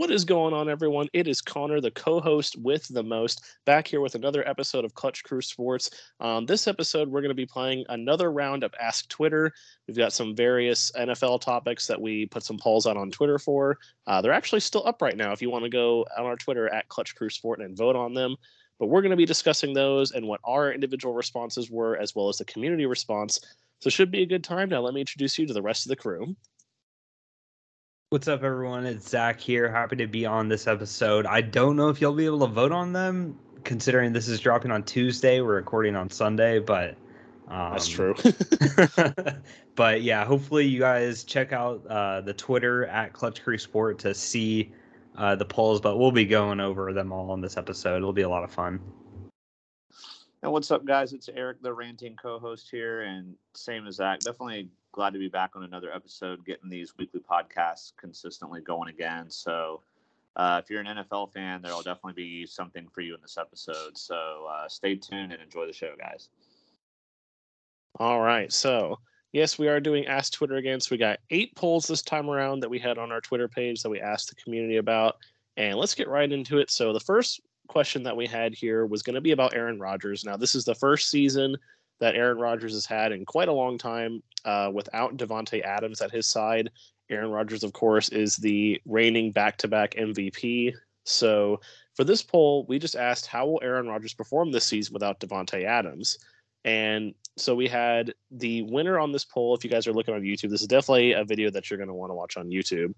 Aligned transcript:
What 0.00 0.10
is 0.10 0.24
going 0.24 0.54
on, 0.54 0.70
everyone? 0.70 1.08
It 1.12 1.28
is 1.28 1.42
Connor, 1.42 1.78
the 1.78 1.90
co 1.90 2.22
host 2.22 2.56
with 2.58 2.88
the 2.88 3.02
most, 3.02 3.44
back 3.66 3.86
here 3.86 4.00
with 4.00 4.14
another 4.14 4.48
episode 4.48 4.86
of 4.86 4.94
Clutch 4.94 5.22
Crew 5.24 5.42
Sports. 5.42 5.90
Um, 6.20 6.46
this 6.46 6.66
episode, 6.66 7.10
we're 7.10 7.20
going 7.20 7.28
to 7.28 7.34
be 7.34 7.44
playing 7.44 7.84
another 7.90 8.32
round 8.32 8.64
of 8.64 8.72
Ask 8.80 9.10
Twitter. 9.10 9.52
We've 9.86 9.98
got 9.98 10.14
some 10.14 10.34
various 10.34 10.90
NFL 10.92 11.42
topics 11.42 11.86
that 11.86 12.00
we 12.00 12.24
put 12.24 12.44
some 12.44 12.56
polls 12.56 12.86
out 12.86 12.96
on 12.96 13.10
Twitter 13.10 13.38
for. 13.38 13.76
Uh, 14.06 14.22
they're 14.22 14.32
actually 14.32 14.60
still 14.60 14.86
up 14.86 15.02
right 15.02 15.18
now 15.18 15.32
if 15.32 15.42
you 15.42 15.50
want 15.50 15.64
to 15.64 15.70
go 15.70 16.06
on 16.16 16.24
our 16.24 16.36
Twitter 16.36 16.72
at 16.72 16.88
Clutch 16.88 17.14
Crew 17.14 17.28
Sport 17.28 17.60
and 17.60 17.76
vote 17.76 17.94
on 17.94 18.14
them. 18.14 18.36
But 18.78 18.86
we're 18.86 19.02
going 19.02 19.10
to 19.10 19.18
be 19.18 19.26
discussing 19.26 19.74
those 19.74 20.12
and 20.12 20.26
what 20.26 20.40
our 20.44 20.72
individual 20.72 21.12
responses 21.12 21.70
were, 21.70 21.98
as 21.98 22.14
well 22.14 22.30
as 22.30 22.38
the 22.38 22.46
community 22.46 22.86
response. 22.86 23.38
So, 23.80 23.90
should 23.90 24.10
be 24.10 24.22
a 24.22 24.26
good 24.26 24.44
time. 24.44 24.70
Now, 24.70 24.80
let 24.80 24.94
me 24.94 25.00
introduce 25.00 25.38
you 25.38 25.46
to 25.46 25.52
the 25.52 25.60
rest 25.60 25.84
of 25.84 25.90
the 25.90 25.96
crew. 25.96 26.34
What's 28.12 28.26
up, 28.26 28.42
everyone? 28.42 28.86
It's 28.86 29.08
Zach 29.08 29.38
here. 29.38 29.70
Happy 29.70 29.94
to 29.94 30.08
be 30.08 30.26
on 30.26 30.48
this 30.48 30.66
episode. 30.66 31.26
I 31.26 31.40
don't 31.40 31.76
know 31.76 31.90
if 31.90 32.00
you'll 32.00 32.12
be 32.12 32.26
able 32.26 32.40
to 32.40 32.48
vote 32.48 32.72
on 32.72 32.92
them, 32.92 33.38
considering 33.62 34.12
this 34.12 34.26
is 34.26 34.40
dropping 34.40 34.72
on 34.72 34.82
Tuesday. 34.82 35.40
We're 35.40 35.54
recording 35.54 35.94
on 35.94 36.10
Sunday, 36.10 36.58
but 36.58 36.96
um, 37.46 37.70
that's 37.70 37.86
true. 37.86 38.16
but 39.76 40.02
yeah, 40.02 40.24
hopefully 40.24 40.66
you 40.66 40.80
guys 40.80 41.22
check 41.22 41.52
out 41.52 41.86
uh, 41.86 42.20
the 42.22 42.34
Twitter 42.34 42.86
at 42.86 43.12
Clutch 43.12 43.44
Crew 43.44 43.58
Sport 43.58 44.00
to 44.00 44.12
see 44.12 44.72
uh, 45.16 45.36
the 45.36 45.44
polls. 45.44 45.80
But 45.80 45.96
we'll 45.96 46.10
be 46.10 46.24
going 46.24 46.58
over 46.58 46.92
them 46.92 47.12
all 47.12 47.32
in 47.34 47.40
this 47.40 47.56
episode. 47.56 47.98
It'll 47.98 48.12
be 48.12 48.22
a 48.22 48.28
lot 48.28 48.42
of 48.42 48.50
fun. 48.50 48.80
And 50.42 50.50
what's 50.50 50.72
up, 50.72 50.84
guys? 50.84 51.12
It's 51.12 51.28
Eric, 51.28 51.62
the 51.62 51.72
ranting 51.72 52.16
co-host 52.20 52.70
here, 52.72 53.02
and 53.02 53.36
same 53.54 53.86
as 53.86 53.94
Zach. 53.94 54.18
Definitely 54.18 54.68
glad 54.92 55.12
to 55.12 55.18
be 55.18 55.28
back 55.28 55.52
on 55.54 55.64
another 55.64 55.92
episode, 55.94 56.44
getting 56.44 56.68
these 56.68 56.96
weekly 56.96 57.20
podcasts 57.20 57.92
consistently 57.96 58.60
going 58.60 58.88
again. 58.88 59.30
So, 59.30 59.82
uh, 60.36 60.60
if 60.62 60.70
you're 60.70 60.80
an 60.80 60.86
NFL 60.86 61.32
fan, 61.32 61.62
there 61.62 61.72
will 61.72 61.82
definitely 61.82 62.12
be 62.12 62.46
something 62.46 62.88
for 62.88 63.00
you 63.00 63.14
in 63.14 63.20
this 63.20 63.38
episode. 63.38 63.96
So, 63.96 64.46
uh, 64.50 64.68
stay 64.68 64.96
tuned 64.96 65.32
and 65.32 65.42
enjoy 65.42 65.66
the 65.66 65.72
show, 65.72 65.94
guys. 65.98 66.28
All 67.98 68.20
right. 68.20 68.52
So, 68.52 68.98
yes, 69.32 69.58
we 69.58 69.68
are 69.68 69.80
doing 69.80 70.06
Ask 70.06 70.32
Twitter 70.32 70.56
again. 70.56 70.80
So, 70.80 70.88
we 70.92 70.98
got 70.98 71.18
eight 71.30 71.54
polls 71.56 71.86
this 71.86 72.02
time 72.02 72.30
around 72.30 72.60
that 72.60 72.70
we 72.70 72.78
had 72.78 72.98
on 72.98 73.12
our 73.12 73.20
Twitter 73.20 73.48
page 73.48 73.82
that 73.82 73.90
we 73.90 74.00
asked 74.00 74.28
the 74.28 74.36
community 74.36 74.76
about. 74.76 75.16
And 75.56 75.78
let's 75.78 75.94
get 75.94 76.08
right 76.08 76.30
into 76.30 76.58
it. 76.58 76.70
So, 76.70 76.92
the 76.92 77.00
first 77.00 77.40
question 77.68 78.02
that 78.02 78.16
we 78.16 78.26
had 78.26 78.54
here 78.54 78.86
was 78.86 79.02
going 79.02 79.14
to 79.14 79.20
be 79.20 79.32
about 79.32 79.54
Aaron 79.54 79.78
Rodgers. 79.78 80.24
Now, 80.24 80.36
this 80.36 80.54
is 80.54 80.64
the 80.64 80.74
first 80.74 81.10
season 81.10 81.56
that 82.00 82.14
Aaron 82.14 82.38
Rodgers 82.38 82.72
has 82.72 82.86
had 82.86 83.12
in 83.12 83.24
quite 83.24 83.48
a 83.48 83.52
long 83.52 83.78
time 83.78 84.22
uh, 84.44 84.70
without 84.72 85.16
Davante 85.16 85.62
Adams 85.62 86.00
at 86.00 86.10
his 86.10 86.26
side. 86.26 86.70
Aaron 87.10 87.30
Rodgers, 87.30 87.64
of 87.64 87.72
course, 87.72 88.08
is 88.08 88.36
the 88.36 88.80
reigning 88.86 89.32
back-to-back 89.32 89.94
MVP. 89.94 90.74
So 91.04 91.60
for 91.94 92.04
this 92.04 92.22
poll, 92.22 92.64
we 92.68 92.78
just 92.78 92.96
asked 92.96 93.26
how 93.26 93.46
will 93.46 93.60
Aaron 93.62 93.88
Rodgers 93.88 94.14
perform 94.14 94.52
this 94.52 94.64
season 94.64 94.94
without 94.94 95.20
Davante 95.20 95.64
Adams? 95.64 96.18
And 96.64 97.14
so 97.36 97.54
we 97.54 97.68
had 97.68 98.14
the 98.30 98.62
winner 98.62 98.98
on 98.98 99.12
this 99.12 99.24
poll. 99.24 99.54
If 99.54 99.64
you 99.64 99.70
guys 99.70 99.86
are 99.86 99.92
looking 99.92 100.14
on 100.14 100.22
YouTube, 100.22 100.50
this 100.50 100.60
is 100.60 100.66
definitely 100.66 101.12
a 101.12 101.24
video 101.24 101.50
that 101.50 101.70
you're 101.70 101.78
going 101.78 101.88
to 101.88 101.94
want 101.94 102.10
to 102.10 102.14
watch 102.14 102.36
on 102.36 102.50
YouTube. 102.50 102.94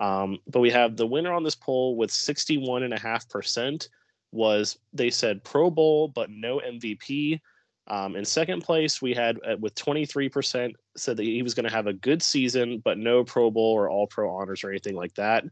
Um, 0.00 0.38
but 0.48 0.60
we 0.60 0.70
have 0.70 0.96
the 0.96 1.06
winner 1.06 1.32
on 1.32 1.44
this 1.44 1.54
poll 1.54 1.96
with 1.96 2.10
61.5% 2.10 3.88
was 4.32 4.78
they 4.92 5.10
said 5.10 5.44
Pro 5.44 5.70
Bowl, 5.70 6.08
but 6.08 6.28
no 6.28 6.60
MVP. 6.60 7.40
Um, 7.86 8.16
in 8.16 8.24
second 8.24 8.62
place, 8.62 9.02
we 9.02 9.12
had 9.12 9.38
uh, 9.46 9.56
with 9.58 9.74
23% 9.74 10.72
said 10.96 11.16
that 11.16 11.22
he 11.22 11.42
was 11.42 11.54
going 11.54 11.68
to 11.68 11.74
have 11.74 11.86
a 11.86 11.92
good 11.92 12.22
season, 12.22 12.80
but 12.82 12.98
no 12.98 13.24
Pro 13.24 13.50
Bowl 13.50 13.72
or 13.72 13.90
All 13.90 14.06
Pro 14.06 14.30
honors 14.30 14.64
or 14.64 14.70
anything 14.70 14.94
like 14.94 15.14
that. 15.14 15.44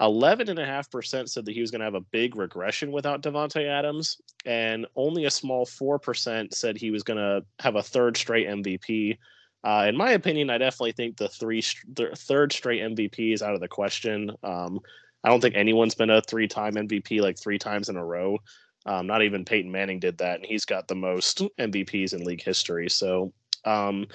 11.5% 0.00 1.28
said 1.28 1.44
that 1.44 1.52
he 1.52 1.60
was 1.60 1.70
going 1.70 1.80
to 1.80 1.84
have 1.84 1.94
a 1.94 2.00
big 2.00 2.36
regression 2.36 2.90
without 2.90 3.22
Davante 3.22 3.68
Adams, 3.68 4.20
and 4.44 4.86
only 4.96 5.24
a 5.26 5.30
small 5.30 5.66
4% 5.66 6.52
said 6.52 6.76
he 6.76 6.90
was 6.90 7.02
going 7.02 7.18
to 7.18 7.44
have 7.60 7.76
a 7.76 7.82
third 7.82 8.16
straight 8.16 8.48
MVP. 8.48 9.18
Uh, 9.62 9.86
in 9.88 9.96
my 9.96 10.10
opinion, 10.10 10.50
I 10.50 10.58
definitely 10.58 10.92
think 10.92 11.16
the 11.16 11.28
three 11.28 11.62
the 11.94 12.10
third 12.14 12.52
straight 12.52 12.82
MVP 12.82 13.32
is 13.32 13.42
out 13.42 13.54
of 13.54 13.60
the 13.60 13.68
question. 13.68 14.30
Um, 14.42 14.80
I 15.22 15.30
don't 15.30 15.40
think 15.40 15.54
anyone's 15.54 15.94
been 15.94 16.10
a 16.10 16.20
three-time 16.20 16.74
MVP 16.74 17.20
like 17.20 17.38
three 17.38 17.58
times 17.58 17.88
in 17.88 17.96
a 17.96 18.04
row. 18.04 18.38
Um, 18.86 19.06
not 19.06 19.22
even 19.22 19.44
Peyton 19.44 19.70
Manning 19.70 19.98
did 19.98 20.18
that, 20.18 20.36
and 20.36 20.46
he's 20.46 20.64
got 20.64 20.88
the 20.88 20.94
most 20.94 21.42
MVPs 21.58 22.12
in 22.12 22.24
league 22.24 22.42
history. 22.42 22.90
So, 22.90 23.32
um, 23.64 24.06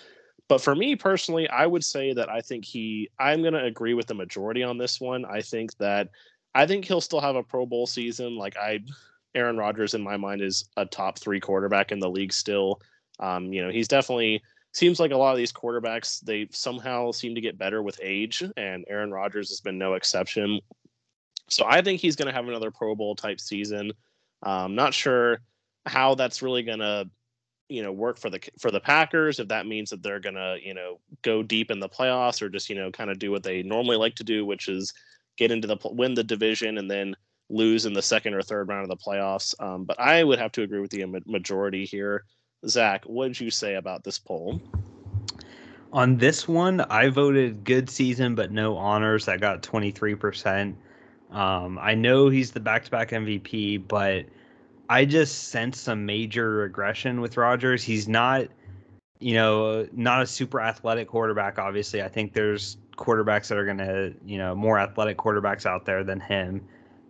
but 0.47 0.61
for 0.61 0.75
me 0.75 0.95
personally, 0.95 1.49
I 1.49 1.65
would 1.65 1.83
say 1.83 2.13
that 2.13 2.29
I 2.29 2.41
think 2.41 2.65
he. 2.65 3.09
I'm 3.19 3.41
going 3.41 3.53
to 3.53 3.63
agree 3.63 3.93
with 3.93 4.07
the 4.07 4.13
majority 4.13 4.63
on 4.63 4.77
this 4.77 4.99
one. 4.99 5.25
I 5.25 5.41
think 5.41 5.75
that 5.77 6.09
I 6.53 6.65
think 6.65 6.85
he'll 6.85 7.01
still 7.01 7.21
have 7.21 7.35
a 7.35 7.43
Pro 7.43 7.65
Bowl 7.65 7.87
season. 7.87 8.35
Like 8.35 8.57
I, 8.57 8.79
Aaron 9.35 9.57
Rodgers 9.57 9.93
in 9.93 10.01
my 10.01 10.17
mind 10.17 10.41
is 10.41 10.65
a 10.77 10.85
top 10.85 11.19
three 11.19 11.39
quarterback 11.39 11.91
in 11.91 11.99
the 11.99 12.09
league 12.09 12.33
still. 12.33 12.81
Um, 13.19 13.51
you 13.53 13.63
know, 13.63 13.71
he's 13.71 13.87
definitely 13.87 14.41
seems 14.71 14.99
like 14.99 15.11
a 15.11 15.17
lot 15.17 15.31
of 15.31 15.37
these 15.37 15.51
quarterbacks 15.51 16.21
they 16.21 16.47
somehow 16.51 17.11
seem 17.11 17.35
to 17.35 17.41
get 17.41 17.57
better 17.57 17.81
with 17.81 17.99
age, 18.03 18.43
and 18.57 18.85
Aaron 18.87 19.11
Rodgers 19.11 19.49
has 19.49 19.61
been 19.61 19.77
no 19.77 19.93
exception. 19.93 20.59
So 21.49 21.65
I 21.67 21.81
think 21.81 21.99
he's 21.99 22.15
going 22.15 22.27
to 22.27 22.33
have 22.33 22.47
another 22.47 22.71
Pro 22.71 22.95
Bowl 22.95 23.15
type 23.15 23.39
season. 23.39 23.91
Um, 24.43 24.75
not 24.75 24.93
sure 24.93 25.39
how 25.85 26.15
that's 26.15 26.41
really 26.41 26.63
gonna, 26.63 27.05
you 27.67 27.83
know, 27.83 27.91
work 27.91 28.17
for 28.17 28.29
the 28.29 28.39
for 28.59 28.71
the 28.71 28.79
Packers. 28.79 29.39
If 29.39 29.47
that 29.49 29.67
means 29.67 29.89
that 29.89 30.01
they're 30.03 30.19
gonna, 30.19 30.57
you 30.63 30.73
know, 30.73 30.99
go 31.21 31.43
deep 31.43 31.71
in 31.71 31.79
the 31.79 31.89
playoffs 31.89 32.41
or 32.41 32.49
just 32.49 32.69
you 32.69 32.75
know 32.75 32.91
kind 32.91 33.09
of 33.09 33.19
do 33.19 33.31
what 33.31 33.43
they 33.43 33.63
normally 33.63 33.97
like 33.97 34.15
to 34.15 34.23
do, 34.23 34.45
which 34.45 34.67
is 34.67 34.93
get 35.37 35.51
into 35.51 35.67
the 35.67 35.77
win 35.91 36.13
the 36.13 36.23
division 36.23 36.77
and 36.77 36.89
then 36.89 37.15
lose 37.49 37.85
in 37.85 37.93
the 37.93 38.01
second 38.01 38.33
or 38.33 38.41
third 38.41 38.67
round 38.67 38.83
of 38.83 38.89
the 38.89 39.03
playoffs. 39.03 39.59
Um, 39.61 39.83
but 39.83 39.99
I 39.99 40.23
would 40.23 40.39
have 40.39 40.51
to 40.53 40.61
agree 40.61 40.79
with 40.79 40.91
the 40.91 41.05
majority 41.25 41.85
here. 41.85 42.23
Zach, 42.67 43.03
what 43.05 43.27
did 43.27 43.39
you 43.39 43.49
say 43.49 43.75
about 43.75 44.03
this 44.03 44.19
poll? 44.19 44.61
On 45.91 46.17
this 46.17 46.47
one, 46.47 46.81
I 46.81 47.09
voted 47.09 47.63
good 47.63 47.89
season 47.89 48.35
but 48.35 48.51
no 48.51 48.77
honors. 48.77 49.27
I 49.27 49.37
got 49.37 49.63
23%. 49.63 50.75
Um, 51.31 51.77
I 51.79 51.95
know 51.95 52.29
he's 52.29 52.51
the 52.51 52.59
back-to-back 52.59 53.09
MVP, 53.11 53.87
but 53.87 54.25
I 54.89 55.05
just 55.05 55.49
sense 55.49 55.79
some 55.79 56.05
major 56.05 56.49
regression 56.49 57.21
with 57.21 57.37
Rodgers. 57.37 57.83
He's 57.83 58.07
not, 58.07 58.47
you 59.19 59.35
know, 59.35 59.87
not 59.91 60.23
a 60.23 60.25
super 60.25 60.59
athletic 60.59 61.07
quarterback. 61.07 61.59
Obviously, 61.59 62.01
I 62.01 62.07
think 62.07 62.33
there's 62.33 62.77
quarterbacks 62.97 63.47
that 63.47 63.57
are 63.57 63.65
to, 63.77 64.13
you 64.25 64.37
know, 64.37 64.55
more 64.55 64.79
athletic 64.79 65.17
quarterbacks 65.17 65.65
out 65.65 65.85
there 65.85 66.03
than 66.03 66.19
him. 66.19 66.65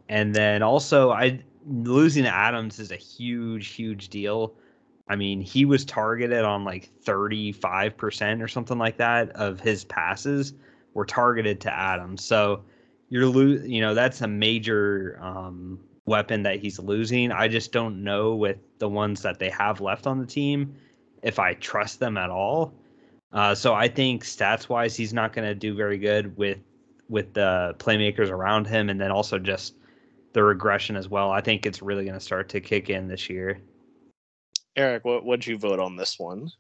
And 0.10 0.36
then 0.36 0.62
also, 0.62 1.12
I 1.12 1.40
losing 1.68 2.26
Adams 2.26 2.80
is 2.80 2.92
a 2.92 2.98
huge, 2.98 3.68
huge 3.70 4.10
deal. 4.10 4.54
I 5.08 5.16
mean, 5.16 5.42
he 5.42 5.66
was 5.66 5.86
targeted 5.86 6.44
on 6.44 6.64
like 6.64 6.90
35% 7.04 8.44
or 8.44 8.48
something 8.48 8.78
like 8.78 8.98
that 8.98 9.30
of 9.32 9.60
his 9.60 9.86
passes 9.86 10.54
were 10.94 11.06
targeted 11.06 11.62
to 11.62 11.74
Adams. 11.74 12.24
So 12.24 12.64
you're 13.10 13.26
lo- 13.26 13.62
you 13.64 13.82
know 13.82 13.94
that's 13.94 14.22
a 14.22 14.28
major 14.28 15.20
um, 15.22 15.80
weapon 16.06 16.44
that 16.44 16.60
he's 16.60 16.80
losing. 16.80 17.32
I 17.32 17.48
just 17.48 17.72
don't 17.72 18.04
know 18.04 18.36
with 18.36 18.58
the 18.80 18.90
ones 18.90 19.22
that 19.22 19.40
they 19.40 19.50
have 19.50 19.82
left 19.82 20.08
on 20.08 20.20
the 20.20 20.26
team 20.26 20.76
if 21.22 21.40
I 21.40 21.54
trust 21.56 22.00
them 22.00 22.18
at 22.18 22.30
all. 22.30 22.74
Uh, 23.32 23.54
so 23.54 23.74
I 23.74 23.88
think 23.88 24.24
stats 24.24 24.70
wise, 24.70 24.96
he's 24.96 25.14
not 25.14 25.34
going 25.34 25.48
to 25.48 25.56
do 25.56 25.76
very 25.76 25.98
good 25.98 26.36
with 26.38 26.60
with 27.10 27.34
the 27.34 27.76
playmakers 27.80 28.30
around 28.30 28.68
him, 28.68 28.90
and 28.90 29.02
then 29.02 29.12
also 29.12 29.40
just 29.40 29.76
the 30.34 30.44
regression 30.44 30.96
as 30.96 31.10
well. 31.10 31.32
I 31.32 31.42
think 31.42 31.66
it's 31.66 31.82
really 31.82 32.04
going 32.04 32.18
to 32.18 32.24
start 32.24 32.50
to 32.50 32.62
kick 32.62 32.90
in 32.90 33.08
this 33.08 33.30
year. 33.30 33.60
Eric, 34.76 35.06
what 35.06 35.26
would 35.26 35.46
you 35.46 35.58
vote 35.58 35.80
on 35.80 35.96
this 35.96 36.20
one? 36.20 36.52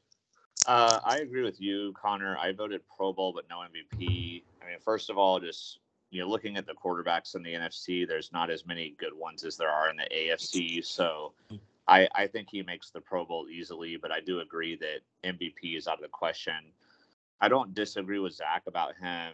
Uh, 0.68 1.00
I 1.06 1.20
agree 1.20 1.44
with 1.44 1.62
you, 1.62 1.94
Connor. 1.94 2.38
I 2.38 2.52
voted 2.52 2.82
Pro 2.98 3.14
Bowl, 3.14 3.32
but 3.34 3.46
no 3.50 3.60
MVP. 3.60 4.44
I 4.62 4.66
mean, 4.66 4.80
first 4.84 5.10
of 5.10 5.18
all, 5.18 5.40
just 5.40 5.80
you 6.12 6.22
know, 6.22 6.28
looking 6.28 6.58
at 6.58 6.66
the 6.66 6.74
quarterbacks 6.74 7.36
in 7.36 7.44
the 7.44 7.54
NFC, 7.54 8.08
there's 8.08 8.32
not 8.32 8.50
as 8.50 8.66
many 8.66 8.96
good 8.98 9.14
ones 9.14 9.44
as 9.44 9.58
there 9.58 9.70
are 9.70 9.90
in 9.90 9.98
the 9.98 10.08
AFC. 10.14 10.84
So 10.84 11.34
hmm. 11.50 11.58
I, 11.88 12.08
I 12.14 12.28
think 12.28 12.50
he 12.52 12.62
makes 12.64 12.92
the 12.92 13.02
Pro 13.02 13.26
Bowl 13.26 13.48
easily, 13.50 13.98
but 13.98 14.12
I 14.12 14.20
do 14.20 14.40
agree 14.40 14.76
that 14.78 15.02
MVP 15.24 15.78
is 15.78 15.88
out 15.88 15.96
of 15.96 16.02
the 16.02 16.08
question. 16.08 16.72
I 17.42 17.48
don't 17.48 17.74
disagree 17.74 18.20
with 18.20 18.34
Zach 18.34 18.64
about 18.68 18.96
him, 18.96 19.34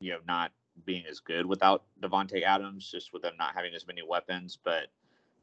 you 0.00 0.12
know, 0.12 0.18
not 0.26 0.52
being 0.84 1.04
as 1.10 1.20
good 1.20 1.46
without 1.46 1.84
Davante 2.00 2.42
Adams, 2.42 2.90
just 2.90 3.12
with 3.12 3.22
them 3.22 3.34
not 3.38 3.54
having 3.54 3.74
as 3.74 3.86
many 3.86 4.02
weapons. 4.02 4.58
But 4.62 4.86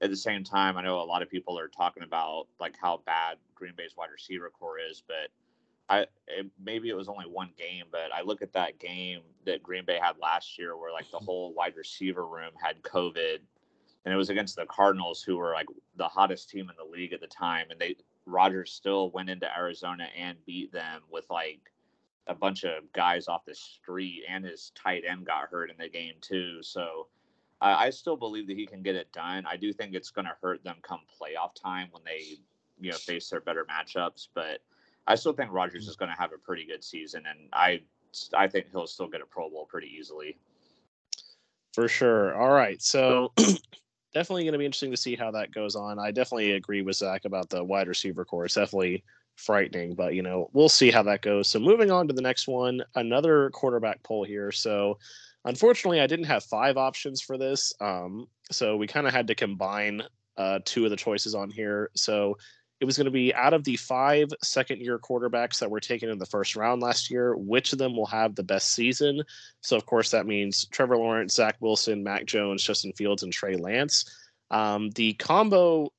at 0.02 0.10
the 0.10 0.16
same 0.16 0.44
time, 0.44 0.78
I 0.78 0.84
know 0.84 1.02
a 1.02 1.04
lot 1.04 1.22
of 1.22 1.30
people 1.30 1.58
are 1.58 1.68
talking 1.68 2.04
about 2.04 2.48
like 2.60 2.76
how 2.80 3.02
bad 3.06 3.38
Green 3.56 3.74
Bay's 3.76 3.96
wide 3.98 4.12
receiver 4.12 4.50
core 4.50 4.78
is, 4.80 5.04
but 5.08 5.30
I 5.90 6.06
it, 6.28 6.48
maybe 6.64 6.90
it 6.90 6.98
was 6.98 7.08
only 7.08 7.26
one 7.26 7.52
game, 7.58 7.86
but 7.92 8.14
I 8.14 8.22
look 8.22 8.42
at 8.42 8.54
that 8.54 8.80
game 8.80 9.22
that 9.46 9.64
Green 9.64 9.86
Bay 9.86 10.00
had 10.02 10.18
last 10.22 10.58
year, 10.58 10.78
where 10.78 10.92
like 10.92 11.10
the 11.12 11.18
whole 11.26 11.54
wide 11.54 11.76
receiver 11.76 12.26
room 12.26 12.52
had 12.62 12.82
COVID, 12.82 13.38
and 14.06 14.14
it 14.14 14.18
was 14.18 14.30
against 14.30 14.56
the 14.56 14.66
Cardinals, 14.66 15.24
who 15.24 15.38
were 15.38 15.54
like 15.54 15.68
the 15.96 16.08
hottest 16.08 16.50
team 16.50 16.70
in 16.70 16.76
the 16.78 16.92
league 16.92 17.14
at 17.14 17.22
the 17.22 17.28
time, 17.28 17.68
and 17.70 17.80
they 17.80 17.96
Rodgers 18.26 18.72
still 18.72 19.10
went 19.12 19.30
into 19.30 19.48
Arizona 19.58 20.08
and 20.18 20.38
beat 20.46 20.72
them 20.74 21.02
with 21.10 21.26
like 21.30 21.62
a 22.28 22.36
bunch 22.36 22.66
of 22.66 22.92
guys 22.94 23.28
off 23.28 23.46
the 23.46 23.56
street, 23.56 24.24
and 24.28 24.44
his 24.44 24.72
tight 24.76 25.04
end 25.10 25.26
got 25.26 25.50
hurt 25.50 25.72
in 25.72 25.78
the 25.78 25.88
game 25.88 26.16
too. 26.22 26.62
So 26.62 27.08
I, 27.62 27.86
I 27.86 27.90
still 27.90 28.18
believe 28.18 28.48
that 28.48 28.58
he 28.58 28.66
can 28.66 28.84
get 28.84 28.96
it 28.96 29.12
done. 29.14 29.46
I 29.46 29.58
do 29.58 29.74
think 29.74 29.94
it's 29.94 30.12
going 30.12 30.26
to 30.26 30.36
hurt 30.42 30.64
them 30.64 30.76
come 30.82 31.02
playoff 31.20 31.56
time 31.56 31.88
when 31.92 32.04
they, 32.06 32.38
you 32.80 32.92
know, 32.92 32.98
face 32.98 33.30
their 33.30 33.42
better 33.42 33.66
matchups. 33.66 34.28
But 34.34 34.60
I 35.08 35.16
still 35.16 35.34
think 35.34 35.52
Rodgers 35.52 35.88
is 35.88 35.96
going 35.96 36.12
to 36.12 36.20
have 36.20 36.34
a 36.34 36.38
pretty 36.38 36.66
good 36.66 36.84
season, 36.84 37.24
and 37.28 37.50
I, 37.54 37.82
I 38.34 38.48
think 38.48 38.68
he'll 38.72 38.88
still 38.88 39.08
get 39.08 39.22
a 39.22 39.26
Pro 39.26 39.50
Bowl 39.50 39.66
pretty 39.66 39.88
easily. 39.88 40.38
For 41.74 41.88
sure. 41.88 42.36
All 42.36 42.52
right. 42.52 42.82
So 42.82 43.32
definitely 44.14 44.44
going 44.44 44.54
to 44.54 44.58
be 44.58 44.66
interesting 44.66 44.92
to 44.92 44.98
see 44.98 45.16
how 45.16 45.32
that 45.32 45.54
goes 45.54 45.76
on. 45.76 46.00
I 46.00 46.12
definitely 46.12 46.54
agree 46.54 46.82
with 46.82 46.96
Zach 46.96 47.26
about 47.26 47.50
the 47.50 47.64
wide 47.64 47.88
receiver 47.88 48.26
core. 48.26 48.46
It's 48.46 48.56
definitely 48.56 49.04
frightening, 49.36 49.94
but 49.94 50.16
you 50.16 50.24
know, 50.24 50.50
we'll 50.54 50.70
see 50.70 50.92
how 50.92 51.04
that 51.04 51.22
goes. 51.22 51.48
So 51.48 51.60
moving 51.60 51.92
on 51.92 52.08
to 52.08 52.14
the 52.14 52.22
next 52.22 52.48
one, 52.48 52.82
another 52.96 53.52
quarterback 53.52 54.02
poll 54.04 54.24
here. 54.24 54.52
So 54.52 54.98
unfortunately, 55.46 56.02
I 56.02 56.08
didn't 56.08 56.26
have 56.26 56.44
five 56.44 56.78
options 56.78 57.22
for 57.22 57.38
this. 57.38 57.74
Um, 57.80 58.28
so 58.52 58.76
we 58.76 58.88
kind 58.88 59.08
of 59.08 59.14
had 59.14 59.28
to 59.28 59.36
combine 59.36 60.02
uh, 60.38 60.60
two 60.66 60.84
of 60.84 60.90
the 60.90 60.98
choices 60.98 61.36
on 61.36 61.50
here. 61.50 61.92
So 61.96 62.38
it 62.80 62.86
was 62.86 62.98
going 62.98 63.06
to 63.06 63.12
be 63.12 63.34
out 63.34 63.54
of 63.54 63.64
the 63.64 63.76
five 63.76 64.30
second 64.44 64.82
year 64.82 65.00
quarterbacks 65.00 65.60
that 65.60 65.72
were 65.72 65.80
taken 65.80 66.10
in 66.10 66.20
the 66.20 66.26
first 66.26 66.56
round 66.56 66.82
last 66.82 67.10
year, 67.10 67.36
which 67.36 67.74
of 67.74 67.80
them 67.80 67.96
will 67.96 68.06
have 68.06 68.36
the 68.36 68.44
best 68.44 68.74
season? 68.74 69.24
So, 69.62 69.76
of 69.76 69.86
course, 69.86 70.12
that 70.12 70.28
means 70.28 70.66
Trevor 70.66 70.98
Lawrence, 70.98 71.34
Zach 71.34 71.56
Wilson, 71.60 72.04
Mac 72.04 72.26
Jones, 72.26 72.64
Justin 72.64 72.94
Fields, 72.94 73.24
and 73.24 73.34
Trey 73.34 73.56
Lance. 73.56 74.06
Um, 74.52 74.92
the 74.92 75.14
combo 75.14 75.92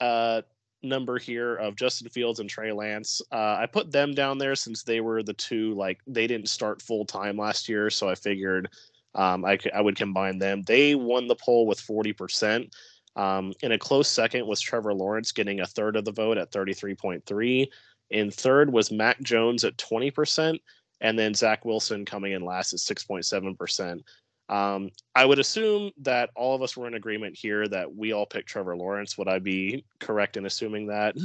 uh, 0.00 0.42
number 0.82 1.18
here 1.18 1.54
of 1.56 1.76
Justin 1.76 2.08
Fields 2.08 2.40
and 2.40 2.48
Trey 2.48 2.72
Lance, 2.72 3.20
uh, 3.30 3.56
I 3.60 3.66
put 3.66 3.92
them 3.92 4.14
down 4.14 4.38
there 4.38 4.54
since 4.54 4.82
they 4.82 5.00
were 5.00 5.22
the 5.22 5.34
two, 5.34 5.74
like, 5.74 6.00
they 6.06 6.26
didn't 6.26 6.48
start 6.48 6.82
full 6.82 7.04
time 7.04 7.36
last 7.36 7.68
year. 7.68 7.90
So 7.90 8.08
I 8.08 8.14
figured 8.14 8.70
um, 9.14 9.44
I, 9.44 9.58
I 9.74 9.80
would 9.80 9.96
combine 9.96 10.38
them. 10.38 10.62
They 10.62 10.94
won 10.94 11.28
the 11.28 11.36
poll 11.36 11.66
with 11.66 11.80
40%. 11.80 12.72
Um, 13.16 13.52
in 13.62 13.72
a 13.72 13.78
close 13.78 14.08
second 14.08 14.46
was 14.46 14.60
Trevor 14.60 14.94
Lawrence 14.94 15.32
getting 15.32 15.60
a 15.60 15.66
third 15.66 15.96
of 15.96 16.04
the 16.04 16.12
vote 16.12 16.38
at 16.38 16.50
33.3. 16.50 17.66
In 18.10 18.30
third 18.30 18.72
was 18.72 18.90
Mac 18.90 19.20
Jones 19.22 19.64
at 19.64 19.76
20%, 19.76 20.58
and 21.00 21.18
then 21.18 21.34
Zach 21.34 21.64
Wilson 21.64 22.04
coming 22.04 22.32
in 22.32 22.44
last 22.44 22.72
at 22.72 22.80
6.7%. 22.80 24.00
Um, 24.48 24.90
I 25.14 25.24
would 25.24 25.38
assume 25.38 25.92
that 26.02 26.30
all 26.34 26.54
of 26.54 26.62
us 26.62 26.76
were 26.76 26.86
in 26.86 26.94
agreement 26.94 27.36
here 27.36 27.66
that 27.68 27.94
we 27.94 28.12
all 28.12 28.26
picked 28.26 28.48
Trevor 28.48 28.76
Lawrence. 28.76 29.16
Would 29.16 29.28
I 29.28 29.38
be 29.38 29.84
correct 29.98 30.36
in 30.36 30.46
assuming 30.46 30.88
that? 30.88 31.16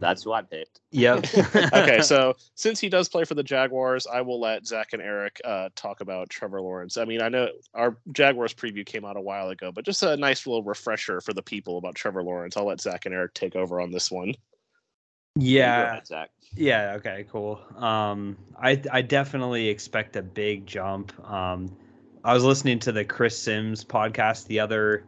That's 0.00 0.22
who 0.22 0.32
I 0.32 0.42
picked. 0.42 0.80
Yep. 0.92 1.26
okay, 1.72 2.00
so 2.02 2.34
since 2.54 2.80
he 2.80 2.88
does 2.88 3.08
play 3.08 3.24
for 3.24 3.34
the 3.34 3.42
Jaguars, 3.42 4.06
I 4.06 4.20
will 4.20 4.40
let 4.40 4.66
Zach 4.66 4.92
and 4.92 5.02
Eric 5.02 5.40
uh, 5.44 5.68
talk 5.74 6.00
about 6.00 6.30
Trevor 6.30 6.60
Lawrence. 6.60 6.96
I 6.96 7.04
mean, 7.04 7.20
I 7.20 7.28
know 7.28 7.48
our 7.74 7.96
Jaguars 8.12 8.54
preview 8.54 8.84
came 8.84 9.04
out 9.04 9.16
a 9.16 9.20
while 9.20 9.48
ago, 9.50 9.72
but 9.72 9.84
just 9.84 10.02
a 10.02 10.16
nice 10.16 10.46
little 10.46 10.62
refresher 10.62 11.20
for 11.20 11.32
the 11.32 11.42
people 11.42 11.78
about 11.78 11.94
Trevor 11.94 12.22
Lawrence. 12.22 12.56
I'll 12.56 12.66
let 12.66 12.80
Zach 12.80 13.06
and 13.06 13.14
Eric 13.14 13.34
take 13.34 13.56
over 13.56 13.80
on 13.80 13.90
this 13.90 14.10
one. 14.10 14.34
Yeah. 15.36 15.92
Ahead, 15.92 16.06
Zach. 16.06 16.30
Yeah. 16.54 16.94
Okay. 16.96 17.26
Cool. 17.30 17.60
Um, 17.76 18.36
I 18.60 18.80
I 18.90 19.02
definitely 19.02 19.68
expect 19.68 20.16
a 20.16 20.22
big 20.22 20.66
jump. 20.66 21.12
Um, 21.28 21.76
I 22.24 22.34
was 22.34 22.42
listening 22.42 22.78
to 22.80 22.92
the 22.92 23.04
Chris 23.04 23.38
Sims 23.38 23.84
podcast 23.84 24.46
the 24.46 24.58
other 24.58 25.04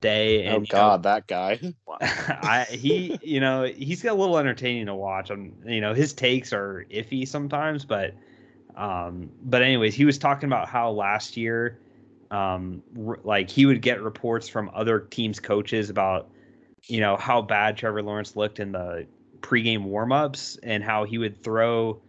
day. 0.00 0.46
Oh 0.46 0.56
And, 0.56 0.62
know, 0.62 0.66
God, 0.68 1.02
that 1.04 1.26
guy. 1.26 1.60
I 2.00 2.66
he 2.70 3.18
you 3.22 3.40
know 3.40 3.64
he's 3.64 4.02
got 4.02 4.12
a 4.12 4.14
little 4.14 4.38
entertaining 4.38 4.86
to 4.86 4.94
watch. 4.94 5.30
I'm, 5.30 5.54
you 5.66 5.80
know 5.80 5.94
his 5.94 6.12
takes 6.12 6.52
are 6.52 6.86
iffy 6.90 7.26
sometimes, 7.26 7.84
but 7.84 8.14
um, 8.76 9.30
but 9.42 9.62
anyways, 9.62 9.94
he 9.94 10.04
was 10.04 10.18
talking 10.18 10.48
about 10.48 10.68
how 10.68 10.90
last 10.90 11.36
year, 11.36 11.80
um, 12.30 12.82
r- 13.06 13.18
like 13.24 13.50
he 13.50 13.66
would 13.66 13.82
get 13.82 14.00
reports 14.00 14.48
from 14.48 14.70
other 14.74 15.00
teams' 15.00 15.40
coaches 15.40 15.90
about 15.90 16.30
you 16.86 17.00
know 17.00 17.16
how 17.16 17.42
bad 17.42 17.76
Trevor 17.76 18.02
Lawrence 18.02 18.36
looked 18.36 18.60
in 18.60 18.72
the 18.72 19.06
pregame 19.40 19.86
warmups 19.86 20.58
and 20.62 20.82
how 20.84 21.04
he 21.04 21.18
would 21.18 21.42
throw 21.42 22.00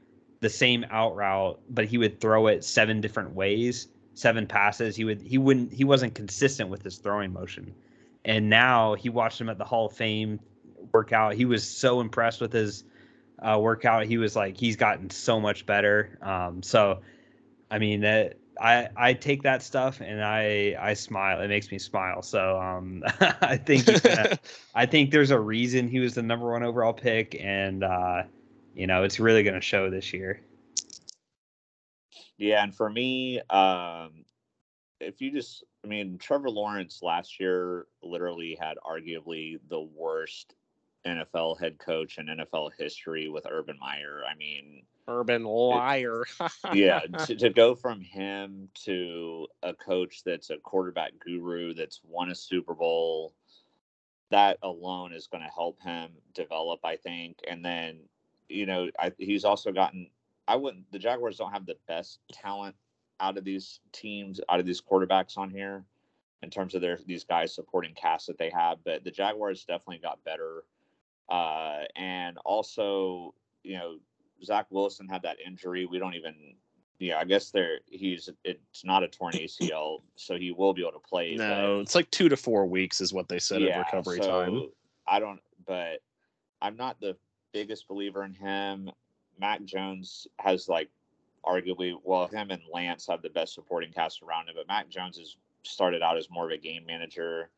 the 0.41 0.49
same 0.49 0.85
out 0.91 1.15
route, 1.15 1.59
but 1.69 1.85
he 1.85 1.97
would 1.97 2.21
throw 2.21 2.47
it 2.47 2.63
seven 2.63 3.01
different 3.01 3.33
ways, 3.33 3.87
seven 4.19 4.45
passes. 4.45 4.95
He 4.95 5.03
would 5.05 5.21
he 5.21 5.37
wouldn't 5.37 5.73
he 5.73 5.83
wasn't 5.83 6.13
consistent 6.13 6.69
with 6.69 6.83
his 6.83 6.97
throwing 6.97 7.31
motion. 7.31 7.73
And 8.25 8.49
now 8.49 8.95
he 8.95 9.09
watched 9.09 9.39
him 9.39 9.49
at 9.49 9.57
the 9.57 9.65
Hall 9.65 9.85
of 9.87 9.93
Fame 9.93 10.39
workout. 10.91 11.35
He 11.35 11.45
was 11.45 11.63
so 11.63 12.01
impressed 12.01 12.41
with 12.41 12.51
his 12.51 12.83
uh, 13.39 13.57
workout. 13.59 14.05
He 14.05 14.17
was 14.17 14.35
like 14.35 14.57
he's 14.57 14.75
gotten 14.75 15.09
so 15.09 15.39
much 15.39 15.65
better. 15.65 16.17
Um, 16.21 16.61
so 16.61 16.99
I 17.71 17.79
mean 17.79 18.01
that 18.01 18.37
I 18.59 18.89
I 18.97 19.13
take 19.13 19.43
that 19.43 19.63
stuff 19.63 20.01
and 20.01 20.21
I 20.21 20.75
I 20.79 20.93
smile. 20.95 21.41
It 21.41 21.47
makes 21.47 21.71
me 21.71 21.79
smile. 21.79 22.21
So 22.21 22.59
um, 22.59 23.03
I 23.41 23.55
think 23.55 23.85
gonna, 24.03 24.37
I 24.75 24.85
think 24.85 25.11
there's 25.11 25.31
a 25.31 25.39
reason 25.39 25.87
he 25.87 25.99
was 25.99 26.15
the 26.15 26.23
number 26.23 26.51
one 26.51 26.63
overall 26.63 26.93
pick, 26.93 27.37
and 27.39 27.85
uh, 27.85 28.23
you 28.75 28.85
know 28.85 29.03
it's 29.03 29.19
really 29.19 29.43
going 29.43 29.55
to 29.55 29.61
show 29.61 29.89
this 29.89 30.11
year. 30.13 30.41
Yeah, 32.39 32.63
and 32.63 32.73
for 32.73 32.89
me, 32.89 33.41
um, 33.49 34.23
if 34.99 35.21
you 35.21 35.31
just, 35.31 35.63
I 35.83 35.87
mean, 35.87 36.17
Trevor 36.17 36.49
Lawrence 36.49 37.01
last 37.03 37.39
year 37.39 37.85
literally 38.01 38.57
had 38.59 38.77
arguably 38.85 39.59
the 39.69 39.81
worst 39.81 40.55
NFL 41.05 41.59
head 41.59 41.77
coach 41.79 42.17
in 42.17 42.27
NFL 42.27 42.71
history 42.77 43.29
with 43.29 43.45
Urban 43.49 43.77
Meyer. 43.79 44.21
I 44.29 44.35
mean, 44.35 44.83
Urban 45.07 45.43
liar. 45.43 46.23
yeah, 46.73 46.99
to, 47.25 47.35
to 47.35 47.49
go 47.49 47.75
from 47.75 48.01
him 48.01 48.69
to 48.85 49.47
a 49.63 49.73
coach 49.73 50.23
that's 50.23 50.49
a 50.49 50.57
quarterback 50.57 51.13
guru 51.19 51.73
that's 51.73 52.01
won 52.03 52.29
a 52.29 52.35
Super 52.35 52.73
Bowl, 52.73 53.33
that 54.31 54.57
alone 54.63 55.13
is 55.13 55.27
going 55.27 55.43
to 55.43 55.49
help 55.49 55.81
him 55.81 56.11
develop, 56.33 56.79
I 56.83 56.95
think. 56.95 57.39
And 57.49 57.65
then, 57.65 57.99
you 58.47 58.65
know, 58.65 58.89
I, 58.97 59.11
he's 59.17 59.45
also 59.45 59.71
gotten. 59.71 60.07
I 60.49 60.55
wouldn't. 60.55 60.91
The 60.91 60.97
Jaguars 60.99 61.37
don't 61.37 61.51
have 61.51 61.65
the 61.67 61.75
best 61.87 62.19
talent 62.33 62.75
out 63.19 63.37
of 63.37 63.43
these 63.43 63.79
teams, 63.91 64.41
out 64.49 64.59
of 64.59 64.65
these 64.65 64.81
quarterbacks 64.81 65.37
on 65.37 65.49
here, 65.51 65.83
in 66.41 66.49
terms 66.49 66.73
of 66.73 66.81
their 66.81 66.97
these 67.05 67.23
guys 67.23 67.53
supporting 67.53 67.93
cast 67.93 68.25
that 68.27 68.39
they 68.39 68.49
have. 68.49 68.79
But 68.83 69.03
the 69.03 69.11
Jaguars 69.11 69.63
definitely 69.63 69.99
got 69.99 70.23
better. 70.23 70.63
Uh, 71.29 71.83
and 71.95 72.37
also, 72.45 73.35
you 73.63 73.77
know, 73.77 73.97
Zach 74.43 74.65
Wilson 74.71 75.07
had 75.07 75.21
that 75.21 75.37
injury. 75.45 75.85
We 75.85 75.99
don't 75.99 76.15
even. 76.15 76.33
Yeah, 76.97 77.17
I 77.19 77.23
guess 77.23 77.51
there 77.51 77.79
he's 77.85 78.27
it's 78.43 78.83
not 78.83 79.03
a 79.03 79.07
torn 79.07 79.33
ACL, 79.35 79.99
so 80.15 80.35
he 80.35 80.51
will 80.51 80.73
be 80.73 80.81
able 80.81 80.93
to 80.93 80.99
play. 81.07 81.37
but- 81.37 81.47
no, 81.47 81.79
it's 81.79 81.93
like 81.95 82.09
two 82.09 82.27
to 82.27 82.35
four 82.35 82.65
weeks 82.65 82.99
is 83.01 83.13
what 83.13 83.29
they 83.29 83.39
said 83.39 83.61
of 83.61 83.85
recovery 83.85 84.19
time. 84.19 84.53
I 85.07 85.19
don't, 85.19 85.39
but 85.65 86.01
I'm 86.61 86.75
not 86.75 86.99
the 86.99 87.15
biggest 87.53 87.87
believer 87.87 88.23
in 88.25 88.33
him. 88.33 88.89
Mac 89.39 89.63
Jones 89.63 90.27
has 90.37 90.67
like 90.67 90.89
arguably, 91.45 91.93
well, 92.03 92.27
him 92.27 92.51
and 92.51 92.61
Lance 92.71 93.07
have 93.07 93.21
the 93.21 93.29
best 93.29 93.53
supporting 93.53 93.91
cast 93.91 94.21
around 94.21 94.49
him, 94.49 94.55
but 94.55 94.67
Mac 94.67 94.89
Jones 94.89 95.17
has 95.17 95.37
started 95.63 96.01
out 96.01 96.17
as 96.17 96.29
more 96.29 96.45
of 96.45 96.51
a 96.51 96.57
game 96.57 96.85
manager. 96.85 97.49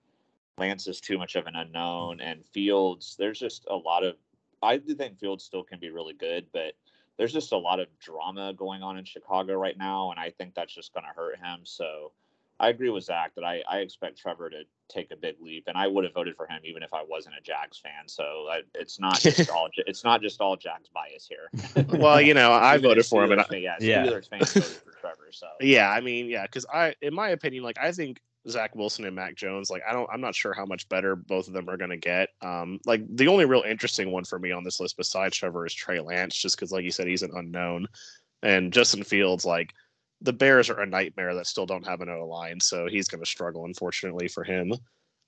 Lance 0.58 0.88
is 0.88 1.02
too 1.02 1.18
much 1.18 1.36
of 1.36 1.48
an 1.48 1.56
unknown, 1.56 2.22
and 2.22 2.46
Fields, 2.46 3.16
there's 3.18 3.40
just 3.40 3.66
a 3.70 3.76
lot 3.76 4.04
of. 4.04 4.16
I 4.62 4.78
do 4.78 4.94
think 4.94 5.18
Fields 5.18 5.44
still 5.44 5.64
can 5.64 5.80
be 5.80 5.90
really 5.90 6.14
good, 6.14 6.46
but 6.54 6.74
there's 7.18 7.34
just 7.34 7.52
a 7.52 7.58
lot 7.58 7.80
of 7.80 7.88
drama 8.00 8.54
going 8.54 8.84
on 8.84 8.98
in 8.98 9.06
Chicago 9.06 9.56
right 9.56 9.78
now, 9.78 10.12
and 10.12 10.20
I 10.20 10.30
think 10.30 10.54
that's 10.54 10.74
just 10.74 10.94
going 10.94 11.06
to 11.06 11.14
hurt 11.16 11.38
him. 11.38 11.62
So 11.64 12.12
I 12.62 12.70
agree 12.70 12.92
with 12.92 13.06
Zach 13.06 13.34
that 13.36 13.44
I, 13.44 13.64
I 13.68 13.80
expect 13.80 14.20
Trevor 14.20 14.52
to 14.52 14.64
take 14.88 15.10
a 15.10 15.16
big 15.16 15.36
leap, 15.42 15.64
and 15.66 15.76
I 15.76 15.88
would 15.88 16.04
have 16.04 16.14
voted 16.14 16.36
for 16.36 16.46
him 16.46 16.62
even 16.64 16.84
if 16.84 16.94
I 16.94 17.04
wasn't 17.04 17.34
a 17.36 17.42
Jags 17.42 17.80
fan. 17.80 18.08
So 18.08 18.24
I, 18.52 18.62
it's 18.76 19.00
not 19.00 19.20
just 19.20 19.50
all 19.50 19.68
it's 19.88 20.04
not 20.04 20.22
just 20.22 20.40
all 20.42 20.56
Jags 20.56 20.88
bias 20.90 21.28
here. 21.28 21.86
well, 22.00 22.22
you 22.22 22.36
know, 22.36 22.54
I 22.54 22.78
voted 22.78 23.08
for 23.08 23.24
him, 23.24 23.32
and 23.32 23.42
I, 23.42 23.46
yeah, 23.56 23.78
Yeah. 23.80 24.06
Steelers 24.06 24.30
fans 24.30 24.54
voted 24.54 24.70
for 24.70 24.92
Trevor. 24.92 25.30
So 25.32 25.48
yeah, 25.60 25.90
I 25.90 26.02
mean, 26.02 26.28
yeah, 26.28 26.44
because 26.44 26.68
I, 26.72 26.94
in 27.02 27.16
my 27.16 27.30
opinion, 27.30 27.64
like 27.64 27.80
I 27.80 27.92
think 27.92 28.22
Zach 28.48 28.76
Wilson 28.76 29.06
and 29.06 29.16
Mac 29.16 29.36
Jones, 29.36 29.72
like 29.72 29.82
I 29.90 29.92
don't, 29.92 30.10
I'm 30.14 30.22
not 30.22 30.36
sure 30.36 30.54
how 30.54 30.68
much 30.68 30.88
better 30.88 31.16
both 31.16 31.48
of 31.48 31.56
them 31.56 31.68
are 31.68 31.78
going 31.78 31.90
to 31.90 31.98
get. 31.98 32.30
Um, 32.44 32.80
like 32.86 33.02
the 33.16 33.28
only 33.28 33.46
real 33.46 33.64
interesting 33.68 34.12
one 34.12 34.24
for 34.24 34.38
me 34.38 34.52
on 34.52 34.64
this 34.64 34.80
list 34.80 34.98
besides 34.98 35.36
Trevor 35.36 35.66
is 35.66 35.74
Trey 35.74 36.00
Lance, 36.00 36.36
just 36.36 36.58
because, 36.58 36.72
like 36.72 36.84
you 36.84 36.92
said, 36.92 37.08
he's 37.08 37.24
an 37.24 37.32
unknown, 37.34 37.88
and 38.44 38.72
Justin 38.72 39.04
Fields, 39.04 39.46
like 39.46 39.74
the 40.22 40.34
Bears 40.34 40.70
are 40.70 40.82
a 40.82 40.86
nightmare 40.86 41.34
that 41.36 41.48
still 41.48 41.66
don't 41.66 41.88
have 41.88 42.02
an 42.02 42.10
O 42.10 42.26
line, 42.26 42.60
so 42.60 42.88
he's 42.88 43.08
going 43.08 43.24
to 43.24 43.30
struggle, 43.30 43.66
unfortunately 43.66 44.28
for 44.28 44.44
him. 44.44 44.74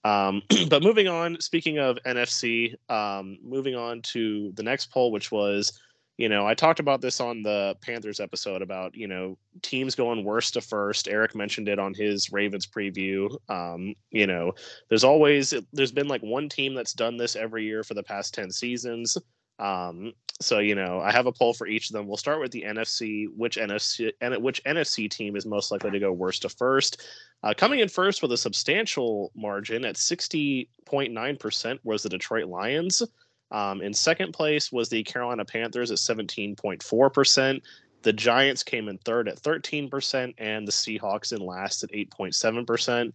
Um, 0.03 0.41
but 0.69 0.83
moving 0.83 1.07
on, 1.07 1.39
speaking 1.39 1.79
of 1.79 1.97
NFC, 2.05 2.75
um, 2.89 3.37
moving 3.43 3.75
on 3.75 4.01
to 4.03 4.51
the 4.53 4.63
next 4.63 4.91
poll, 4.91 5.11
which 5.11 5.31
was, 5.31 5.79
you 6.17 6.29
know, 6.29 6.45
I 6.45 6.53
talked 6.53 6.79
about 6.79 7.01
this 7.01 7.19
on 7.19 7.41
the 7.41 7.75
Panthers 7.81 8.19
episode 8.19 8.61
about, 8.61 8.95
you 8.95 9.07
know, 9.07 9.37
teams 9.63 9.95
going 9.95 10.23
worst 10.23 10.53
to 10.53 10.61
first. 10.61 11.07
Eric 11.07 11.33
mentioned 11.35 11.67
it 11.67 11.79
on 11.79 11.93
his 11.93 12.31
Ravens 12.31 12.67
preview. 12.67 13.35
Um, 13.49 13.95
you 14.11 14.27
know, 14.27 14.53
there's 14.89 15.03
always 15.03 15.53
there's 15.73 15.91
been 15.91 16.07
like 16.07 16.21
one 16.21 16.49
team 16.49 16.75
that's 16.75 16.93
done 16.93 17.17
this 17.17 17.35
every 17.35 17.63
year 17.65 17.83
for 17.83 17.95
the 17.95 18.03
past 18.03 18.35
10 18.35 18.51
seasons. 18.51 19.17
Um, 19.57 20.13
so 20.43 20.59
you 20.59 20.75
know, 20.75 20.99
I 20.99 21.11
have 21.11 21.25
a 21.25 21.31
poll 21.31 21.53
for 21.53 21.67
each 21.67 21.89
of 21.89 21.93
them. 21.93 22.07
We'll 22.07 22.17
start 22.17 22.39
with 22.39 22.51
the 22.51 22.63
NFC. 22.63 23.27
Which 23.35 23.57
NFC 23.57 24.11
and 24.21 24.41
which 24.43 24.63
NFC 24.63 25.09
team 25.09 25.35
is 25.35 25.45
most 25.45 25.71
likely 25.71 25.91
to 25.91 25.99
go 25.99 26.11
worst 26.11 26.43
to 26.43 26.49
first? 26.49 27.01
Uh, 27.43 27.53
coming 27.55 27.79
in 27.79 27.89
first 27.89 28.21
with 28.21 28.31
a 28.31 28.37
substantial 28.37 29.31
margin 29.35 29.83
at 29.83 29.95
60.9% 29.95 31.79
was 31.83 32.03
the 32.03 32.09
Detroit 32.09 32.47
Lions. 32.47 33.01
Um, 33.51 33.81
in 33.81 33.93
second 33.93 34.33
place 34.33 34.71
was 34.71 34.89
the 34.89 35.03
Carolina 35.03 35.45
Panthers 35.45 35.91
at 35.91 35.97
17.4%. 35.97 37.61
The 38.01 38.13
Giants 38.13 38.63
came 38.63 38.89
in 38.89 38.97
third 38.99 39.29
at 39.29 39.41
13%, 39.41 40.33
and 40.37 40.67
the 40.67 40.71
Seahawks 40.71 41.33
in 41.33 41.45
last 41.45 41.83
at 41.83 41.91
8.7%. 41.91 43.11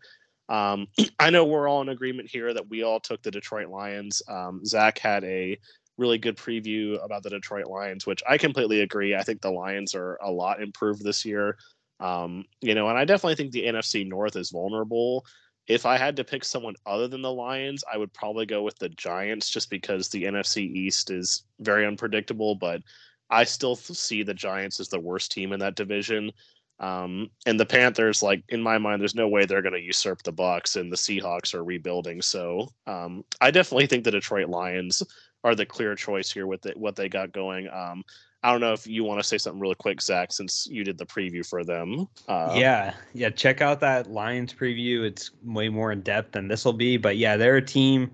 Um, 0.48 0.86
I 1.18 1.30
know 1.30 1.44
we're 1.44 1.68
all 1.68 1.82
in 1.82 1.88
agreement 1.88 2.28
here 2.30 2.52
that 2.54 2.68
we 2.68 2.82
all 2.82 3.00
took 3.00 3.22
the 3.22 3.30
Detroit 3.30 3.68
Lions. 3.68 4.22
Um, 4.28 4.64
Zach 4.64 4.98
had 4.98 5.24
a 5.24 5.58
really 5.98 6.16
good 6.16 6.36
preview 6.36 7.02
about 7.04 7.22
the 7.22 7.30
Detroit 7.30 7.66
Lions, 7.66 8.06
which 8.06 8.22
I 8.26 8.38
completely 8.38 8.80
agree. 8.80 9.14
I 9.14 9.22
think 9.22 9.40
the 9.40 9.50
Lions 9.50 9.94
are 9.94 10.16
a 10.22 10.30
lot 10.30 10.62
improved 10.62 11.04
this 11.04 11.24
year. 11.24 11.58
Um, 12.00 12.44
you 12.60 12.74
know, 12.74 12.88
and 12.88 12.96
I 12.96 13.04
definitely 13.04 13.34
think 13.34 13.50
the 13.50 13.64
NFC 13.64 14.06
North 14.06 14.36
is 14.36 14.50
vulnerable. 14.50 15.26
If 15.66 15.84
I 15.84 15.98
had 15.98 16.16
to 16.16 16.24
pick 16.24 16.44
someone 16.44 16.76
other 16.86 17.08
than 17.08 17.20
the 17.20 17.32
Lions, 17.32 17.84
I 17.92 17.98
would 17.98 18.12
probably 18.14 18.46
go 18.46 18.62
with 18.62 18.78
the 18.78 18.88
Giants 18.90 19.50
just 19.50 19.68
because 19.68 20.08
the 20.08 20.24
NFC 20.24 20.62
East 20.62 21.10
is 21.10 21.44
very 21.60 21.84
unpredictable, 21.84 22.54
but 22.54 22.82
I 23.28 23.44
still 23.44 23.76
see 23.76 24.22
the 24.22 24.32
Giants 24.32 24.80
as 24.80 24.88
the 24.88 25.00
worst 25.00 25.32
team 25.32 25.52
in 25.52 25.60
that 25.60 25.76
division. 25.76 26.32
Um, 26.80 27.30
and 27.44 27.58
the 27.58 27.66
Panthers, 27.66 28.22
like 28.22 28.44
in 28.48 28.62
my 28.62 28.78
mind, 28.78 29.00
there's 29.00 29.14
no 29.14 29.28
way 29.28 29.44
they're 29.44 29.62
going 29.62 29.74
to 29.74 29.80
usurp 29.80 30.22
the 30.22 30.32
Bucs, 30.32 30.76
and 30.80 30.90
the 30.92 30.96
Seahawks 30.96 31.52
are 31.52 31.64
rebuilding. 31.64 32.22
So 32.22 32.68
um, 32.86 33.24
I 33.40 33.50
definitely 33.50 33.86
think 33.86 34.04
the 34.04 34.12
Detroit 34.12 34.48
Lions 34.48 35.02
are 35.44 35.54
the 35.54 35.66
clear 35.66 35.94
choice 35.94 36.30
here 36.30 36.46
with 36.46 36.66
it, 36.66 36.76
what 36.76 36.96
they 36.96 37.08
got 37.08 37.32
going. 37.32 37.68
Um, 37.68 38.04
I 38.42 38.52
don't 38.52 38.60
know 38.60 38.72
if 38.72 38.86
you 38.86 39.02
want 39.02 39.20
to 39.20 39.26
say 39.26 39.36
something 39.36 39.60
really 39.60 39.74
quick, 39.74 40.00
Zach, 40.00 40.32
since 40.32 40.68
you 40.70 40.84
did 40.84 40.96
the 40.96 41.06
preview 41.06 41.44
for 41.44 41.64
them. 41.64 42.08
Uh, 42.28 42.54
yeah, 42.56 42.94
yeah. 43.12 43.30
Check 43.30 43.60
out 43.60 43.80
that 43.80 44.10
Lions 44.10 44.54
preview. 44.54 45.02
It's 45.02 45.32
way 45.44 45.68
more 45.68 45.90
in 45.90 46.02
depth 46.02 46.32
than 46.32 46.46
this 46.46 46.64
will 46.64 46.72
be. 46.72 46.96
But 46.96 47.16
yeah, 47.16 47.36
they're 47.36 47.56
a 47.56 47.62
team 47.62 48.10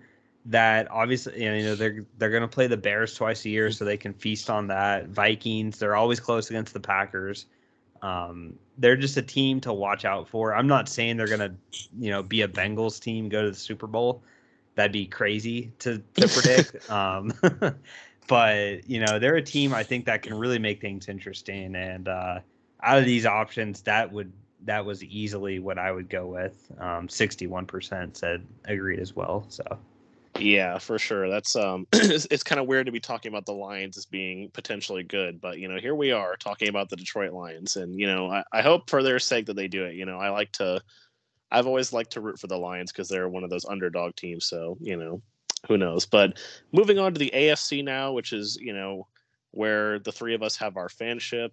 that 0.46 0.90
obviously 0.90 1.42
you 1.42 1.62
know 1.62 1.74
they're 1.74 2.06
they're 2.16 2.30
going 2.30 2.42
to 2.42 2.48
play 2.48 2.66
the 2.66 2.76
Bears 2.76 3.14
twice 3.14 3.44
a 3.44 3.50
year, 3.50 3.70
so 3.70 3.84
they 3.84 3.98
can 3.98 4.14
feast 4.14 4.48
on 4.48 4.66
that. 4.68 5.08
Vikings, 5.08 5.78
they're 5.78 5.96
always 5.96 6.20
close 6.20 6.48
against 6.48 6.72
the 6.72 6.80
Packers. 6.80 7.44
Um, 8.00 8.54
they're 8.78 8.96
just 8.96 9.16
a 9.18 9.22
team 9.22 9.60
to 9.62 9.74
watch 9.74 10.06
out 10.06 10.28
for. 10.28 10.54
I'm 10.54 10.66
not 10.66 10.88
saying 10.88 11.18
they're 11.18 11.26
going 11.26 11.40
to 11.40 11.54
you 11.98 12.10
know 12.10 12.22
be 12.22 12.42
a 12.42 12.48
Bengals 12.48 12.98
team, 12.98 13.28
go 13.28 13.42
to 13.42 13.50
the 13.50 13.56
Super 13.56 13.86
Bowl. 13.86 14.22
That'd 14.74 14.92
be 14.92 15.06
crazy 15.06 15.72
to 15.80 15.98
to 16.14 16.28
predict. 16.28 16.90
um, 16.90 17.32
but 18.26 18.88
you 18.88 19.00
know 19.00 19.18
they're 19.18 19.36
a 19.36 19.42
team 19.42 19.74
I 19.74 19.82
think 19.82 20.06
that 20.06 20.22
can 20.22 20.34
really 20.34 20.58
make 20.58 20.80
things 20.80 21.08
interesting. 21.08 21.74
And 21.74 22.08
uh, 22.08 22.40
out 22.82 22.98
of 22.98 23.04
these 23.04 23.26
options, 23.26 23.82
that 23.82 24.10
would 24.12 24.32
that 24.64 24.84
was 24.84 25.04
easily 25.04 25.58
what 25.58 25.78
I 25.78 25.92
would 25.92 26.08
go 26.08 26.26
with. 26.26 26.70
Um, 26.78 27.06
61% 27.06 28.16
said 28.16 28.46
agreed 28.64 28.98
as 28.98 29.14
well. 29.14 29.44
So. 29.48 29.62
Yeah, 30.38 30.78
for 30.78 30.98
sure. 30.98 31.28
That's 31.28 31.54
um 31.54 31.86
it's, 31.92 32.26
it's 32.30 32.42
kind 32.42 32.60
of 32.60 32.66
weird 32.66 32.86
to 32.86 32.92
be 32.92 33.00
talking 33.00 33.30
about 33.30 33.46
the 33.46 33.52
Lions 33.52 33.96
as 33.96 34.06
being 34.06 34.50
potentially 34.50 35.04
good, 35.04 35.40
but 35.40 35.58
you 35.58 35.68
know, 35.68 35.78
here 35.78 35.94
we 35.94 36.10
are 36.10 36.36
talking 36.36 36.68
about 36.68 36.88
the 36.88 36.96
Detroit 36.96 37.32
Lions 37.32 37.76
and 37.76 37.98
you 37.98 38.06
know, 38.06 38.30
I, 38.30 38.42
I 38.52 38.62
hope 38.62 38.90
for 38.90 39.02
their 39.02 39.18
sake 39.18 39.46
that 39.46 39.54
they 39.54 39.68
do 39.68 39.84
it. 39.84 39.94
You 39.94 40.06
know, 40.06 40.18
I 40.18 40.30
like 40.30 40.50
to 40.52 40.82
I've 41.54 41.66
always 41.66 41.92
liked 41.92 42.12
to 42.12 42.20
root 42.20 42.38
for 42.38 42.48
the 42.48 42.58
Lions 42.58 42.92
because 42.92 43.08
they're 43.08 43.28
one 43.28 43.44
of 43.44 43.50
those 43.50 43.64
underdog 43.64 44.16
teams, 44.16 44.46
so 44.46 44.76
you 44.80 44.96
know, 44.96 45.22
who 45.68 45.78
knows? 45.78 46.04
But 46.04 46.38
moving 46.72 46.98
on 46.98 47.12
to 47.12 47.18
the 47.18 47.32
AFC 47.34 47.84
now, 47.84 48.12
which 48.12 48.32
is 48.32 48.58
you 48.60 48.74
know 48.74 49.06
where 49.52 50.00
the 50.00 50.12
three 50.12 50.34
of 50.34 50.42
us 50.42 50.56
have 50.56 50.76
our 50.76 50.88
fanship 50.88 51.50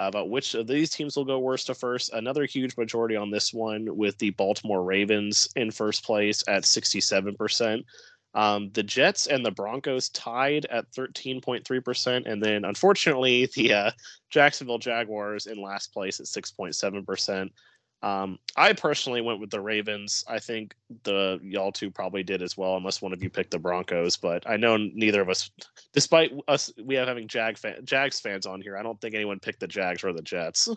uh, 0.00 0.04
about 0.04 0.28
which 0.28 0.54
of 0.54 0.66
these 0.66 0.90
teams 0.90 1.16
will 1.16 1.24
go 1.24 1.38
worst 1.38 1.68
to 1.68 1.74
first. 1.74 2.12
Another 2.12 2.44
huge 2.44 2.76
majority 2.76 3.16
on 3.16 3.30
this 3.30 3.54
one 3.54 3.96
with 3.96 4.18
the 4.18 4.30
Baltimore 4.30 4.82
Ravens 4.82 5.48
in 5.56 5.70
first 5.70 6.04
place 6.04 6.42
at 6.48 6.64
67%. 6.64 7.84
Um, 8.34 8.70
the 8.72 8.82
Jets 8.82 9.28
and 9.28 9.46
the 9.46 9.52
Broncos 9.52 10.08
tied 10.08 10.66
at 10.66 10.90
13.3%. 10.90 12.26
And 12.26 12.42
then, 12.42 12.64
unfortunately, 12.64 13.48
the 13.54 13.72
uh, 13.72 13.90
Jacksonville 14.30 14.78
Jaguars 14.78 15.46
in 15.46 15.62
last 15.62 15.92
place 15.92 16.18
at 16.18 16.26
6.7%. 16.26 17.50
Um, 18.04 18.38
I 18.54 18.74
personally 18.74 19.22
went 19.22 19.40
with 19.40 19.50
the 19.50 19.62
Ravens. 19.62 20.24
I 20.28 20.38
think 20.38 20.74
the 21.04 21.40
y'all 21.42 21.72
two 21.72 21.90
probably 21.90 22.22
did 22.22 22.42
as 22.42 22.54
well, 22.54 22.76
unless 22.76 23.00
one 23.00 23.14
of 23.14 23.22
you 23.22 23.30
picked 23.30 23.50
the 23.50 23.58
Broncos. 23.58 24.18
But 24.18 24.48
I 24.48 24.58
know 24.58 24.76
neither 24.76 25.22
of 25.22 25.30
us, 25.30 25.50
despite 25.94 26.30
us, 26.46 26.70
we 26.84 26.96
have 26.96 27.08
having 27.08 27.28
Jag 27.28 27.56
fan, 27.56 27.76
Jags 27.82 28.20
fans 28.20 28.44
on 28.44 28.60
here. 28.60 28.76
I 28.76 28.82
don't 28.82 29.00
think 29.00 29.14
anyone 29.14 29.40
picked 29.40 29.60
the 29.60 29.66
Jags 29.66 30.04
or 30.04 30.12
the 30.12 30.20
Jets. 30.20 30.68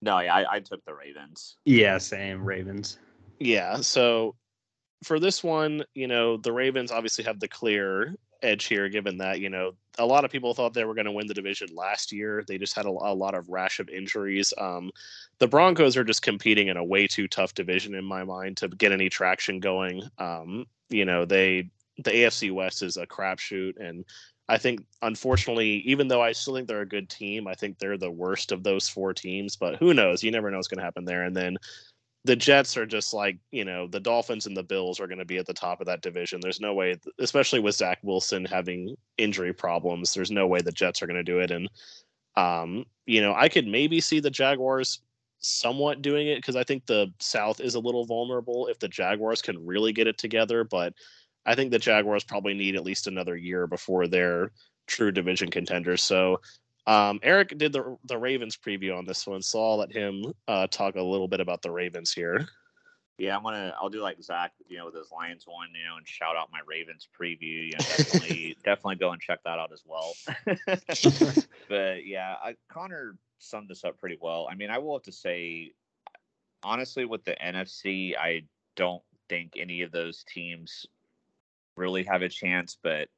No, 0.00 0.18
yeah, 0.20 0.34
I, 0.34 0.56
I 0.56 0.60
took 0.60 0.82
the 0.86 0.94
Ravens. 0.94 1.58
Yeah, 1.66 1.98
same 1.98 2.42
Ravens. 2.42 2.98
Yeah, 3.38 3.82
so 3.82 4.36
for 5.04 5.20
this 5.20 5.44
one, 5.44 5.84
you 5.94 6.06
know, 6.06 6.38
the 6.38 6.52
Ravens 6.52 6.92
obviously 6.92 7.24
have 7.24 7.40
the 7.40 7.48
clear 7.48 8.14
edge 8.42 8.66
here, 8.66 8.88
given 8.88 9.18
that 9.18 9.40
you 9.40 9.50
know 9.50 9.72
a 9.98 10.06
lot 10.06 10.24
of 10.24 10.30
people 10.30 10.54
thought 10.54 10.74
they 10.74 10.84
were 10.84 10.94
going 10.94 11.06
to 11.06 11.12
win 11.12 11.26
the 11.26 11.34
division 11.34 11.68
last 11.74 12.12
year. 12.12 12.44
They 12.46 12.58
just 12.58 12.74
had 12.74 12.86
a, 12.86 12.90
a 12.90 13.14
lot 13.14 13.34
of 13.34 13.48
rash 13.48 13.80
of 13.80 13.88
injuries. 13.88 14.52
Um, 14.58 14.90
the 15.38 15.48
Broncos 15.48 15.96
are 15.96 16.04
just 16.04 16.22
competing 16.22 16.68
in 16.68 16.76
a 16.76 16.84
way 16.84 17.06
too 17.06 17.28
tough 17.28 17.54
division 17.54 17.94
in 17.94 18.04
my 18.04 18.24
mind 18.24 18.58
to 18.58 18.68
get 18.68 18.92
any 18.92 19.08
traction 19.08 19.60
going. 19.60 20.02
Um, 20.18 20.66
you 20.88 21.04
know, 21.04 21.24
they 21.24 21.70
the 21.98 22.10
AFC 22.10 22.52
West 22.52 22.82
is 22.82 22.96
a 22.96 23.06
crapshoot, 23.06 23.78
and 23.78 24.04
I 24.48 24.58
think 24.58 24.84
unfortunately, 25.02 25.82
even 25.86 26.08
though 26.08 26.22
I 26.22 26.32
still 26.32 26.54
think 26.54 26.68
they're 26.68 26.82
a 26.82 26.88
good 26.88 27.08
team, 27.08 27.48
I 27.48 27.54
think 27.54 27.78
they're 27.78 27.98
the 27.98 28.10
worst 28.10 28.52
of 28.52 28.62
those 28.62 28.88
four 28.88 29.12
teams. 29.12 29.56
But 29.56 29.76
who 29.76 29.92
knows? 29.92 30.22
You 30.22 30.30
never 30.30 30.50
know 30.50 30.58
what's 30.58 30.68
going 30.68 30.78
to 30.78 30.84
happen 30.84 31.04
there. 31.04 31.24
And 31.24 31.34
then 31.34 31.56
the 32.26 32.36
Jets 32.36 32.76
are 32.76 32.86
just 32.86 33.14
like, 33.14 33.38
you 33.52 33.64
know, 33.64 33.86
the 33.86 34.00
Dolphins 34.00 34.46
and 34.46 34.56
the 34.56 34.62
Bills 34.64 34.98
are 34.98 35.06
going 35.06 35.20
to 35.20 35.24
be 35.24 35.38
at 35.38 35.46
the 35.46 35.54
top 35.54 35.80
of 35.80 35.86
that 35.86 36.02
division. 36.02 36.40
There's 36.40 36.60
no 36.60 36.74
way, 36.74 36.96
especially 37.20 37.60
with 37.60 37.76
Zach 37.76 38.00
Wilson 38.02 38.44
having 38.44 38.96
injury 39.16 39.52
problems, 39.52 40.12
there's 40.12 40.32
no 40.32 40.46
way 40.46 40.60
the 40.60 40.72
Jets 40.72 41.00
are 41.02 41.06
going 41.06 41.16
to 41.16 41.22
do 41.22 41.38
it. 41.38 41.52
And, 41.52 41.68
um, 42.36 42.84
you 43.06 43.20
know, 43.20 43.32
I 43.32 43.48
could 43.48 43.68
maybe 43.68 44.00
see 44.00 44.18
the 44.18 44.30
Jaguars 44.30 45.00
somewhat 45.38 46.02
doing 46.02 46.26
it 46.26 46.36
because 46.36 46.56
I 46.56 46.64
think 46.64 46.84
the 46.84 47.12
South 47.20 47.60
is 47.60 47.76
a 47.76 47.80
little 47.80 48.04
vulnerable 48.04 48.66
if 48.66 48.80
the 48.80 48.88
Jaguars 48.88 49.40
can 49.40 49.64
really 49.64 49.92
get 49.92 50.08
it 50.08 50.18
together. 50.18 50.64
But 50.64 50.94
I 51.46 51.54
think 51.54 51.70
the 51.70 51.78
Jaguars 51.78 52.24
probably 52.24 52.54
need 52.54 52.74
at 52.74 52.84
least 52.84 53.06
another 53.06 53.36
year 53.36 53.68
before 53.68 54.08
they're 54.08 54.50
true 54.88 55.12
division 55.12 55.48
contenders. 55.48 56.02
So 56.02 56.40
um, 56.86 57.18
Eric 57.22 57.56
did 57.58 57.72
the 57.72 57.96
the 58.04 58.18
Ravens 58.18 58.56
preview 58.56 58.96
on 58.96 59.04
this 59.04 59.26
one, 59.26 59.42
so 59.42 59.62
I'll 59.62 59.78
let 59.78 59.92
him 59.92 60.32
uh, 60.46 60.66
talk 60.68 60.94
a 60.94 61.02
little 61.02 61.28
bit 61.28 61.40
about 61.40 61.62
the 61.62 61.70
Ravens 61.70 62.12
here. 62.12 62.46
Yeah, 63.18 63.36
I'm 63.36 63.42
gonna. 63.42 63.74
I'll 63.80 63.88
do 63.88 64.00
like 64.00 64.22
Zach, 64.22 64.52
you 64.68 64.76
know, 64.76 64.86
with 64.86 64.94
his 64.94 65.10
Lions 65.10 65.44
one, 65.46 65.68
you 65.74 65.88
know, 65.88 65.96
and 65.96 66.06
shout 66.06 66.36
out 66.36 66.50
my 66.52 66.60
Ravens 66.66 67.08
preview. 67.18 67.66
You 67.66 67.72
know, 67.72 67.78
definitely, 67.78 68.56
definitely 68.64 68.96
go 68.96 69.12
and 69.12 69.20
check 69.20 69.40
that 69.44 69.58
out 69.58 69.72
as 69.72 69.82
well. 69.86 70.14
but 71.68 72.06
yeah, 72.06 72.34
I, 72.42 72.56
Connor 72.70 73.16
summed 73.38 73.68
this 73.68 73.84
up 73.84 73.98
pretty 73.98 74.18
well. 74.20 74.46
I 74.50 74.54
mean, 74.54 74.70
I 74.70 74.78
will 74.78 74.94
have 74.96 75.04
to 75.04 75.12
say, 75.12 75.72
honestly, 76.62 77.06
with 77.06 77.24
the 77.24 77.36
NFC, 77.42 78.16
I 78.16 78.42
don't 78.76 79.02
think 79.30 79.54
any 79.56 79.80
of 79.80 79.92
those 79.92 80.24
teams 80.32 80.86
really 81.74 82.04
have 82.04 82.20
a 82.20 82.28
chance. 82.28 82.76
But 82.82 83.08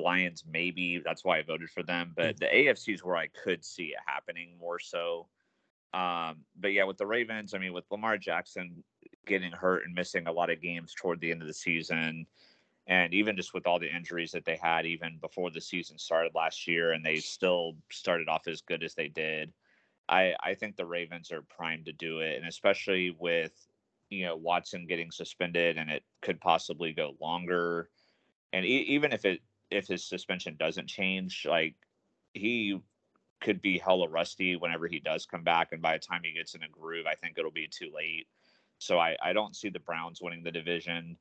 Lions 0.00 0.44
maybe 0.50 1.00
that's 1.04 1.24
why 1.24 1.38
I 1.38 1.42
voted 1.42 1.70
for 1.70 1.82
them. 1.82 2.12
But 2.16 2.36
mm. 2.36 2.40
the 2.40 2.46
AFC 2.46 2.94
is 2.94 3.04
where 3.04 3.16
I 3.16 3.28
could 3.28 3.64
see 3.64 3.86
it 3.86 3.98
happening 4.06 4.56
more 4.58 4.78
so. 4.78 5.28
Um, 5.92 6.38
but 6.58 6.72
yeah, 6.72 6.84
with 6.84 6.98
the 6.98 7.06
Ravens, 7.06 7.54
I 7.54 7.58
mean, 7.58 7.72
with 7.72 7.84
Lamar 7.90 8.18
Jackson 8.18 8.82
getting 9.26 9.52
hurt 9.52 9.84
and 9.84 9.94
missing 9.94 10.26
a 10.26 10.32
lot 10.32 10.50
of 10.50 10.60
games 10.60 10.92
toward 10.94 11.20
the 11.20 11.30
end 11.30 11.40
of 11.40 11.46
the 11.46 11.54
season, 11.54 12.26
and 12.86 13.14
even 13.14 13.36
just 13.36 13.54
with 13.54 13.66
all 13.66 13.78
the 13.78 13.94
injuries 13.94 14.32
that 14.32 14.44
they 14.44 14.58
had 14.60 14.86
even 14.86 15.18
before 15.20 15.50
the 15.50 15.60
season 15.60 15.98
started 15.98 16.32
last 16.34 16.66
year, 16.66 16.92
and 16.92 17.04
they 17.04 17.16
still 17.16 17.76
started 17.90 18.28
off 18.28 18.48
as 18.48 18.60
good 18.60 18.82
as 18.82 18.94
they 18.94 19.08
did. 19.08 19.52
I 20.08 20.34
I 20.40 20.54
think 20.54 20.76
the 20.76 20.84
Ravens 20.84 21.30
are 21.30 21.42
primed 21.42 21.86
to 21.86 21.92
do 21.92 22.20
it, 22.20 22.36
and 22.36 22.46
especially 22.46 23.16
with 23.18 23.52
you 24.10 24.26
know 24.26 24.36
Watson 24.36 24.86
getting 24.86 25.10
suspended, 25.10 25.78
and 25.78 25.90
it 25.90 26.02
could 26.22 26.40
possibly 26.40 26.92
go 26.92 27.16
longer. 27.20 27.88
And 28.52 28.64
e- 28.64 28.86
even 28.88 29.12
if 29.12 29.24
it 29.24 29.40
if 29.74 29.88
his 29.88 30.04
suspension 30.04 30.56
doesn't 30.58 30.88
change, 30.88 31.46
like 31.48 31.74
he 32.32 32.80
could 33.40 33.60
be 33.60 33.78
hella 33.78 34.08
rusty 34.08 34.56
whenever 34.56 34.86
he 34.86 35.00
does 35.00 35.26
come 35.26 35.42
back. 35.42 35.72
And 35.72 35.82
by 35.82 35.94
the 35.94 36.04
time 36.04 36.22
he 36.24 36.32
gets 36.32 36.54
in 36.54 36.62
a 36.62 36.68
groove, 36.68 37.06
I 37.06 37.14
think 37.14 37.36
it'll 37.36 37.50
be 37.50 37.68
too 37.68 37.90
late. 37.94 38.26
So 38.78 38.98
I, 38.98 39.16
I 39.22 39.32
don't 39.32 39.54
see 39.54 39.68
the 39.68 39.80
Browns 39.80 40.20
winning 40.22 40.42
the 40.42 40.50
division. 40.50 41.16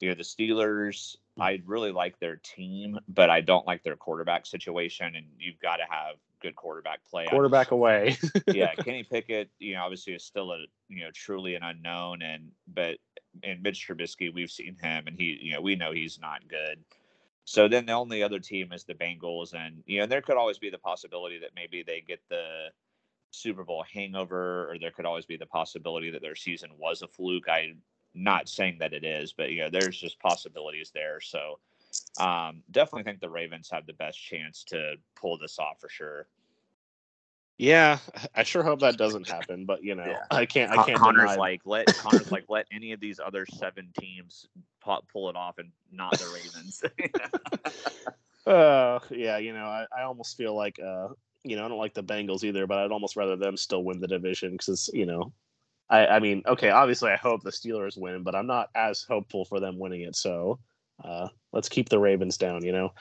You 0.00 0.08
know, 0.08 0.14
the 0.14 0.22
Steelers. 0.22 1.16
I 1.38 1.62
really 1.64 1.92
like 1.92 2.18
their 2.18 2.36
team, 2.42 2.98
but 3.08 3.30
I 3.30 3.40
don't 3.40 3.66
like 3.66 3.82
their 3.82 3.96
quarterback 3.96 4.46
situation. 4.46 5.14
And 5.14 5.26
you've 5.38 5.60
got 5.60 5.76
to 5.76 5.84
have 5.88 6.16
good 6.42 6.56
quarterback 6.56 7.04
play. 7.04 7.26
Quarterback 7.28 7.70
away. 7.70 8.16
yeah, 8.48 8.74
Kenny 8.84 9.04
Pickett, 9.04 9.48
you 9.58 9.74
know, 9.74 9.82
obviously 9.84 10.12
is 10.12 10.24
still 10.24 10.52
a 10.52 10.64
you 10.88 11.04
know 11.04 11.10
truly 11.14 11.54
an 11.54 11.62
unknown, 11.62 12.22
and 12.22 12.50
but 12.66 12.98
in 13.42 13.62
Mitch 13.62 13.86
Trubisky, 13.88 14.32
we've 14.34 14.50
seen 14.50 14.76
him, 14.82 15.06
and 15.06 15.16
he, 15.16 15.38
you 15.40 15.52
know, 15.54 15.60
we 15.60 15.76
know 15.76 15.92
he's 15.92 16.18
not 16.20 16.46
good. 16.48 16.78
So 17.44 17.68
then 17.68 17.86
the 17.86 17.92
only 17.92 18.22
other 18.22 18.38
team 18.38 18.72
is 18.72 18.84
the 18.84 18.94
Bengals, 18.94 19.54
and 19.54 19.82
you 19.86 20.00
know 20.00 20.06
there 20.06 20.22
could 20.22 20.36
always 20.36 20.58
be 20.58 20.70
the 20.70 20.78
possibility 20.78 21.38
that 21.40 21.54
maybe 21.54 21.82
they 21.82 22.00
get 22.00 22.20
the 22.28 22.68
Super 23.30 23.64
Bowl 23.64 23.84
hangover, 23.92 24.70
or 24.70 24.78
there 24.80 24.92
could 24.92 25.06
always 25.06 25.26
be 25.26 25.36
the 25.36 25.46
possibility 25.46 26.10
that 26.10 26.22
their 26.22 26.36
season 26.36 26.70
was 26.78 27.02
a 27.02 27.08
fluke. 27.08 27.48
I'm 27.48 27.82
not 28.14 28.48
saying 28.48 28.78
that 28.80 28.92
it 28.92 29.04
is, 29.04 29.32
but 29.32 29.50
you 29.50 29.62
know 29.62 29.70
there's 29.70 29.98
just 29.98 30.20
possibilities 30.20 30.92
there. 30.94 31.20
So 31.20 31.58
um, 32.18 32.62
definitely 32.70 33.04
think 33.04 33.20
the 33.20 33.30
Ravens 33.30 33.70
have 33.72 33.86
the 33.86 33.94
best 33.94 34.20
chance 34.20 34.64
to 34.64 34.96
pull 35.16 35.38
this 35.38 35.58
off 35.58 35.80
for 35.80 35.88
sure. 35.88 36.28
Yeah, 37.62 37.98
I 38.34 38.42
sure 38.42 38.64
hope 38.64 38.80
that 38.80 38.96
doesn't 38.96 39.28
happen, 39.28 39.66
but 39.66 39.84
you 39.84 39.94
know, 39.94 40.04
Yeah. 40.04 40.24
I 40.32 40.46
can't. 40.46 40.72
I 40.72 40.84
can't. 40.84 40.98
Connor's 40.98 41.30
deny- 41.30 41.36
like 41.36 41.60
let 41.64 41.86
Connor's 41.86 42.32
like 42.32 42.46
let 42.48 42.66
any 42.72 42.90
of 42.90 42.98
these 42.98 43.20
other 43.20 43.46
seven 43.46 43.92
teams 44.00 44.48
pu- 44.84 45.02
pull 45.12 45.30
it 45.30 45.36
off 45.36 45.58
and 45.58 45.70
not 45.92 46.10
the 46.18 46.26
Ravens. 46.34 46.82
Uh, 48.44 48.98
yeah, 49.10 49.38
you 49.38 49.52
know, 49.52 49.66
I, 49.66 49.86
I 49.96 50.02
almost 50.02 50.36
feel 50.36 50.56
like, 50.56 50.76
uh, 50.80 51.06
you 51.44 51.54
know, 51.54 51.64
I 51.64 51.68
don't 51.68 51.78
like 51.78 51.94
the 51.94 52.02
Bengals 52.02 52.42
either, 52.42 52.66
but 52.66 52.78
I'd 52.78 52.90
almost 52.90 53.14
rather 53.14 53.36
them 53.36 53.56
still 53.56 53.84
win 53.84 54.00
the 54.00 54.08
division 54.08 54.50
because, 54.50 54.90
you 54.92 55.06
know, 55.06 55.32
I, 55.88 56.06
I 56.08 56.18
mean, 56.18 56.42
okay, 56.48 56.70
obviously 56.70 57.12
I 57.12 57.16
hope 57.16 57.44
the 57.44 57.52
Steelers 57.52 57.96
win, 57.96 58.24
but 58.24 58.34
I'm 58.34 58.48
not 58.48 58.70
as 58.74 59.02
hopeful 59.08 59.44
for 59.44 59.60
them 59.60 59.78
winning 59.78 60.00
it. 60.00 60.16
So 60.16 60.58
uh, 61.04 61.28
let's 61.52 61.68
keep 61.68 61.88
the 61.88 62.00
Ravens 62.00 62.36
down, 62.36 62.64
you 62.64 62.72
know? 62.72 62.92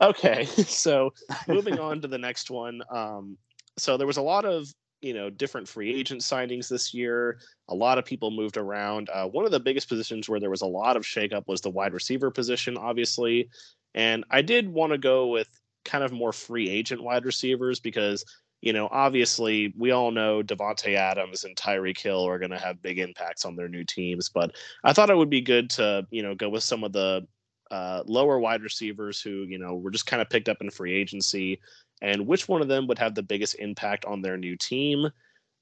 Okay, 0.00 0.44
so 0.66 1.14
moving 1.46 1.78
on 1.78 2.00
to 2.00 2.08
the 2.08 2.18
next 2.18 2.50
one. 2.50 2.82
Um, 2.90 3.38
so 3.80 3.96
there 3.96 4.06
was 4.06 4.16
a 4.16 4.22
lot 4.22 4.44
of, 4.44 4.72
you 5.00 5.14
know, 5.14 5.30
different 5.30 5.68
free 5.68 5.94
agent 5.94 6.20
signings 6.20 6.68
this 6.68 6.92
year. 6.92 7.38
A 7.68 7.74
lot 7.74 7.98
of 7.98 8.04
people 8.04 8.30
moved 8.30 8.56
around. 8.56 9.08
Uh, 9.10 9.26
one 9.26 9.44
of 9.44 9.50
the 9.50 9.60
biggest 9.60 9.88
positions 9.88 10.28
where 10.28 10.40
there 10.40 10.50
was 10.50 10.62
a 10.62 10.66
lot 10.66 10.96
of 10.96 11.04
shakeup 11.04 11.46
was 11.46 11.60
the 11.60 11.70
wide 11.70 11.94
receiver 11.94 12.30
position, 12.30 12.76
obviously. 12.76 13.48
And 13.94 14.24
I 14.30 14.42
did 14.42 14.68
want 14.68 14.92
to 14.92 14.98
go 14.98 15.28
with 15.28 15.48
kind 15.84 16.04
of 16.04 16.12
more 16.12 16.32
free 16.32 16.68
agent 16.68 17.02
wide 17.02 17.24
receivers 17.24 17.80
because, 17.80 18.24
you 18.60 18.72
know, 18.72 18.88
obviously 18.90 19.72
we 19.76 19.92
all 19.92 20.10
know 20.10 20.42
Davante 20.42 20.94
Adams 20.94 21.44
and 21.44 21.56
Tyreek 21.56 21.98
Hill 21.98 22.26
are 22.26 22.38
going 22.38 22.50
to 22.50 22.58
have 22.58 22.82
big 22.82 22.98
impacts 22.98 23.44
on 23.44 23.56
their 23.56 23.68
new 23.68 23.84
teams. 23.84 24.28
But 24.28 24.56
I 24.84 24.92
thought 24.92 25.10
it 25.10 25.16
would 25.16 25.30
be 25.30 25.40
good 25.40 25.70
to, 25.70 26.06
you 26.10 26.22
know, 26.22 26.34
go 26.34 26.48
with 26.48 26.64
some 26.64 26.84
of 26.84 26.92
the 26.92 27.26
uh, 27.70 28.02
lower 28.06 28.38
wide 28.38 28.62
receivers 28.62 29.20
who, 29.20 29.44
you 29.48 29.58
know, 29.58 29.74
were 29.74 29.90
just 29.90 30.06
kind 30.06 30.22
of 30.22 30.30
picked 30.30 30.48
up 30.48 30.58
in 30.60 30.70
free 30.70 30.94
agency 30.94 31.60
and 32.02 32.26
which 32.26 32.48
one 32.48 32.62
of 32.62 32.68
them 32.68 32.86
would 32.86 32.98
have 32.98 33.14
the 33.14 33.22
biggest 33.22 33.56
impact 33.58 34.04
on 34.04 34.22
their 34.22 34.36
new 34.36 34.56
team. 34.56 35.08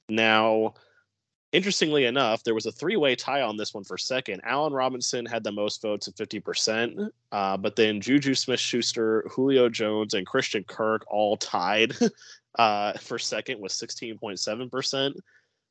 Now, 0.09 0.75
interestingly 1.53 2.05
enough, 2.05 2.45
there 2.45 2.55
was 2.55 2.67
a 2.67 2.73
three 2.73 2.97
way 2.97 3.17
tie 3.17 3.43
on 3.43 3.57
this 3.57 3.73
one 3.73 3.85
for 3.85 3.97
second. 3.97 4.43
Allen 4.45 4.73
Robinson 4.73 5.25
had 5.25 5.43
the 5.43 5.53
most 5.53 5.81
votes 5.83 6.09
at 6.09 6.15
50%, 6.15 7.11
uh, 7.33 7.57
but 7.57 7.77
then 7.77 8.01
Juju 8.01 8.35
Smith 8.35 8.61
Schuster, 8.61 9.25
Julio 9.31 9.69
Jones, 9.69 10.15
and 10.15 10.27
Christian 10.27 10.65
Kirk 10.65 11.05
all 11.09 11.37
tied 11.37 11.95
uh, 12.59 12.93
for 12.95 13.19
second 13.19 13.61
with 13.61 13.73
16.7%. 13.73 15.15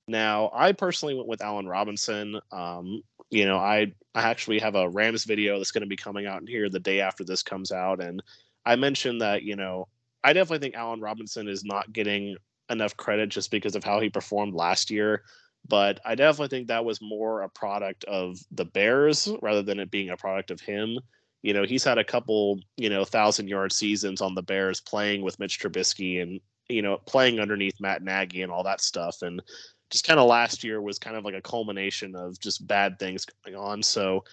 Now, 0.07 0.51
I 0.53 0.71
personally 0.71 1.15
went 1.15 1.27
with 1.27 1.41
Allen 1.41 1.67
Robinson. 1.67 2.39
Um, 2.51 3.01
you 3.31 3.45
know, 3.45 3.57
I, 3.57 3.91
I 4.13 4.21
actually 4.23 4.59
have 4.59 4.75
a 4.75 4.89
Rams 4.89 5.23
video 5.23 5.57
that's 5.57 5.71
going 5.71 5.81
to 5.81 5.87
be 5.87 5.95
coming 5.95 6.27
out 6.27 6.47
here 6.47 6.69
the 6.69 6.79
day 6.79 7.01
after 7.01 7.23
this 7.23 7.41
comes 7.41 7.71
out. 7.71 8.01
And 8.01 8.21
I 8.65 8.75
mentioned 8.75 9.21
that, 9.21 9.43
you 9.43 9.55
know, 9.55 9.87
I 10.25 10.33
definitely 10.33 10.65
think 10.65 10.75
Allen 10.75 10.99
Robinson 10.99 11.47
is 11.47 11.63
not 11.63 11.93
getting 11.93 12.35
enough 12.69 12.97
credit 12.97 13.29
just 13.29 13.51
because 13.51 13.75
of 13.75 13.83
how 13.83 14.01
he 14.01 14.09
performed 14.09 14.53
last 14.53 14.91
year 14.91 15.23
but 15.67 15.99
I 16.05 16.15
definitely 16.15 16.55
think 16.55 16.67
that 16.67 16.85
was 16.85 17.01
more 17.01 17.41
a 17.41 17.49
product 17.49 18.03
of 18.05 18.37
the 18.51 18.65
Bears 18.65 19.27
rather 19.41 19.63
than 19.63 19.79
it 19.79 19.91
being 19.91 20.09
a 20.09 20.17
product 20.17 20.51
of 20.51 20.61
him. 20.61 20.99
You 21.41 21.53
know, 21.53 21.63
he's 21.63 21.83
had 21.83 21.97
a 21.97 22.03
couple, 22.03 22.59
you 22.77 22.89
know, 22.89 23.05
thousand 23.05 23.47
yard 23.47 23.71
seasons 23.71 24.21
on 24.21 24.35
the 24.35 24.43
Bears 24.43 24.81
playing 24.81 25.21
with 25.21 25.39
Mitch 25.39 25.59
Trubisky 25.59 26.21
and, 26.21 26.39
you 26.69 26.81
know, 26.81 26.97
playing 27.05 27.39
underneath 27.39 27.79
Matt 27.79 28.03
Nagy 28.03 28.41
and 28.41 28.51
all 28.51 28.63
that 28.63 28.81
stuff. 28.81 29.21
And 29.21 29.41
just 29.89 30.07
kind 30.07 30.19
of 30.19 30.27
last 30.27 30.63
year 30.63 30.81
was 30.81 30.99
kind 30.99 31.15
of 31.15 31.23
like 31.23 31.35
a 31.35 31.41
culmination 31.41 32.15
of 32.15 32.39
just 32.39 32.65
bad 32.67 32.99
things 32.99 33.25
going 33.43 33.55
on. 33.55 33.81
So, 33.83 34.23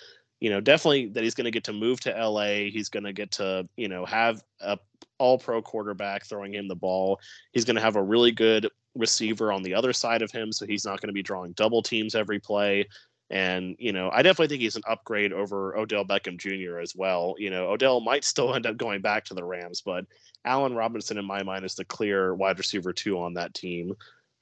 you 0.40 0.50
know, 0.50 0.60
definitely 0.60 1.08
that 1.08 1.22
he's 1.22 1.34
going 1.34 1.44
to 1.44 1.50
get 1.50 1.64
to 1.64 1.72
move 1.72 2.00
to 2.00 2.10
LA. 2.10 2.70
He's 2.70 2.88
going 2.88 3.04
to 3.04 3.12
get 3.12 3.30
to, 3.32 3.68
you 3.76 3.88
know, 3.88 4.04
have 4.04 4.42
a 4.60 4.78
all 5.22 5.38
pro 5.38 5.62
quarterback 5.62 6.26
throwing 6.26 6.52
him 6.52 6.66
the 6.66 6.74
ball. 6.74 7.20
He's 7.52 7.64
going 7.64 7.76
to 7.76 7.82
have 7.82 7.94
a 7.94 8.02
really 8.02 8.32
good 8.32 8.68
receiver 8.96 9.52
on 9.52 9.62
the 9.62 9.74
other 9.74 9.92
side 9.92 10.20
of 10.20 10.32
him, 10.32 10.50
so 10.50 10.66
he's 10.66 10.84
not 10.84 11.00
going 11.00 11.10
to 11.10 11.14
be 11.14 11.22
drawing 11.22 11.52
double 11.52 11.80
teams 11.80 12.16
every 12.16 12.40
play. 12.40 12.88
And 13.30 13.76
you 13.78 13.92
know, 13.92 14.10
I 14.12 14.22
definitely 14.22 14.48
think 14.48 14.62
he's 14.62 14.74
an 14.74 14.82
upgrade 14.86 15.32
over 15.32 15.76
Odell 15.76 16.04
Beckham 16.04 16.38
Jr. 16.38 16.80
as 16.80 16.96
well. 16.96 17.36
You 17.38 17.50
know, 17.50 17.70
Odell 17.70 18.00
might 18.00 18.24
still 18.24 18.52
end 18.54 18.66
up 18.66 18.76
going 18.76 19.00
back 19.00 19.24
to 19.26 19.34
the 19.34 19.44
Rams, 19.44 19.80
but 19.80 20.06
Allen 20.44 20.74
Robinson, 20.74 21.18
in 21.18 21.24
my 21.24 21.44
mind, 21.44 21.64
is 21.64 21.76
the 21.76 21.84
clear 21.84 22.34
wide 22.34 22.58
receiver 22.58 22.92
two 22.92 23.20
on 23.20 23.34
that 23.34 23.54
team. 23.54 23.94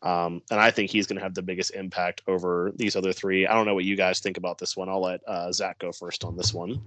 Um, 0.02 0.40
and 0.50 0.58
I 0.58 0.70
think 0.70 0.90
he's 0.90 1.06
going 1.06 1.18
to 1.18 1.22
have 1.22 1.34
the 1.34 1.42
biggest 1.42 1.74
impact 1.74 2.22
over 2.26 2.72
these 2.74 2.96
other 2.96 3.12
three. 3.12 3.46
I 3.46 3.52
don't 3.52 3.66
know 3.66 3.74
what 3.74 3.84
you 3.84 3.96
guys 3.96 4.20
think 4.20 4.38
about 4.38 4.56
this 4.56 4.74
one. 4.74 4.88
I'll 4.88 5.02
let 5.02 5.20
uh, 5.28 5.52
Zach 5.52 5.78
go 5.78 5.92
first 5.92 6.24
on 6.24 6.38
this 6.38 6.54
one. 6.54 6.80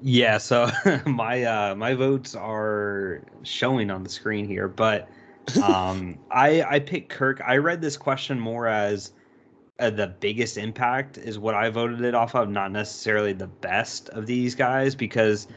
Yeah, 0.00 0.38
so 0.38 0.70
my 1.06 1.44
uh 1.44 1.74
my 1.74 1.94
votes 1.94 2.34
are 2.34 3.22
showing 3.42 3.90
on 3.90 4.02
the 4.02 4.10
screen 4.10 4.46
here, 4.46 4.68
but 4.68 5.08
um 5.62 6.18
I 6.30 6.62
I 6.62 6.80
picked 6.80 7.08
Kirk. 7.10 7.40
I 7.46 7.56
read 7.56 7.80
this 7.80 7.96
question 7.96 8.38
more 8.38 8.66
as 8.66 9.12
uh, 9.78 9.90
the 9.90 10.06
biggest 10.06 10.56
impact 10.56 11.18
is 11.18 11.38
what 11.38 11.54
I 11.54 11.68
voted 11.68 12.00
it 12.02 12.14
off 12.14 12.34
of, 12.34 12.48
not 12.48 12.72
necessarily 12.72 13.32
the 13.34 13.46
best 13.46 14.08
of 14.10 14.26
these 14.26 14.54
guys 14.54 14.94
because 14.94 15.48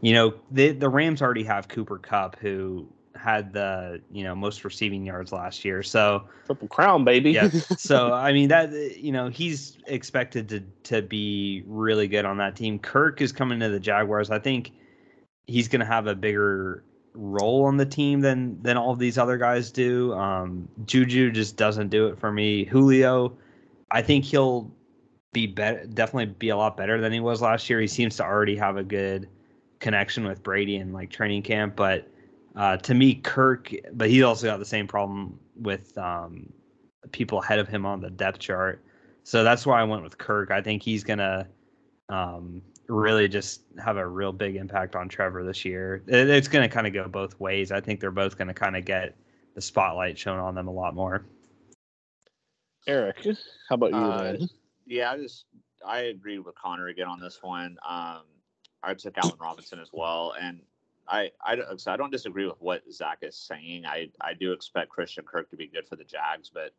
you 0.00 0.12
know, 0.12 0.34
the 0.50 0.70
the 0.72 0.88
Rams 0.88 1.22
already 1.22 1.44
have 1.44 1.68
Cooper 1.68 1.98
Kupp 1.98 2.38
who 2.38 2.86
had 3.18 3.52
the, 3.52 4.00
you 4.10 4.24
know, 4.24 4.34
most 4.34 4.64
receiving 4.64 5.04
yards 5.04 5.32
last 5.32 5.64
year. 5.64 5.82
So, 5.82 6.24
Triple 6.46 6.68
crown, 6.68 7.04
baby. 7.04 7.32
yeah. 7.32 7.50
So 7.76 8.12
I 8.12 8.32
mean 8.32 8.48
that 8.48 8.72
you 8.98 9.12
know 9.12 9.28
he's 9.28 9.78
expected 9.86 10.48
to 10.50 10.60
to 10.84 11.02
be 11.02 11.62
really 11.66 12.08
good 12.08 12.24
on 12.24 12.38
that 12.38 12.56
team. 12.56 12.78
Kirk 12.78 13.20
is 13.20 13.32
coming 13.32 13.60
to 13.60 13.68
the 13.68 13.80
Jaguars. 13.80 14.30
I 14.30 14.38
think 14.38 14.72
he's 15.46 15.68
going 15.68 15.80
to 15.80 15.86
have 15.86 16.06
a 16.06 16.14
bigger 16.14 16.84
role 17.14 17.64
on 17.64 17.76
the 17.76 17.86
team 17.86 18.20
than 18.20 18.62
than 18.62 18.76
all 18.76 18.92
of 18.92 18.98
these 18.98 19.18
other 19.18 19.36
guys 19.36 19.70
do. 19.70 20.12
Um, 20.14 20.68
Juju 20.86 21.30
just 21.32 21.56
doesn't 21.56 21.88
do 21.88 22.06
it 22.06 22.18
for 22.18 22.30
me. 22.30 22.64
Julio, 22.64 23.36
I 23.90 24.02
think 24.02 24.24
he'll 24.24 24.70
be 25.32 25.46
better. 25.46 25.86
Definitely 25.86 26.34
be 26.38 26.50
a 26.50 26.56
lot 26.56 26.76
better 26.76 27.00
than 27.00 27.12
he 27.12 27.20
was 27.20 27.42
last 27.42 27.68
year. 27.68 27.80
He 27.80 27.86
seems 27.88 28.16
to 28.16 28.24
already 28.24 28.56
have 28.56 28.76
a 28.76 28.84
good 28.84 29.28
connection 29.80 30.24
with 30.24 30.42
Brady 30.42 30.76
in 30.76 30.92
like 30.92 31.10
training 31.10 31.42
camp, 31.42 31.76
but. 31.76 32.08
Uh, 32.58 32.76
to 32.76 32.92
me, 32.92 33.14
Kirk, 33.14 33.72
but 33.92 34.10
he 34.10 34.24
also 34.24 34.48
got 34.48 34.58
the 34.58 34.64
same 34.64 34.88
problem 34.88 35.38
with 35.54 35.96
um, 35.96 36.52
people 37.12 37.40
ahead 37.40 37.60
of 37.60 37.68
him 37.68 37.86
on 37.86 38.00
the 38.00 38.10
depth 38.10 38.40
chart. 38.40 38.82
So 39.22 39.44
that's 39.44 39.64
why 39.64 39.80
I 39.80 39.84
went 39.84 40.02
with 40.02 40.18
Kirk. 40.18 40.50
I 40.50 40.60
think 40.60 40.82
he's 40.82 41.04
gonna 41.04 41.46
um, 42.08 42.60
really 42.88 43.28
just 43.28 43.60
have 43.78 43.96
a 43.96 44.04
real 44.04 44.32
big 44.32 44.56
impact 44.56 44.96
on 44.96 45.08
Trevor 45.08 45.44
this 45.44 45.64
year. 45.64 46.02
It, 46.08 46.28
it's 46.28 46.48
gonna 46.48 46.68
kind 46.68 46.88
of 46.88 46.92
go 46.92 47.06
both 47.06 47.38
ways. 47.38 47.70
I 47.70 47.80
think 47.80 48.00
they're 48.00 48.10
both 48.10 48.36
gonna 48.36 48.54
kind 48.54 48.76
of 48.76 48.84
get 48.84 49.14
the 49.54 49.60
spotlight 49.60 50.18
shown 50.18 50.40
on 50.40 50.56
them 50.56 50.66
a 50.66 50.72
lot 50.72 50.96
more. 50.96 51.24
Eric, 52.88 53.24
how 53.68 53.74
about 53.76 53.90
you, 53.90 53.96
Uh, 53.98 54.36
yeah, 54.84 55.12
I 55.12 55.16
just 55.16 55.44
I 55.86 55.98
agreed 56.00 56.40
with 56.40 56.56
Connor 56.56 56.88
again 56.88 57.06
on 57.06 57.20
this 57.20 57.38
one. 57.40 57.76
Um, 57.88 58.22
I 58.82 58.94
took 58.94 59.16
Allen 59.16 59.36
Robinson 59.40 59.78
as 59.78 59.90
well, 59.92 60.34
and 60.40 60.60
I 61.08 61.30
I 61.44 61.56
don't, 61.56 61.80
so 61.80 61.92
I 61.92 61.96
don't 61.96 62.12
disagree 62.12 62.46
with 62.46 62.60
what 62.60 62.82
Zach 62.92 63.18
is 63.22 63.36
saying. 63.36 63.86
I 63.86 64.10
I 64.20 64.34
do 64.34 64.52
expect 64.52 64.90
Christian 64.90 65.24
Kirk 65.24 65.50
to 65.50 65.56
be 65.56 65.66
good 65.66 65.88
for 65.88 65.96
the 65.96 66.04
Jags, 66.04 66.50
but 66.52 66.72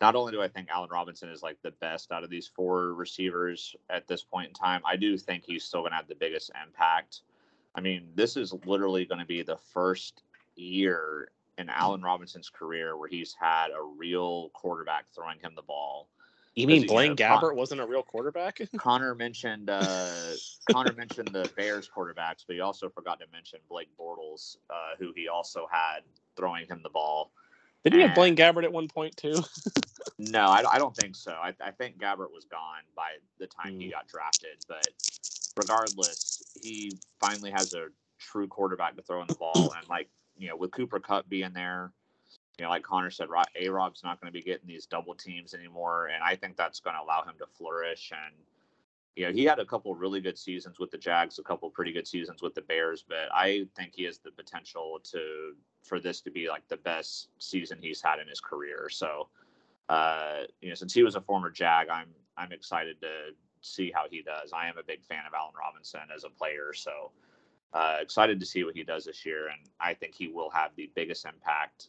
not 0.00 0.14
only 0.14 0.32
do 0.32 0.42
I 0.42 0.48
think 0.48 0.68
Allen 0.70 0.90
Robinson 0.90 1.30
is 1.30 1.42
like 1.42 1.56
the 1.62 1.70
best 1.72 2.12
out 2.12 2.24
of 2.24 2.30
these 2.30 2.46
four 2.46 2.94
receivers 2.94 3.74
at 3.90 4.06
this 4.06 4.22
point 4.22 4.48
in 4.48 4.54
time, 4.54 4.82
I 4.84 4.96
do 4.96 5.16
think 5.16 5.44
he's 5.44 5.64
still 5.64 5.80
going 5.80 5.92
to 5.92 5.96
have 5.96 6.08
the 6.08 6.14
biggest 6.14 6.50
impact. 6.62 7.22
I 7.74 7.80
mean, 7.80 8.08
this 8.14 8.36
is 8.36 8.54
literally 8.66 9.04
going 9.04 9.20
to 9.20 9.26
be 9.26 9.42
the 9.42 9.56
first 9.56 10.22
year 10.56 11.30
in 11.58 11.68
Allen 11.68 12.02
Robinson's 12.02 12.50
career 12.50 12.96
where 12.96 13.08
he's 13.08 13.34
had 13.38 13.68
a 13.68 13.82
real 13.82 14.50
quarterback 14.50 15.06
throwing 15.14 15.38
him 15.40 15.54
the 15.54 15.62
ball. 15.62 16.08
You 16.54 16.66
mean 16.68 16.82
you 16.82 16.88
Blaine 16.88 17.10
know, 17.10 17.16
Con- 17.16 17.40
Gabbert 17.40 17.56
wasn't 17.56 17.80
a 17.80 17.86
real 17.86 18.02
quarterback? 18.02 18.60
Connor 18.76 19.14
mentioned 19.14 19.70
uh, 19.70 20.10
Connor 20.70 20.92
mentioned 20.92 21.28
the 21.32 21.50
Bears 21.56 21.88
quarterbacks, 21.94 22.44
but 22.46 22.54
he 22.54 22.60
also 22.60 22.88
forgot 22.88 23.18
to 23.20 23.26
mention 23.32 23.58
Blake 23.68 23.88
Bortles, 23.98 24.56
uh, 24.70 24.94
who 24.98 25.12
he 25.16 25.28
also 25.28 25.66
had 25.70 26.00
throwing 26.36 26.66
him 26.66 26.80
the 26.82 26.90
ball. 26.90 27.32
Did 27.82 27.94
you 27.94 28.00
have 28.00 28.10
And- 28.10 28.14
Blaine 28.14 28.36
Gabbert 28.36 28.64
at 28.64 28.72
one 28.72 28.88
point 28.88 29.16
too? 29.16 29.42
No, 30.16 30.42
I, 30.46 30.62
I 30.70 30.78
don't 30.78 30.94
think 30.94 31.16
so. 31.16 31.32
I, 31.32 31.52
I 31.60 31.72
think 31.72 31.98
Gabbert 31.98 32.30
was 32.32 32.44
gone 32.44 32.82
by 32.94 33.14
the 33.38 33.48
time 33.48 33.80
he 33.80 33.88
Mm. 33.88 33.92
got 33.92 34.06
drafted. 34.06 34.58
But 34.68 34.86
regardless, 35.56 36.42
he 36.62 36.96
finally 37.20 37.50
has 37.50 37.72
a 37.74 37.86
true 38.18 38.46
quarterback 38.46 38.96
to 38.96 39.02
throw 39.02 39.20
in 39.22 39.26
the 39.26 39.34
ball, 39.34 39.74
and 39.76 39.88
like 39.88 40.08
you 40.38 40.48
know, 40.48 40.56
with 40.56 40.70
Cooper 40.70 41.00
Kupp 41.00 41.28
being 41.28 41.52
there, 41.52 41.90
you 42.58 42.64
know, 42.64 42.70
like 42.70 42.82
Connor 42.82 43.10
said, 43.10 43.28
A 43.60 43.68
Rob's 43.68 44.04
not 44.04 44.20
going 44.20 44.32
to 44.32 44.36
be 44.36 44.42
getting 44.42 44.66
these 44.66 44.86
double 44.86 45.14
teams 45.14 45.54
anymore, 45.54 46.06
and 46.06 46.22
I 46.22 46.36
think 46.36 46.56
that's 46.56 46.80
going 46.80 46.94
to 46.94 47.02
allow 47.02 47.22
him 47.22 47.34
to 47.38 47.46
flourish. 47.46 48.12
And 48.12 48.34
you 49.16 49.26
know, 49.26 49.32
he 49.32 49.44
had 49.44 49.58
a 49.58 49.64
couple 49.64 49.94
really 49.94 50.20
good 50.20 50.38
seasons 50.38 50.78
with 50.78 50.90
the 50.90 50.98
Jags, 50.98 51.38
a 51.38 51.42
couple 51.42 51.70
pretty 51.70 51.92
good 51.92 52.06
seasons 52.06 52.42
with 52.42 52.54
the 52.54 52.62
Bears, 52.62 53.04
but 53.06 53.28
I 53.32 53.66
think 53.76 53.92
he 53.94 54.04
has 54.04 54.18
the 54.18 54.30
potential 54.30 55.00
to 55.12 55.54
for 55.82 56.00
this 56.00 56.20
to 56.22 56.30
be 56.30 56.48
like 56.48 56.66
the 56.68 56.78
best 56.78 57.28
season 57.38 57.78
he's 57.80 58.00
had 58.00 58.18
in 58.18 58.26
his 58.26 58.40
career. 58.40 58.88
So, 58.88 59.28
uh, 59.88 60.42
you 60.60 60.68
know, 60.68 60.74
since 60.74 60.94
he 60.94 61.02
was 61.02 61.16
a 61.16 61.20
former 61.20 61.50
Jag, 61.50 61.88
I'm 61.88 62.08
I'm 62.36 62.52
excited 62.52 63.00
to 63.02 63.34
see 63.60 63.90
how 63.92 64.04
he 64.10 64.22
does. 64.22 64.52
I 64.52 64.68
am 64.68 64.78
a 64.78 64.82
big 64.82 65.02
fan 65.04 65.22
of 65.26 65.34
Allen 65.34 65.54
Robinson 65.58 66.08
as 66.14 66.24
a 66.24 66.30
player, 66.30 66.72
so 66.72 67.10
uh, 67.72 67.96
excited 68.00 68.38
to 68.40 68.46
see 68.46 68.62
what 68.62 68.74
he 68.74 68.84
does 68.84 69.04
this 69.04 69.26
year, 69.26 69.48
and 69.48 69.68
I 69.80 69.94
think 69.94 70.14
he 70.14 70.28
will 70.28 70.50
have 70.50 70.70
the 70.76 70.90
biggest 70.94 71.24
impact 71.24 71.88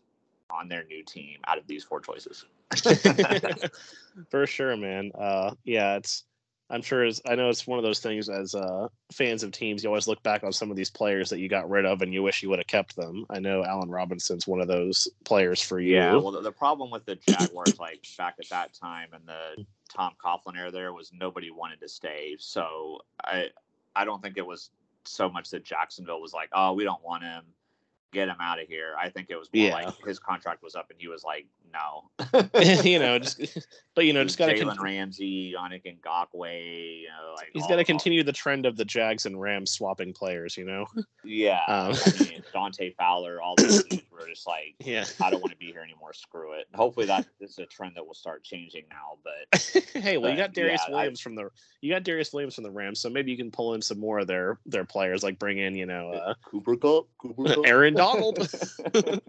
on 0.50 0.68
their 0.68 0.84
new 0.84 1.04
team 1.04 1.40
out 1.48 1.58
of 1.58 1.68
these 1.68 1.84
four 1.84 2.00
choices. 2.00 2.46
For 4.30 4.48
sure, 4.48 4.76
man. 4.78 5.12
Uh, 5.18 5.52
yeah, 5.64 5.98
it's. 5.98 6.24
I'm 6.68 6.82
sure. 6.82 7.06
It's, 7.06 7.22
I 7.28 7.36
know 7.36 7.50
it's 7.50 7.68
one 7.68 7.78
of 7.78 7.84
those 7.84 8.00
things 8.00 8.28
as 8.28 8.56
uh, 8.56 8.88
fans 9.12 9.44
of 9.44 9.52
teams. 9.52 9.84
You 9.84 9.90
always 9.90 10.08
look 10.08 10.24
back 10.24 10.44
on 10.44 10.52
some 10.52 10.72
of 10.72 10.78
these 10.78 10.90
players 10.90 11.30
that 11.30 11.38
you 11.38 11.48
got 11.48 11.70
rid 11.70 11.86
of, 11.86 12.02
and 12.02 12.12
you 12.12 12.24
wish 12.24 12.42
you 12.42 12.50
would 12.50 12.58
have 12.58 12.66
kept 12.66 12.96
them. 12.96 13.26
I 13.30 13.38
know 13.38 13.64
Allen 13.64 13.92
Robinson's 13.92 14.48
one 14.48 14.62
of 14.62 14.68
those 14.68 15.08
players 15.26 15.62
for 15.62 15.80
you. 15.80 15.96
Yeah. 15.96 16.14
Well, 16.14 16.32
the, 16.32 16.42
the 16.42 16.52
problem 16.52 16.90
with 16.90 17.06
the 17.06 17.16
Jaguars, 17.30 17.80
like 17.80 18.08
back 18.18 18.38
at 18.40 18.50
that 18.50 18.74
time, 18.74 19.10
and 19.14 19.28
the 19.28 19.66
Tom 19.94 20.14
Coughlin 20.24 20.58
era, 20.58 20.72
there 20.72 20.92
was 20.92 21.12
nobody 21.14 21.52
wanted 21.52 21.82
to 21.82 21.88
stay. 21.88 22.36
So 22.40 23.02
I, 23.24 23.50
I 23.96 24.04
don't 24.04 24.24
think 24.24 24.38
it 24.38 24.46
was 24.46 24.72
so 25.04 25.30
much 25.30 25.52
that 25.52 25.64
Jacksonville 25.64 26.20
was 26.20 26.34
like, 26.34 26.50
"Oh, 26.52 26.74
we 26.74 26.84
don't 26.84 27.04
want 27.04 27.24
him." 27.24 27.44
Get 28.16 28.30
him 28.30 28.38
out 28.40 28.62
of 28.62 28.68
here. 28.70 28.94
I 28.98 29.10
think 29.10 29.28
it 29.30 29.36
was 29.36 29.50
more 29.54 29.66
Yeah. 29.68 29.74
like 29.74 30.06
his 30.06 30.20
contract 30.20 30.64
was 30.64 30.74
up 30.74 30.90
and 30.90 30.98
he 31.00 31.08
was 31.10 31.24
like, 31.24 31.46
no. 31.74 32.10
you 32.84 32.98
know, 32.98 33.20
just 33.20 33.42
but 33.96 34.06
you 34.06 34.14
know, 34.14 34.24
just 34.24 34.38
got 34.38 34.46
to 34.48 34.56
Jalen 34.56 34.80
Ramsey, 34.80 35.54
Yannick 35.58 35.84
Ngakoue, 35.84 37.02
you 37.02 37.08
know, 37.10 37.34
like 37.36 37.50
he's 37.54 37.64
all- 37.64 37.70
got 37.70 37.76
to 37.76 37.82
all- 37.82 37.86
continue 37.86 38.24
the 38.24 38.32
trend 38.32 38.66
of 38.66 38.78
the 38.78 38.86
Jags 38.86 39.26
and 39.26 39.40
Rams 39.40 39.72
swapping 39.72 40.14
players. 40.14 40.56
You 40.56 40.66
know. 40.66 40.86
Yeah, 41.24 41.60
Um. 41.68 41.94
I 42.06 42.24
mean, 42.24 42.44
Dante 42.54 42.94
Fowler, 42.94 43.42
all 43.42 43.56
those 43.58 43.84
dudes 43.84 44.04
were 44.12 44.26
just 44.28 44.48
like, 44.48 44.76
Yeah. 44.80 45.04
I 45.22 45.30
don't 45.30 45.42
want 45.42 45.52
to 45.52 45.58
be 45.58 45.68
here 45.72 45.82
anymore. 45.82 46.14
Screw 46.14 46.54
it. 46.54 46.68
Hopefully 46.76 47.08
that 47.08 47.26
this 47.40 47.52
is 47.52 47.60
a 47.60 47.66
trend 47.66 47.94
that 47.98 48.06
will 48.08 48.14
start 48.14 48.44
changing 48.44 48.86
now. 48.90 49.18
But 49.24 49.82
hey, 50.02 50.18
well, 50.18 50.32
you 50.32 50.38
got 50.38 50.54
Darius 50.54 50.82
yeah, 50.88 50.94
I- 50.94 50.98
Williams 50.98 51.20
from 51.20 51.36
the 51.36 51.50
you 51.82 51.94
got 51.94 52.04
Darious 52.04 52.34
Williams 52.34 52.56
from 52.56 52.64
the 52.64 52.72
Rams, 52.72 53.00
so 53.02 53.10
maybe 53.10 53.32
you 53.32 53.38
can 53.38 53.52
pull 53.52 53.74
in 53.74 53.82
some 53.82 54.00
more 54.00 54.20
of 54.20 54.28
their 54.28 54.60
their 54.66 54.86
players, 54.86 55.22
like 55.24 55.38
bring 55.38 55.58
in 55.58 55.76
you 55.76 55.86
know 55.86 56.12
uh, 56.12 56.34
Cooper 56.46 56.76
Kupp, 56.78 57.08
Cooper 57.18 57.44
Kupp. 57.56 57.66
Aaron 57.68 57.94
Donald. 58.14 58.40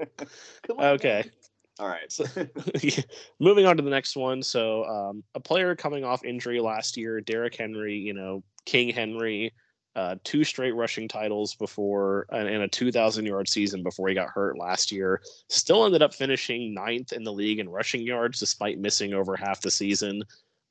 On, 0.70 0.84
okay. 0.84 1.22
man. 1.24 1.30
All 1.78 1.88
right. 1.88 2.10
So- 2.10 2.24
Moving 3.40 3.66
on 3.66 3.76
to 3.76 3.82
the 3.82 3.90
next 3.90 4.16
one. 4.16 4.42
So, 4.42 4.84
um, 4.84 5.24
a 5.34 5.40
player 5.40 5.74
coming 5.74 6.04
off 6.04 6.24
injury 6.24 6.60
last 6.60 6.96
year, 6.96 7.20
Derrick 7.20 7.56
Henry, 7.56 7.96
you 7.96 8.14
know, 8.14 8.42
King 8.64 8.88
Henry, 8.90 9.52
uh, 9.94 10.16
two 10.24 10.44
straight 10.44 10.74
rushing 10.74 11.08
titles 11.08 11.54
before 11.54 12.26
and, 12.30 12.48
and 12.48 12.62
a 12.62 12.68
2,000 12.68 13.24
yard 13.24 13.48
season 13.48 13.82
before 13.82 14.08
he 14.08 14.14
got 14.14 14.28
hurt 14.28 14.58
last 14.58 14.92
year. 14.92 15.20
Still 15.48 15.86
ended 15.86 16.02
up 16.02 16.14
finishing 16.14 16.74
ninth 16.74 17.12
in 17.12 17.24
the 17.24 17.32
league 17.32 17.58
in 17.58 17.68
rushing 17.68 18.02
yards 18.02 18.38
despite 18.38 18.78
missing 18.78 19.14
over 19.14 19.36
half 19.36 19.60
the 19.62 19.70
season. 19.70 20.22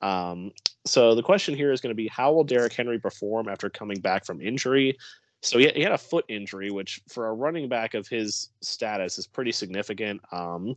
Um, 0.02 0.52
so, 0.86 1.16
the 1.16 1.24
question 1.24 1.56
here 1.56 1.72
is 1.72 1.82
going 1.82 1.92
to 1.92 1.96
be 1.96 2.08
how 2.08 2.34
will 2.34 2.44
Derrick 2.44 2.74
Henry 2.74 3.00
perform 3.00 3.48
after 3.48 3.70
coming 3.70 4.00
back 4.00 4.26
from 4.26 4.42
injury? 4.42 4.96
So 5.42 5.60
he, 5.60 5.70
he 5.70 5.82
had 5.82 5.92
a 5.92 5.98
foot 5.98 6.26
injury, 6.28 6.72
which 6.72 7.02
for 7.08 7.28
a 7.28 7.34
running 7.34 7.70
back 7.70 7.94
of 7.94 8.08
his 8.08 8.50
status 8.62 9.18
is 9.18 9.28
pretty 9.28 9.52
significant. 9.52 10.22
Um, 10.32 10.76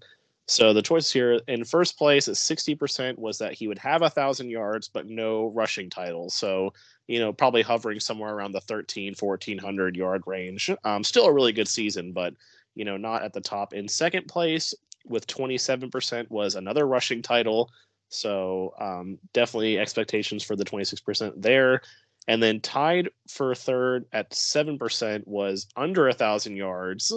so 0.48 0.72
the 0.72 0.82
choice 0.82 1.12
here 1.12 1.40
in 1.46 1.62
first 1.64 1.98
place 1.98 2.26
at 2.26 2.34
60% 2.34 3.18
was 3.18 3.36
that 3.38 3.52
he 3.52 3.68
would 3.68 3.78
have 3.78 4.00
a 4.00 4.08
thousand 4.08 4.48
yards, 4.48 4.88
but 4.88 5.06
no 5.06 5.48
rushing 5.48 5.90
title. 5.90 6.30
So, 6.30 6.72
you 7.06 7.18
know, 7.18 7.34
probably 7.34 7.60
hovering 7.60 8.00
somewhere 8.00 8.34
around 8.34 8.52
the 8.52 8.60
13, 8.62 9.14
1400 9.18 9.94
yard 9.94 10.22
range. 10.26 10.70
Um, 10.84 11.04
still 11.04 11.26
a 11.26 11.32
really 11.32 11.52
good 11.52 11.68
season, 11.68 12.12
but, 12.12 12.32
you 12.74 12.86
know, 12.86 12.96
not 12.96 13.22
at 13.22 13.34
the 13.34 13.42
top. 13.42 13.74
In 13.74 13.88
second 13.88 14.26
place 14.26 14.72
with 15.06 15.26
27% 15.26 16.30
was 16.30 16.54
another 16.54 16.86
rushing 16.86 17.20
title. 17.20 17.70
So 18.08 18.72
um, 18.80 19.18
definitely 19.34 19.78
expectations 19.78 20.42
for 20.42 20.56
the 20.56 20.64
26% 20.64 21.34
there. 21.36 21.82
And 22.28 22.42
then 22.42 22.60
tied 22.60 23.08
for 23.28 23.54
third 23.54 24.04
at 24.12 24.30
7% 24.30 25.26
was 25.26 25.66
under 25.76 26.08
a 26.08 26.12
thousand 26.12 26.56
yards 26.56 27.12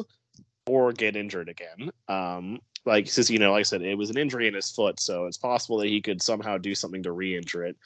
or 0.65 0.93
get 0.93 1.15
injured 1.17 1.49
again. 1.49 1.91
Um, 2.07 2.59
like 2.85 3.07
since 3.07 3.29
you 3.29 3.37
know, 3.37 3.51
like 3.51 3.59
I 3.59 3.63
said, 3.63 3.81
it 3.81 3.97
was 3.97 4.09
an 4.09 4.17
injury 4.17 4.47
in 4.47 4.53
his 4.53 4.71
foot, 4.71 4.99
so 4.99 5.25
it's 5.25 5.37
possible 5.37 5.77
that 5.79 5.89
he 5.89 6.01
could 6.01 6.21
somehow 6.21 6.57
do 6.57 6.73
something 6.73 7.03
to 7.03 7.11
re-injure 7.11 7.65
it. 7.65 7.77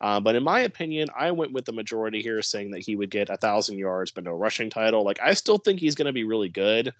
Uh, 0.00 0.18
but 0.18 0.34
in 0.34 0.42
my 0.42 0.60
opinion, 0.60 1.08
I 1.14 1.30
went 1.30 1.52
with 1.52 1.66
the 1.66 1.72
majority 1.72 2.22
here, 2.22 2.40
saying 2.40 2.70
that 2.70 2.82
he 2.82 2.96
would 2.96 3.10
get 3.10 3.28
a 3.28 3.36
thousand 3.36 3.78
yards 3.78 4.10
but 4.10 4.24
no 4.24 4.32
rushing 4.32 4.70
title. 4.70 5.04
Like 5.04 5.20
I 5.22 5.34
still 5.34 5.58
think 5.58 5.78
he's 5.78 5.94
going 5.94 6.06
to 6.06 6.12
be 6.12 6.24
really 6.24 6.48
good. 6.48 6.92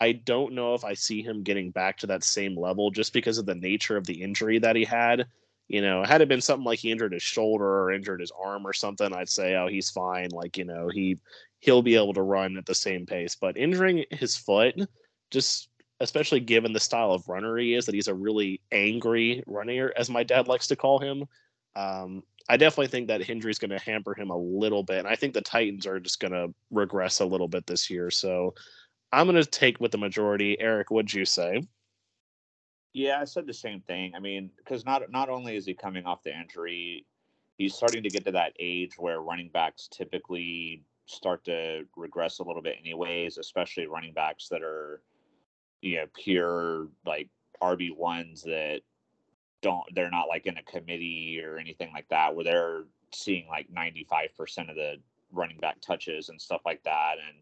I 0.00 0.12
don't 0.12 0.54
know 0.54 0.74
if 0.74 0.84
I 0.84 0.94
see 0.94 1.22
him 1.22 1.42
getting 1.42 1.70
back 1.70 1.98
to 1.98 2.06
that 2.08 2.24
same 2.24 2.56
level 2.56 2.90
just 2.90 3.12
because 3.12 3.38
of 3.38 3.46
the 3.46 3.54
nature 3.54 3.96
of 3.96 4.06
the 4.06 4.22
injury 4.22 4.58
that 4.60 4.76
he 4.76 4.84
had. 4.84 5.26
You 5.68 5.80
know, 5.80 6.04
had 6.04 6.20
it 6.20 6.28
been 6.28 6.42
something 6.42 6.64
like 6.64 6.78
he 6.78 6.90
injured 6.90 7.12
his 7.12 7.22
shoulder 7.22 7.64
or 7.64 7.92
injured 7.92 8.20
his 8.20 8.32
arm 8.42 8.66
or 8.66 8.72
something, 8.72 9.14
I'd 9.14 9.30
say, 9.30 9.54
oh, 9.56 9.66
he's 9.66 9.90
fine. 9.90 10.28
Like 10.30 10.56
you 10.58 10.64
know, 10.64 10.88
he 10.88 11.18
he'll 11.60 11.82
be 11.82 11.96
able 11.96 12.12
to 12.14 12.22
run 12.22 12.56
at 12.56 12.66
the 12.66 12.74
same 12.74 13.06
pace. 13.06 13.34
But 13.34 13.56
injuring 13.56 14.04
his 14.10 14.36
foot, 14.36 14.74
just 15.30 15.68
especially 16.00 16.40
given 16.40 16.72
the 16.72 16.80
style 16.80 17.12
of 17.12 17.28
runner 17.28 17.56
he 17.56 17.74
is, 17.74 17.86
that 17.86 17.94
he's 17.94 18.08
a 18.08 18.14
really 18.14 18.60
angry 18.72 19.42
runner, 19.46 19.92
as 19.96 20.10
my 20.10 20.22
dad 20.22 20.48
likes 20.48 20.66
to 20.68 20.76
call 20.76 20.98
him. 20.98 21.24
Um, 21.76 22.22
I 22.48 22.56
definitely 22.56 22.88
think 22.88 23.08
that 23.08 23.28
injury 23.28 23.50
is 23.50 23.58
going 23.58 23.70
to 23.70 23.78
hamper 23.78 24.14
him 24.14 24.30
a 24.30 24.36
little 24.36 24.82
bit. 24.82 24.98
And 24.98 25.08
I 25.08 25.16
think 25.16 25.32
the 25.32 25.40
Titans 25.40 25.86
are 25.86 25.98
just 25.98 26.20
going 26.20 26.32
to 26.32 26.52
regress 26.70 27.20
a 27.20 27.24
little 27.24 27.48
bit 27.48 27.66
this 27.66 27.88
year. 27.88 28.10
So 28.10 28.54
I'm 29.12 29.26
going 29.26 29.42
to 29.42 29.48
take 29.48 29.80
with 29.80 29.92
the 29.92 29.98
majority. 29.98 30.60
Eric, 30.60 30.90
what'd 30.90 31.12
you 31.12 31.24
say? 31.24 31.62
Yeah, 32.94 33.20
I 33.20 33.24
said 33.24 33.46
the 33.46 33.52
same 33.52 33.80
thing. 33.80 34.14
I 34.14 34.20
mean, 34.20 34.50
because 34.56 34.84
not 34.84 35.02
not 35.10 35.28
only 35.28 35.56
is 35.56 35.66
he 35.66 35.74
coming 35.74 36.06
off 36.06 36.22
the 36.22 36.34
injury, 36.34 37.04
he's 37.58 37.74
starting 37.74 38.04
to 38.04 38.08
get 38.08 38.24
to 38.26 38.32
that 38.32 38.52
age 38.58 38.92
where 38.96 39.20
running 39.20 39.50
backs 39.50 39.88
typically 39.92 40.82
start 41.06 41.44
to 41.44 41.82
regress 41.96 42.38
a 42.38 42.44
little 42.44 42.62
bit, 42.62 42.76
anyways. 42.80 43.36
Especially 43.36 43.88
running 43.88 44.14
backs 44.14 44.48
that 44.48 44.62
are, 44.62 45.02
you 45.82 45.96
know, 45.96 46.06
pure 46.14 46.86
like 47.04 47.28
RB 47.60 47.94
ones 47.96 48.42
that 48.44 48.82
don't 49.60 49.84
they're 49.94 50.10
not 50.10 50.28
like 50.28 50.46
in 50.46 50.56
a 50.58 50.62
committee 50.62 51.40
or 51.44 51.58
anything 51.58 51.92
like 51.92 52.08
that 52.10 52.34
where 52.34 52.44
they're 52.44 52.84
seeing 53.12 53.48
like 53.48 53.66
95% 53.72 54.70
of 54.70 54.76
the 54.76 54.96
running 55.32 55.58
back 55.58 55.80
touches 55.80 56.28
and 56.28 56.40
stuff 56.40 56.60
like 56.66 56.82
that 56.84 57.14
and 57.28 57.38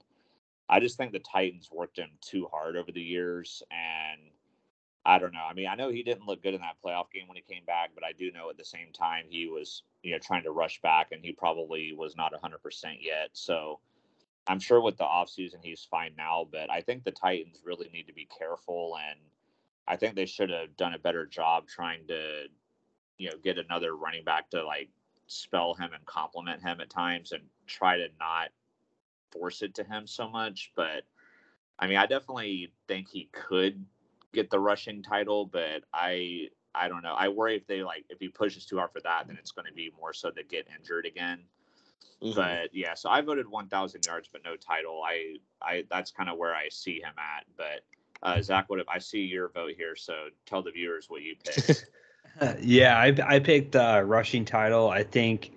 I 0.68 0.80
just 0.80 0.96
think 0.96 1.12
the 1.12 1.18
Titans 1.18 1.68
worked 1.72 1.98
him 1.98 2.10
too 2.20 2.48
hard 2.50 2.76
over 2.76 2.92
the 2.92 3.02
years 3.02 3.62
and 3.70 4.20
I 5.04 5.18
don't 5.18 5.32
know. 5.32 5.44
I 5.48 5.52
mean, 5.52 5.66
I 5.66 5.74
know 5.74 5.90
he 5.90 6.02
didn't 6.02 6.26
look 6.26 6.42
good 6.42 6.54
in 6.54 6.60
that 6.60 6.76
playoff 6.84 7.10
game 7.10 7.26
when 7.26 7.36
he 7.36 7.54
came 7.54 7.64
back, 7.64 7.90
but 7.94 8.04
I 8.04 8.12
do 8.12 8.30
know 8.30 8.50
at 8.50 8.56
the 8.56 8.64
same 8.64 8.92
time 8.92 9.24
he 9.28 9.46
was, 9.46 9.82
you 10.02 10.12
know, 10.12 10.18
trying 10.18 10.44
to 10.44 10.52
rush 10.52 10.80
back 10.80 11.08
and 11.10 11.24
he 11.24 11.32
probably 11.32 11.92
was 11.92 12.16
not 12.16 12.32
100% 12.32 12.54
yet. 13.00 13.30
So 13.32 13.80
I'm 14.46 14.60
sure 14.60 14.80
with 14.80 14.98
the 14.98 15.04
offseason 15.04 15.56
he's 15.62 15.86
fine 15.90 16.12
now, 16.16 16.46
but 16.50 16.70
I 16.70 16.82
think 16.82 17.02
the 17.02 17.10
Titans 17.10 17.62
really 17.64 17.90
need 17.92 18.06
to 18.06 18.12
be 18.12 18.28
careful 18.38 18.96
and 19.08 19.18
I 19.88 19.96
think 19.96 20.14
they 20.14 20.26
should 20.26 20.50
have 20.50 20.76
done 20.76 20.94
a 20.94 20.98
better 20.98 21.26
job 21.26 21.66
trying 21.66 22.06
to, 22.06 22.44
you 23.18 23.30
know, 23.30 23.36
get 23.42 23.58
another 23.58 23.96
running 23.96 24.22
back 24.22 24.50
to 24.50 24.64
like 24.64 24.90
spell 25.26 25.74
him 25.74 25.90
and 25.92 26.06
compliment 26.06 26.62
him 26.62 26.80
at 26.80 26.90
times 26.90 27.32
and 27.32 27.42
try 27.66 27.96
to 27.96 28.06
not 28.20 28.50
force 29.32 29.62
it 29.62 29.74
to 29.74 29.84
him 29.84 30.06
so 30.06 30.28
much. 30.28 30.70
But 30.76 31.02
I 31.78 31.88
mean, 31.88 31.96
I 31.96 32.06
definitely 32.06 32.72
think 32.86 33.08
he 33.08 33.28
could 33.32 33.84
get 34.32 34.50
the 34.50 34.60
rushing 34.60 35.02
title, 35.02 35.46
but 35.46 35.82
I 35.92 36.48
I 36.74 36.88
don't 36.88 37.02
know. 37.02 37.14
I 37.14 37.28
worry 37.28 37.56
if 37.56 37.66
they 37.66 37.82
like 37.82 38.04
if 38.08 38.18
he 38.18 38.28
pushes 38.28 38.64
too 38.64 38.78
hard 38.78 38.92
for 38.92 39.00
that, 39.00 39.26
then 39.26 39.36
it's 39.38 39.52
going 39.52 39.66
to 39.66 39.72
be 39.72 39.92
more 39.98 40.12
so 40.12 40.30
to 40.30 40.42
get 40.42 40.66
injured 40.78 41.06
again. 41.06 41.40
Mhm. 42.22 42.34
But 42.34 42.74
yeah, 42.74 42.94
so 42.94 43.10
I 43.10 43.20
voted 43.20 43.48
1,000 43.48 44.04
yards, 44.06 44.28
but 44.32 44.42
no 44.44 44.56
title. 44.56 45.02
I 45.04 45.36
I 45.60 45.84
that's 45.90 46.10
kind 46.10 46.30
of 46.30 46.38
where 46.38 46.54
I 46.54 46.68
see 46.68 46.96
him 46.96 47.14
at. 47.18 47.44
But 47.56 47.84
uh, 48.22 48.40
Zach, 48.40 48.70
what 48.70 48.78
if 48.78 48.88
I 48.88 48.98
see 48.98 49.20
your 49.20 49.48
vote 49.48 49.72
here? 49.76 49.96
So 49.96 50.28
tell 50.46 50.62
the 50.62 50.70
viewers 50.70 51.10
what 51.10 51.22
you 51.22 51.34
picked. 51.36 51.86
yeah, 52.60 52.98
I 52.98 53.14
I 53.26 53.38
picked 53.40 53.76
uh, 53.76 54.02
rushing 54.04 54.44
title. 54.44 54.88
I 54.88 55.02
think, 55.02 55.52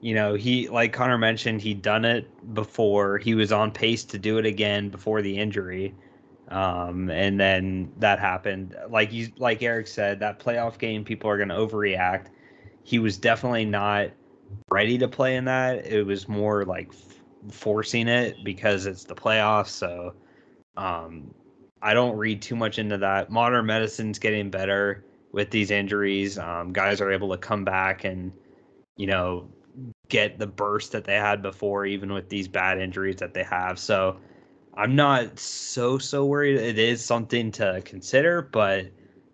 you 0.00 0.14
know, 0.14 0.34
he 0.34 0.68
like 0.68 0.92
Connor 0.92 1.18
mentioned, 1.18 1.62
he'd 1.62 1.82
done 1.82 2.04
it 2.04 2.54
before. 2.54 3.18
He 3.18 3.34
was 3.34 3.52
on 3.52 3.70
pace 3.70 4.04
to 4.04 4.18
do 4.18 4.38
it 4.38 4.46
again 4.46 4.88
before 4.88 5.22
the 5.22 5.38
injury, 5.38 5.94
um, 6.50 7.10
and 7.10 7.38
then 7.38 7.92
that 7.98 8.18
happened. 8.18 8.76
Like 8.88 9.12
you, 9.12 9.28
like 9.36 9.62
Eric 9.62 9.86
said, 9.86 10.20
that 10.20 10.40
playoff 10.40 10.78
game, 10.78 11.04
people 11.04 11.30
are 11.30 11.36
going 11.36 11.48
to 11.48 11.54
overreact. 11.54 12.26
He 12.82 12.98
was 12.98 13.16
definitely 13.16 13.64
not 13.64 14.10
ready 14.70 14.98
to 14.98 15.08
play 15.08 15.36
in 15.36 15.44
that. 15.44 15.86
It 15.86 16.04
was 16.04 16.28
more 16.28 16.64
like 16.64 16.88
f- 16.88 17.20
forcing 17.52 18.08
it 18.08 18.42
because 18.44 18.86
it's 18.86 19.04
the 19.04 19.14
playoffs. 19.14 19.68
So, 19.68 20.14
um, 20.76 21.32
I 21.82 21.94
don't 21.94 22.16
read 22.16 22.42
too 22.42 22.56
much 22.56 22.78
into 22.78 22.98
that. 22.98 23.30
Modern 23.30 23.66
medicine's 23.66 24.18
getting 24.18 24.50
better 24.50 25.04
with 25.32 25.50
these 25.50 25.70
injuries. 25.70 26.36
Um, 26.38 26.72
guys 26.72 27.00
are 27.00 27.12
able 27.12 27.30
to 27.30 27.38
come 27.38 27.64
back 27.64 28.04
and, 28.04 28.32
you 28.96 29.06
know, 29.06 29.48
get 30.08 30.38
the 30.38 30.46
burst 30.46 30.92
that 30.92 31.04
they 31.04 31.14
had 31.14 31.42
before, 31.42 31.86
even 31.86 32.12
with 32.12 32.28
these 32.28 32.48
bad 32.48 32.78
injuries 32.78 33.16
that 33.16 33.32
they 33.32 33.44
have. 33.44 33.78
So 33.78 34.18
I'm 34.80 34.96
not 34.96 35.38
so 35.38 35.98
so 35.98 36.24
worried. 36.24 36.56
It 36.56 36.78
is 36.78 37.04
something 37.04 37.52
to 37.52 37.82
consider, 37.84 38.40
but 38.40 38.86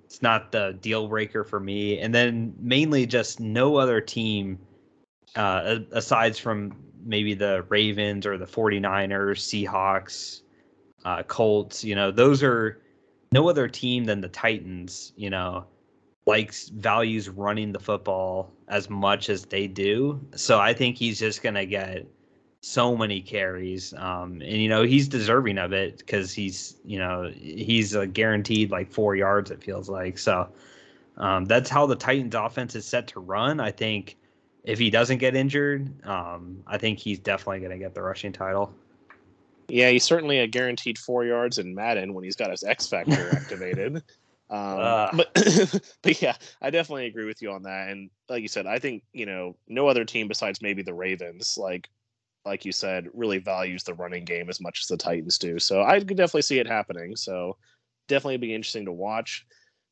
it's 0.04 0.20
not 0.20 0.50
the 0.50 0.76
deal 0.80 1.06
breaker 1.06 1.44
for 1.44 1.60
me. 1.60 2.00
And 2.00 2.12
then 2.12 2.52
mainly 2.58 3.06
just 3.06 3.38
no 3.38 3.76
other 3.76 4.00
team, 4.00 4.58
uh, 5.36 5.78
aside 5.92 6.36
from 6.36 6.74
maybe 7.04 7.32
the 7.34 7.64
Ravens 7.68 8.26
or 8.26 8.36
the 8.36 8.44
49ers, 8.44 9.38
Seahawks, 9.38 10.40
uh, 11.04 11.22
Colts, 11.22 11.84
you 11.84 11.94
know, 11.94 12.10
those 12.10 12.42
are 12.42 12.82
no 13.30 13.48
other 13.48 13.68
team 13.68 14.04
than 14.04 14.20
the 14.20 14.28
Titans, 14.28 15.12
you 15.14 15.30
know, 15.30 15.64
likes 16.26 16.70
values 16.70 17.28
running 17.28 17.70
the 17.70 17.78
football 17.78 18.52
as 18.66 18.90
much 18.90 19.30
as 19.30 19.44
they 19.44 19.68
do. 19.68 20.20
So 20.34 20.58
I 20.58 20.72
think 20.72 20.96
he's 20.96 21.20
just 21.20 21.40
going 21.40 21.54
to 21.54 21.66
get 21.66 22.04
so 22.66 22.96
many 22.96 23.20
carries. 23.20 23.94
Um, 23.94 24.42
and, 24.42 24.56
you 24.56 24.68
know, 24.68 24.82
he's 24.82 25.06
deserving 25.06 25.56
of 25.56 25.72
it 25.72 25.98
because 25.98 26.32
he's, 26.32 26.76
you 26.84 26.98
know, 26.98 27.32
he's 27.32 27.94
a 27.94 28.08
guaranteed 28.08 28.72
like 28.72 28.90
four 28.90 29.14
yards, 29.14 29.52
it 29.52 29.62
feels 29.62 29.88
like. 29.88 30.18
So 30.18 30.48
um, 31.16 31.44
that's 31.44 31.70
how 31.70 31.86
the 31.86 31.94
Titans 31.94 32.34
offense 32.34 32.74
is 32.74 32.84
set 32.84 33.06
to 33.08 33.20
run. 33.20 33.60
I 33.60 33.70
think 33.70 34.16
if 34.64 34.80
he 34.80 34.90
doesn't 34.90 35.18
get 35.18 35.36
injured, 35.36 36.04
um, 36.04 36.60
I 36.66 36.76
think 36.76 36.98
he's 36.98 37.20
definitely 37.20 37.60
going 37.60 37.70
to 37.70 37.78
get 37.78 37.94
the 37.94 38.02
rushing 38.02 38.32
title. 38.32 38.74
Yeah, 39.68 39.90
he's 39.90 40.04
certainly 40.04 40.40
a 40.40 40.48
guaranteed 40.48 40.98
four 40.98 41.24
yards 41.24 41.58
in 41.58 41.72
Madden 41.72 42.14
when 42.14 42.24
he's 42.24 42.36
got 42.36 42.50
his 42.50 42.64
X 42.64 42.88
Factor 42.88 43.30
activated. 43.36 44.02
Um, 44.50 44.78
uh. 44.78 45.10
but 45.12 45.34
but 46.02 46.20
yeah, 46.20 46.34
I 46.60 46.70
definitely 46.70 47.06
agree 47.06 47.26
with 47.26 47.42
you 47.42 47.52
on 47.52 47.62
that. 47.62 47.90
And 47.90 48.10
like 48.28 48.42
you 48.42 48.48
said, 48.48 48.66
I 48.66 48.78
think 48.78 49.02
you 49.12 49.26
know 49.26 49.56
no 49.68 49.88
other 49.88 50.04
team 50.04 50.28
besides 50.28 50.62
maybe 50.62 50.82
the 50.82 50.94
Ravens, 50.94 51.56
like 51.60 51.88
like 52.46 52.64
you 52.64 52.72
said, 52.72 53.08
really 53.12 53.38
values 53.38 53.82
the 53.82 53.94
running 53.94 54.24
game 54.24 54.48
as 54.48 54.60
much 54.60 54.80
as 54.82 54.86
the 54.86 54.96
Titans 54.96 55.36
do. 55.36 55.58
So 55.58 55.82
I 55.82 55.98
could 55.98 56.16
definitely 56.16 56.42
see 56.42 56.58
it 56.58 56.66
happening. 56.66 57.16
So 57.16 57.56
definitely 58.08 58.38
be 58.38 58.54
interesting 58.54 58.84
to 58.86 58.92
watch. 58.92 59.44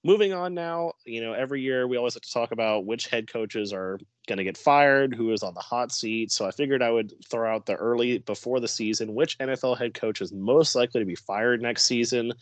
Moving 0.04 0.32
on 0.32 0.54
now, 0.54 0.92
you 1.04 1.22
know, 1.22 1.32
every 1.32 1.62
year 1.62 1.88
we 1.88 1.96
always 1.96 2.14
have 2.14 2.22
to 2.22 2.32
talk 2.32 2.52
about 2.52 2.84
which 2.84 3.08
head 3.08 3.30
coaches 3.30 3.72
are 3.72 3.98
going 4.28 4.36
to 4.36 4.44
get 4.44 4.56
fired, 4.56 5.14
who 5.14 5.32
is 5.32 5.42
on 5.42 5.54
the 5.54 5.60
hot 5.60 5.92
seat. 5.92 6.30
So 6.30 6.46
I 6.46 6.50
figured 6.50 6.82
I 6.82 6.90
would 6.90 7.12
throw 7.28 7.52
out 7.52 7.66
the 7.66 7.74
early 7.74 8.18
before 8.18 8.60
the 8.60 8.68
season 8.68 9.14
which 9.14 9.38
NFL 9.38 9.78
head 9.78 9.94
coach 9.94 10.20
is 10.20 10.32
most 10.32 10.74
likely 10.74 11.00
to 11.00 11.06
be 11.06 11.14
fired 11.14 11.60
next 11.60 11.86
season. 11.86 12.32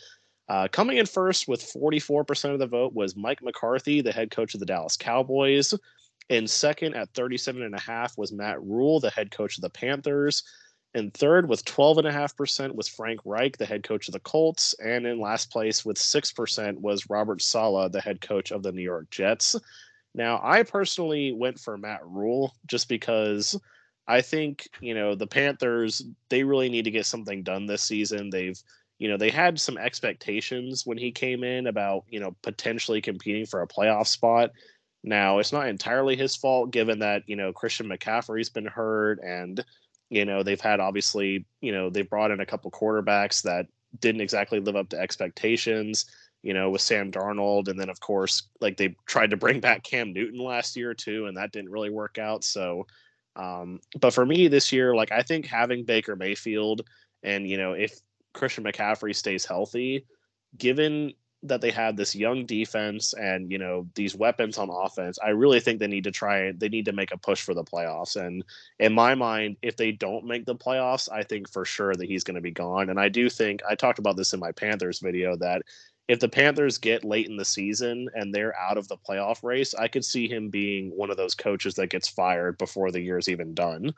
Uh, 0.48 0.68
coming 0.68 0.98
in 0.98 1.06
first 1.06 1.48
with 1.48 1.62
44% 1.62 2.52
of 2.52 2.58
the 2.58 2.66
vote 2.66 2.92
was 2.94 3.16
Mike 3.16 3.42
McCarthy, 3.42 4.02
the 4.02 4.12
head 4.12 4.30
coach 4.30 4.54
of 4.54 4.60
the 4.60 4.66
Dallas 4.66 4.96
Cowboys. 4.96 5.72
And 6.32 6.48
second 6.48 6.94
at 6.94 7.12
37.5 7.12 8.16
was 8.16 8.32
Matt 8.32 8.62
Rhule, 8.62 9.00
the 9.00 9.10
head 9.10 9.30
coach 9.30 9.58
of 9.58 9.60
the 9.60 9.68
Panthers. 9.68 10.42
And 10.94 11.12
third 11.12 11.46
with 11.46 11.62
12.5% 11.66 12.74
was 12.74 12.88
Frank 12.88 13.20
Reich, 13.26 13.58
the 13.58 13.66
head 13.66 13.82
coach 13.82 14.08
of 14.08 14.14
the 14.14 14.20
Colts. 14.20 14.74
And 14.82 15.06
in 15.06 15.20
last 15.20 15.50
place 15.50 15.84
with 15.84 15.98
6% 15.98 16.78
was 16.78 17.10
Robert 17.10 17.42
Saleh, 17.42 17.92
the 17.92 18.00
head 18.00 18.22
coach 18.22 18.50
of 18.50 18.62
the 18.62 18.72
New 18.72 18.82
York 18.82 19.10
Jets. 19.10 19.56
Now, 20.14 20.40
I 20.42 20.62
personally 20.62 21.32
went 21.32 21.60
for 21.60 21.76
Matt 21.76 22.00
Rhule 22.06 22.54
just 22.66 22.88
because 22.88 23.60
I 24.08 24.22
think, 24.22 24.70
you 24.80 24.94
know, 24.94 25.14
the 25.14 25.26
Panthers, 25.26 26.02
they 26.30 26.44
really 26.44 26.70
need 26.70 26.86
to 26.86 26.90
get 26.90 27.04
something 27.04 27.42
done 27.42 27.66
this 27.66 27.84
season. 27.84 28.30
They've, 28.30 28.58
you 28.98 29.10
know, 29.10 29.18
they 29.18 29.30
had 29.30 29.60
some 29.60 29.76
expectations 29.76 30.86
when 30.86 30.96
he 30.96 31.12
came 31.12 31.44
in 31.44 31.66
about, 31.66 32.04
you 32.08 32.20
know, 32.20 32.34
potentially 32.42 33.02
competing 33.02 33.44
for 33.44 33.60
a 33.60 33.68
playoff 33.68 34.06
spot. 34.06 34.52
Now, 35.04 35.38
it's 35.38 35.52
not 35.52 35.68
entirely 35.68 36.16
his 36.16 36.36
fault 36.36 36.70
given 36.70 37.00
that, 37.00 37.22
you 37.26 37.36
know, 37.36 37.52
Christian 37.52 37.88
McCaffrey's 37.88 38.50
been 38.50 38.66
hurt 38.66 39.18
and, 39.24 39.64
you 40.10 40.24
know, 40.24 40.42
they've 40.42 40.60
had 40.60 40.78
obviously, 40.78 41.44
you 41.60 41.72
know, 41.72 41.90
they've 41.90 42.08
brought 42.08 42.30
in 42.30 42.40
a 42.40 42.46
couple 42.46 42.70
quarterbacks 42.70 43.42
that 43.42 43.66
didn't 44.00 44.20
exactly 44.20 44.60
live 44.60 44.76
up 44.76 44.88
to 44.90 44.98
expectations, 44.98 46.06
you 46.42 46.54
know, 46.54 46.70
with 46.70 46.80
Sam 46.80 47.10
Darnold. 47.10 47.68
And 47.68 47.78
then, 47.78 47.88
of 47.88 47.98
course, 48.00 48.48
like 48.60 48.76
they 48.76 48.94
tried 49.06 49.30
to 49.30 49.36
bring 49.36 49.60
back 49.60 49.82
Cam 49.82 50.12
Newton 50.12 50.38
last 50.38 50.76
year, 50.76 50.94
too, 50.94 51.26
and 51.26 51.36
that 51.36 51.52
didn't 51.52 51.70
really 51.70 51.90
work 51.90 52.18
out. 52.18 52.44
So, 52.44 52.86
um, 53.34 53.80
but 54.00 54.14
for 54.14 54.24
me 54.24 54.48
this 54.48 54.72
year, 54.72 54.94
like 54.94 55.10
I 55.10 55.22
think 55.22 55.46
having 55.46 55.84
Baker 55.84 56.14
Mayfield 56.14 56.82
and, 57.22 57.48
you 57.48 57.56
know, 57.56 57.72
if 57.72 57.98
Christian 58.34 58.64
McCaffrey 58.64 59.14
stays 59.14 59.44
healthy, 59.44 60.06
given 60.56 61.12
that 61.44 61.60
they 61.60 61.70
have 61.72 61.96
this 61.96 62.14
young 62.14 62.46
defense 62.46 63.14
and 63.14 63.50
you 63.50 63.58
know 63.58 63.86
these 63.94 64.14
weapons 64.14 64.58
on 64.58 64.70
offense 64.70 65.18
i 65.24 65.30
really 65.30 65.58
think 65.58 65.78
they 65.78 65.86
need 65.86 66.04
to 66.04 66.10
try 66.10 66.52
they 66.52 66.68
need 66.68 66.84
to 66.84 66.92
make 66.92 67.12
a 67.12 67.18
push 67.18 67.42
for 67.42 67.54
the 67.54 67.64
playoffs. 67.64 68.16
And 68.16 68.44
in 68.78 68.92
my 68.92 69.14
mind 69.14 69.56
if 69.62 69.76
they 69.76 69.92
don't 69.92 70.24
make 70.24 70.46
the 70.46 70.54
playoffs 70.54 71.10
i 71.10 71.22
think 71.22 71.50
for 71.50 71.64
sure 71.64 71.94
that 71.94 72.08
he's 72.08 72.24
going 72.24 72.36
to 72.36 72.40
be 72.40 72.50
gone. 72.50 72.90
And 72.90 73.00
i 73.00 73.08
do 73.08 73.28
think 73.28 73.60
i 73.68 73.74
talked 73.74 73.98
about 73.98 74.16
this 74.16 74.32
in 74.32 74.40
my 74.40 74.52
panthers 74.52 75.00
video 75.00 75.36
that 75.36 75.62
if 76.08 76.20
the 76.20 76.28
panthers 76.28 76.78
get 76.78 77.04
late 77.04 77.28
in 77.28 77.36
the 77.36 77.44
season 77.44 78.08
and 78.14 78.34
they're 78.34 78.56
out 78.58 78.78
of 78.78 78.86
the 78.88 78.96
playoff 78.96 79.42
race 79.42 79.74
i 79.74 79.88
could 79.88 80.04
see 80.04 80.28
him 80.28 80.48
being 80.48 80.90
one 80.90 81.10
of 81.10 81.16
those 81.16 81.34
coaches 81.34 81.74
that 81.74 81.90
gets 81.90 82.08
fired 82.08 82.56
before 82.58 82.90
the 82.90 83.00
year's 83.00 83.28
even 83.28 83.54
done. 83.54 83.92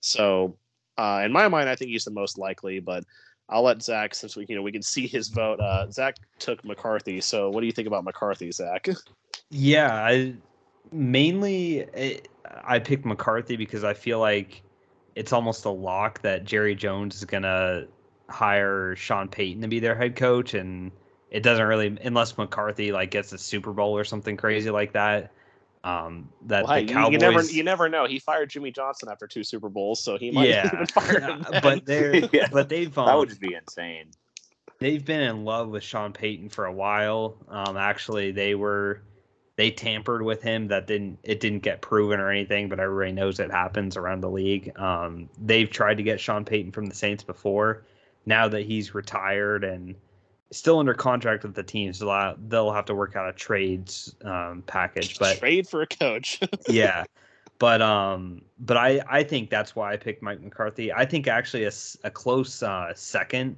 So 0.00 0.58
uh, 0.96 1.22
in 1.24 1.30
my 1.30 1.46
mind 1.46 1.68
i 1.68 1.76
think 1.76 1.92
he's 1.92 2.04
the 2.04 2.10
most 2.10 2.38
likely 2.38 2.80
but 2.80 3.04
I'll 3.50 3.62
let 3.62 3.82
Zach, 3.82 4.14
since 4.14 4.36
we 4.36 4.46
you 4.48 4.56
know 4.56 4.62
we 4.62 4.72
can 4.72 4.82
see 4.82 5.06
his 5.06 5.28
vote. 5.28 5.60
Uh, 5.60 5.90
Zach 5.90 6.16
took 6.38 6.64
McCarthy. 6.64 7.20
So 7.20 7.50
what 7.50 7.60
do 7.60 7.66
you 7.66 7.72
think 7.72 7.88
about 7.88 8.04
McCarthy, 8.04 8.52
Zach? 8.52 8.88
Yeah, 9.50 9.92
I 9.92 10.34
mainly 10.92 11.78
it, 11.78 12.28
I 12.64 12.78
picked 12.78 13.04
McCarthy 13.04 13.56
because 13.56 13.84
I 13.84 13.94
feel 13.94 14.20
like 14.20 14.62
it's 15.14 15.32
almost 15.32 15.64
a 15.64 15.70
lock 15.70 16.20
that 16.22 16.44
Jerry 16.44 16.74
Jones 16.74 17.16
is 17.16 17.24
gonna 17.24 17.86
hire 18.28 18.94
Sean 18.96 19.28
Payton 19.28 19.62
to 19.62 19.68
be 19.68 19.80
their 19.80 19.94
head 19.94 20.16
coach, 20.16 20.54
and 20.54 20.92
it 21.30 21.42
doesn't 21.42 21.66
really 21.66 21.96
unless 22.02 22.36
McCarthy 22.36 22.92
like 22.92 23.10
gets 23.10 23.32
a 23.32 23.38
Super 23.38 23.72
Bowl 23.72 23.96
or 23.96 24.04
something 24.04 24.36
crazy 24.36 24.70
like 24.70 24.92
that. 24.92 25.32
Um, 25.88 26.28
that 26.42 26.66
well, 26.66 26.80
the 26.80 26.92
Cowboys, 26.92 27.12
you, 27.12 27.18
never 27.18 27.42
you 27.42 27.62
never 27.62 27.88
know. 27.88 28.06
He 28.06 28.18
fired 28.18 28.50
Jimmy 28.50 28.70
Johnson 28.70 29.08
after 29.10 29.26
two 29.26 29.42
Super 29.42 29.70
Bowls, 29.70 30.02
so 30.02 30.18
he 30.18 30.30
might 30.30 30.48
yeah, 30.48 30.70
even 30.72 30.86
fire 30.86 31.20
him. 31.20 31.46
but 31.62 31.86
they're 31.86 32.16
yeah. 32.32 32.48
but 32.52 32.68
they've 32.68 32.96
um, 32.98 33.06
that 33.06 33.16
would 33.16 33.30
just 33.30 33.40
be 33.40 33.54
insane. 33.54 34.10
They've 34.80 35.04
been 35.04 35.22
in 35.22 35.44
love 35.44 35.70
with 35.70 35.82
Sean 35.82 36.12
Payton 36.12 36.50
for 36.50 36.66
a 36.66 36.72
while. 36.72 37.36
Um, 37.48 37.78
actually, 37.78 38.32
they 38.32 38.54
were 38.54 39.00
they 39.56 39.70
tampered 39.70 40.20
with 40.20 40.42
him. 40.42 40.68
That 40.68 40.86
didn't 40.86 41.20
it 41.22 41.40
didn't 41.40 41.60
get 41.60 41.80
proven 41.80 42.20
or 42.20 42.30
anything, 42.30 42.68
but 42.68 42.80
everybody 42.80 43.12
knows 43.12 43.40
it 43.40 43.50
happens 43.50 43.96
around 43.96 44.20
the 44.20 44.30
league. 44.30 44.78
Um, 44.78 45.30
they've 45.40 45.70
tried 45.70 45.96
to 45.96 46.02
get 46.02 46.20
Sean 46.20 46.44
Payton 46.44 46.72
from 46.72 46.86
the 46.86 46.94
Saints 46.94 47.24
before. 47.24 47.84
Now 48.26 48.46
that 48.48 48.66
he's 48.66 48.94
retired 48.94 49.64
and 49.64 49.94
still 50.50 50.78
under 50.78 50.94
contract 50.94 51.42
with 51.42 51.54
the 51.54 51.62
team, 51.62 51.92
so 51.92 52.36
they'll 52.48 52.72
have 52.72 52.84
to 52.86 52.94
work 52.94 53.16
out 53.16 53.28
a 53.28 53.32
trades 53.32 54.14
um, 54.24 54.62
package. 54.66 55.18
But 55.18 55.38
trade 55.38 55.68
for 55.68 55.82
a 55.82 55.86
coach. 55.86 56.40
yeah, 56.68 57.04
but 57.58 57.82
um, 57.82 58.42
but 58.58 58.76
I 58.76 59.00
I 59.08 59.22
think 59.22 59.50
that's 59.50 59.76
why 59.76 59.92
I 59.92 59.96
picked 59.96 60.22
Mike 60.22 60.40
McCarthy. 60.40 60.92
I 60.92 61.04
think 61.04 61.26
actually 61.26 61.64
a, 61.64 61.72
a 62.04 62.10
close 62.10 62.62
uh, 62.62 62.92
second 62.94 63.56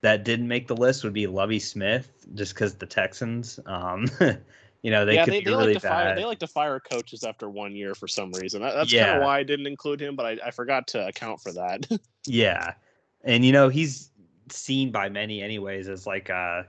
that 0.00 0.24
didn't 0.24 0.48
make 0.48 0.68
the 0.68 0.76
list 0.76 1.04
would 1.04 1.12
be 1.12 1.26
Lovie 1.26 1.58
Smith, 1.58 2.26
just 2.34 2.54
because 2.54 2.74
the 2.74 2.86
Texans. 2.86 3.58
Um, 3.66 4.06
you 4.82 4.90
know 4.90 5.04
they 5.04 5.14
yeah, 5.14 5.24
could 5.24 5.34
they, 5.34 5.40
be 5.40 5.46
they 5.46 5.50
really 5.50 5.74
like 5.74 5.82
bad. 5.82 5.90
Fire, 5.90 6.16
they 6.16 6.24
like 6.24 6.38
to 6.40 6.46
fire 6.46 6.80
coaches 6.80 7.24
after 7.24 7.48
one 7.48 7.74
year 7.74 7.94
for 7.94 8.06
some 8.06 8.32
reason. 8.32 8.62
That's 8.62 8.92
yeah. 8.92 9.06
kind 9.06 9.18
of 9.18 9.24
why 9.24 9.38
I 9.38 9.42
didn't 9.42 9.66
include 9.66 10.00
him, 10.00 10.14
but 10.14 10.26
I, 10.26 10.38
I 10.46 10.50
forgot 10.50 10.86
to 10.88 11.06
account 11.06 11.40
for 11.40 11.52
that. 11.52 11.86
yeah, 12.26 12.74
and 13.24 13.44
you 13.44 13.52
know 13.52 13.68
he's 13.68 14.10
seen 14.52 14.90
by 14.90 15.08
many 15.08 15.42
anyways 15.42 15.88
as 15.88 16.06
like 16.06 16.28
a 16.28 16.66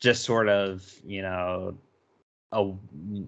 just 0.00 0.24
sort 0.24 0.48
of 0.48 0.84
you 1.04 1.22
know 1.22 1.76
a 2.52 2.72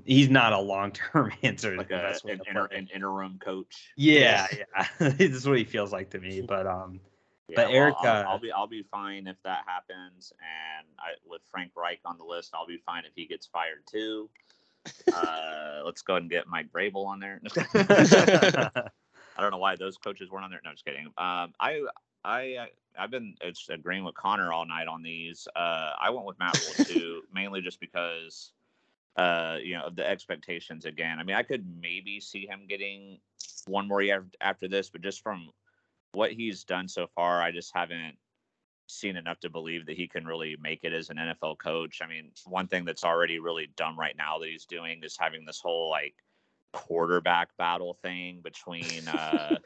he's 0.04 0.30
not 0.30 0.52
a 0.52 0.58
long 0.58 0.92
term 0.92 1.32
answer. 1.42 1.76
Like 1.76 1.90
a, 1.90 2.14
an, 2.24 2.40
inter, 2.46 2.66
an, 2.66 2.88
interim 2.94 3.38
coach. 3.38 3.92
Yeah, 3.96 4.46
yeah, 4.56 4.86
this 5.10 5.32
is 5.32 5.46
what 5.46 5.58
he 5.58 5.64
feels 5.64 5.92
like 5.92 6.10
to 6.10 6.18
me. 6.18 6.42
But 6.50 6.66
um, 6.66 7.00
yeah, 7.48 7.56
but 7.56 7.68
well, 7.68 7.76
Eric, 7.76 7.94
I'll, 8.00 8.06
uh, 8.06 8.22
I'll, 8.28 8.38
be 8.38 8.52
I'll 8.52 8.66
be 8.66 8.82
fine 8.82 9.26
if 9.26 9.36
that 9.44 9.64
happens, 9.66 10.32
and 10.40 10.86
I, 10.98 11.12
with 11.28 11.42
Frank 11.50 11.72
Reich 11.76 12.00
on 12.04 12.16
the 12.18 12.24
list, 12.24 12.52
I'll 12.54 12.66
be 12.66 12.78
fine 12.84 13.04
if 13.04 13.12
he 13.14 13.26
gets 13.26 13.46
fired 13.46 13.82
too. 13.90 14.28
uh, 15.12 15.82
let's 15.84 16.02
go 16.02 16.14
ahead 16.14 16.22
and 16.22 16.30
get 16.30 16.46
Mike 16.46 16.72
Vrabel 16.72 17.06
on 17.06 17.20
there. 17.20 17.40
I 19.36 19.42
don't 19.42 19.50
know 19.50 19.58
why 19.58 19.76
those 19.76 19.96
coaches 19.98 20.30
weren't 20.30 20.44
on 20.44 20.50
there. 20.50 20.60
No, 20.64 20.72
just 20.72 20.84
kidding. 20.84 21.06
Um, 21.18 21.52
I 21.60 21.82
I 22.24 22.68
I've 22.98 23.10
been 23.10 23.34
it's 23.40 23.68
agreeing 23.68 24.04
with 24.04 24.14
Connor 24.14 24.52
all 24.52 24.66
night 24.66 24.88
on 24.88 25.02
these. 25.02 25.46
Uh, 25.54 25.92
I 26.00 26.10
went 26.10 26.26
with 26.26 26.38
Matt 26.38 26.58
Rhule 26.60 26.84
too, 26.84 27.22
mainly 27.32 27.60
just 27.60 27.80
because 27.80 28.52
uh, 29.16 29.58
you 29.62 29.74
know 29.76 29.84
of 29.84 29.96
the 29.96 30.08
expectations. 30.08 30.84
Again, 30.84 31.18
I 31.18 31.24
mean, 31.24 31.36
I 31.36 31.42
could 31.42 31.64
maybe 31.80 32.20
see 32.20 32.46
him 32.46 32.66
getting 32.68 33.18
one 33.66 33.88
more 33.88 34.02
year 34.02 34.26
after 34.40 34.68
this, 34.68 34.90
but 34.90 35.02
just 35.02 35.22
from 35.22 35.50
what 36.12 36.32
he's 36.32 36.64
done 36.64 36.88
so 36.88 37.06
far, 37.14 37.40
I 37.42 37.52
just 37.52 37.74
haven't 37.74 38.16
seen 38.86 39.16
enough 39.16 39.38
to 39.40 39.50
believe 39.50 39.86
that 39.86 39.96
he 39.96 40.08
can 40.08 40.26
really 40.26 40.56
make 40.60 40.80
it 40.82 40.92
as 40.92 41.10
an 41.10 41.16
NFL 41.16 41.58
coach. 41.58 42.00
I 42.02 42.08
mean, 42.08 42.32
one 42.44 42.66
thing 42.66 42.84
that's 42.84 43.04
already 43.04 43.38
really 43.38 43.68
dumb 43.76 43.98
right 43.98 44.16
now 44.16 44.38
that 44.38 44.48
he's 44.48 44.64
doing 44.64 45.02
is 45.04 45.16
having 45.18 45.44
this 45.44 45.60
whole 45.60 45.90
like 45.90 46.14
quarterback 46.72 47.56
battle 47.56 47.94
thing 48.02 48.40
between 48.42 49.08
uh, 49.08 49.56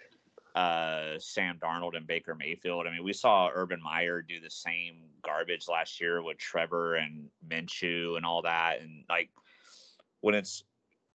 uh, 0.55 1.19
Sam 1.19 1.59
Darnold 1.61 1.97
and 1.97 2.07
Baker 2.07 2.35
Mayfield. 2.35 2.87
I 2.87 2.91
mean, 2.91 3.03
we 3.03 3.13
saw 3.13 3.51
Urban 3.53 3.83
Meyer 3.83 4.23
do 4.23 4.41
the 4.41 4.51
same 4.51 4.99
garbage 5.25 5.67
last 5.69 6.01
year 6.01 6.23
with 6.23 6.39
Trevor 6.39 6.95
and 6.95 7.29
Minshew 7.49 8.17
and 8.17 8.25
all 8.25 8.43
that. 8.43 8.81
And 8.81 9.05
like 9.09 9.31
when 10.21 10.35
it's 10.35 10.65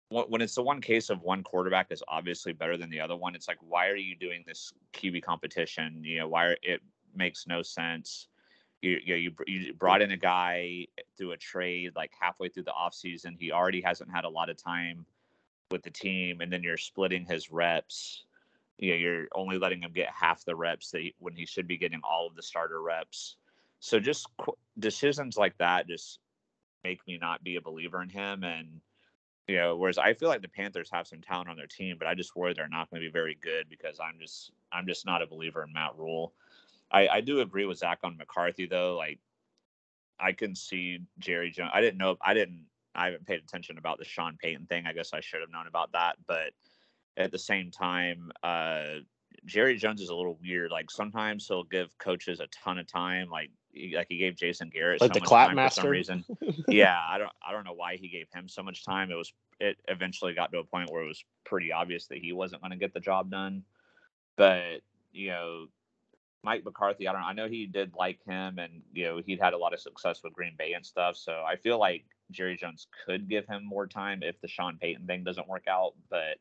when 0.10 0.42
it's 0.42 0.56
the 0.56 0.62
one 0.62 0.82
case 0.82 1.10
of 1.10 1.24
one 1.24 1.44
quarterback 1.44 1.88
is 1.92 2.04
obviously 2.08 2.54
better 2.54 2.78
than 2.78 2.90
the 2.90 3.00
other 3.00 3.16
one, 3.16 3.36
it's 3.36 3.48
like 3.48 3.58
why 3.60 3.88
are 3.88 3.96
you 3.96 4.16
doing 4.16 4.44
this 4.48 4.72
QB 4.94 5.24
competition? 5.24 6.02
You 6.04 6.20
know, 6.20 6.28
why 6.28 6.46
are, 6.46 6.58
it 6.62 6.82
makes 7.14 7.48
no 7.48 7.62
sense. 7.62 8.28
You, 8.82 9.00
you, 9.04 9.16
you 9.16 9.32
you 9.48 9.74
brought 9.74 10.02
in 10.02 10.12
a 10.12 10.18
guy 10.18 10.86
through 11.18 11.32
a 11.32 11.38
trade 11.38 11.94
like 11.96 12.12
halfway 12.18 12.50
through 12.50 12.64
the 12.64 12.74
offseason. 12.74 13.36
He 13.38 13.52
already 13.52 13.82
hasn't 13.82 14.12
had 14.12 14.26
a 14.26 14.30
lot 14.30 14.50
of 14.50 14.62
time 14.62 15.06
with 15.72 15.82
the 15.82 15.90
team, 15.90 16.40
and 16.42 16.54
then 16.54 16.62
you're 16.62 16.78
splitting 16.78 17.26
his 17.26 17.52
reps. 17.52 18.24
You 18.78 18.92
know, 18.92 18.98
you're 18.98 19.28
only 19.34 19.58
letting 19.58 19.82
him 19.82 19.92
get 19.94 20.10
half 20.10 20.44
the 20.44 20.56
reps 20.56 20.92
that 20.92 21.02
he, 21.02 21.16
when 21.20 21.34
he 21.34 21.46
should 21.46 21.68
be 21.68 21.78
getting 21.78 22.02
all 22.04 22.28
of 22.28 22.36
the 22.36 22.44
starter 22.44 22.82
reps. 22.82 23.38
So 23.80 24.00
just 24.00 24.28
qu- 24.38 24.58
decisions 24.78 25.38
like 25.38 25.58
that 25.60 25.88
just 25.88 26.20
make 26.84 27.06
me 27.08 27.18
not 27.20 27.44
be 27.44 27.56
a 27.56 27.62
believer 27.62 28.02
in 28.02 28.10
him. 28.10 28.44
And 28.44 28.82
you 29.48 29.58
know, 29.58 29.76
whereas 29.76 29.98
I 29.98 30.14
feel 30.14 30.30
like 30.30 30.42
the 30.42 30.48
Panthers 30.48 30.90
have 30.92 31.08
some 31.08 31.22
talent 31.22 31.50
on 31.50 31.56
their 31.56 31.68
team, 31.68 31.98
but 32.00 32.08
I 32.08 32.16
just 32.16 32.36
worry 32.36 32.54
they're 32.54 32.68
not 32.68 32.90
going 32.90 33.02
to 33.02 33.08
be 33.08 33.12
very 33.12 33.38
good 33.42 33.70
because 33.70 34.00
I'm 34.00 34.20
just 34.20 34.52
I'm 34.72 34.88
just 34.88 35.06
not 35.06 35.22
a 35.22 35.28
believer 35.28 35.64
in 35.64 35.74
Matt 35.74 35.98
Rhule. 35.98 36.34
I, 36.92 37.08
I 37.08 37.22
do 37.22 37.42
agree 37.42 37.66
with 37.66 37.78
Zach 37.78 38.00
on 38.04 38.18
McCarthy 38.18 38.66
though. 38.68 38.96
Like 38.96 39.20
I 40.20 40.32
can 40.32 40.56
see 40.56 41.00
Jerry 41.20 41.52
Jones. 41.52 41.72
I 41.74 41.82
didn't 41.82 41.98
know. 41.98 42.18
I 42.22 42.34
didn't. 42.34 42.66
I 42.94 43.06
haven't 43.06 43.28
paid 43.28 43.42
attention 43.42 43.78
about 43.78 44.00
the 44.00 44.06
Sean 44.06 44.38
Payton 44.42 44.68
thing. 44.68 44.86
I 44.86 44.94
guess 44.94 45.14
I 45.14 45.20
should 45.20 45.42
have 45.42 45.52
known 45.52 45.68
about 45.68 45.92
that. 45.92 46.16
But 46.26 46.52
at 47.18 47.32
the 47.32 47.40
same 47.40 47.72
time, 47.72 48.32
uh, 48.44 48.84
Jerry 49.46 49.78
Jones 49.78 50.02
is 50.02 50.10
a 50.10 50.16
little 50.16 50.38
weird. 50.42 50.72
Like 50.72 50.90
sometimes 50.90 51.48
he'll 51.48 51.64
give 51.64 51.96
coaches 51.98 52.40
a 52.40 52.48
ton 52.48 52.78
of 52.78 52.88
time. 52.88 53.30
Like 53.30 53.52
like 53.94 54.08
he 54.10 54.18
gave 54.18 54.36
Jason 54.36 54.70
Garrett 54.70 55.02
like 55.02 55.14
so 55.14 55.20
the 55.20 55.26
clap 55.26 55.54
master. 55.54 55.82
for 55.82 55.86
some 55.86 55.92
reason. 55.92 56.26
yeah, 56.68 56.98
I 57.08 57.18
don't 57.18 57.32
I 57.48 57.52
don't 57.52 57.64
know 57.64 57.74
why 57.74 57.98
he 57.98 58.08
gave 58.08 58.28
him 58.34 58.48
so 58.48 58.64
much 58.64 58.86
time. 58.86 59.12
It 59.12 59.16
was 59.16 59.34
it 59.60 59.78
eventually 59.88 60.34
got 60.34 60.52
to 60.52 60.60
a 60.60 60.64
point 60.64 60.92
where 60.92 61.04
it 61.04 61.08
was 61.08 61.24
pretty 61.46 61.72
obvious 61.72 62.08
that 62.08 62.18
he 62.18 62.34
wasn't 62.34 62.62
going 62.62 62.72
to 62.72 62.78
get 62.78 62.94
the 62.94 63.00
job 63.00 63.30
done. 63.30 63.64
But 64.36 64.82
you 65.12 65.30
know, 65.30 65.68
Mike 66.44 66.64
McCarthy, 66.66 67.08
I 67.08 67.14
don't. 67.14 67.24
I 67.24 67.34
know 67.34 67.48
he 67.48 67.66
did 67.66 67.94
like 67.98 68.20
him, 68.26 68.60
and 68.60 68.82
you 68.94 69.06
know 69.06 69.22
he'd 69.26 69.40
had 69.40 69.54
a 69.54 69.58
lot 69.58 69.74
of 69.74 69.80
success 69.80 70.22
with 70.24 70.34
Green 70.34 70.56
Bay 70.58 70.74
and 70.74 70.86
stuff. 70.86 71.18
So 71.18 71.44
I 71.46 71.56
feel 71.56 71.80
like 71.80 72.06
Jerry 72.32 72.58
Jones 72.58 72.88
could 73.06 73.30
give 73.30 73.46
him 73.48 73.66
more 73.66 73.88
time 73.88 74.24
if 74.24 74.40
the 74.42 74.48
Sean 74.48 74.78
Payton 74.78 75.08
thing 75.08 75.24
doesn't 75.24 75.48
work 75.48 75.68
out. 75.68 75.94
But 76.10 76.38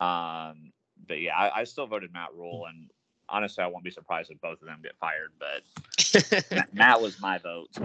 um, 0.00 0.72
but 1.06 1.20
yeah, 1.20 1.36
I, 1.36 1.60
I 1.60 1.64
still 1.64 1.86
voted 1.86 2.12
Matt 2.12 2.34
Rhule, 2.34 2.66
and 2.66 2.90
honestly, 3.28 3.62
I 3.62 3.66
won't 3.66 3.84
be 3.84 3.90
surprised 3.90 4.30
if 4.30 4.40
both 4.40 4.60
of 4.60 4.66
them 4.66 4.80
get 4.82 4.96
fired. 4.98 5.32
But 5.38 6.66
Matt 6.72 7.00
was 7.00 7.20
my 7.20 7.38
vote. 7.38 7.68
So 7.74 7.84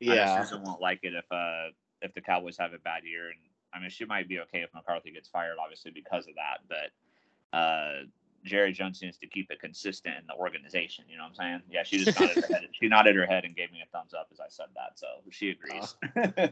yeah. 0.00 0.42
Susan 0.42 0.62
won't 0.62 0.80
like 0.80 1.00
it 1.02 1.14
if 1.14 1.24
uh 1.30 1.72
if 2.02 2.12
the 2.14 2.20
Cowboys 2.20 2.56
have 2.58 2.72
a 2.72 2.78
bad 2.78 3.04
year, 3.04 3.28
and 3.28 3.38
I 3.72 3.80
mean 3.80 3.90
she 3.90 4.04
might 4.04 4.28
be 4.28 4.40
okay 4.40 4.60
if 4.60 4.70
McCarthy 4.74 5.12
gets 5.12 5.28
fired, 5.28 5.56
obviously 5.62 5.90
because 5.90 6.26
of 6.28 6.34
that. 6.34 6.60
But 6.68 7.56
uh, 7.56 8.04
Jerry 8.46 8.72
Jones 8.72 9.02
needs 9.02 9.18
to 9.18 9.26
keep 9.26 9.50
it 9.50 9.60
consistent 9.60 10.14
in 10.18 10.26
the 10.26 10.34
organization. 10.34 11.04
You 11.08 11.18
know 11.18 11.24
what 11.24 11.40
I'm 11.40 11.60
saying? 11.60 11.62
Yeah, 11.70 11.82
she 11.82 12.04
just 12.04 12.18
nodded 12.18 12.44
her 12.44 12.54
head. 12.54 12.68
She 12.72 12.88
nodded 12.88 13.16
her 13.16 13.26
head 13.26 13.44
and 13.44 13.56
gave 13.56 13.72
me 13.72 13.82
a 13.82 13.96
thumbs 13.96 14.14
up 14.14 14.28
as 14.32 14.40
I 14.40 14.48
said 14.48 14.66
that, 14.74 14.98
so 14.98 15.06
she 15.30 15.50
agrees. 15.50 15.94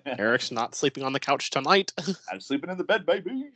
Eric's 0.19 0.51
not 0.51 0.75
sleeping 0.75 1.05
on 1.05 1.13
the 1.13 1.21
couch 1.21 1.51
tonight. 1.51 1.93
I'm 2.33 2.41
sleeping 2.41 2.71
in 2.71 2.79
the 2.79 2.85
bed, 2.85 3.07
baby. 3.07 3.51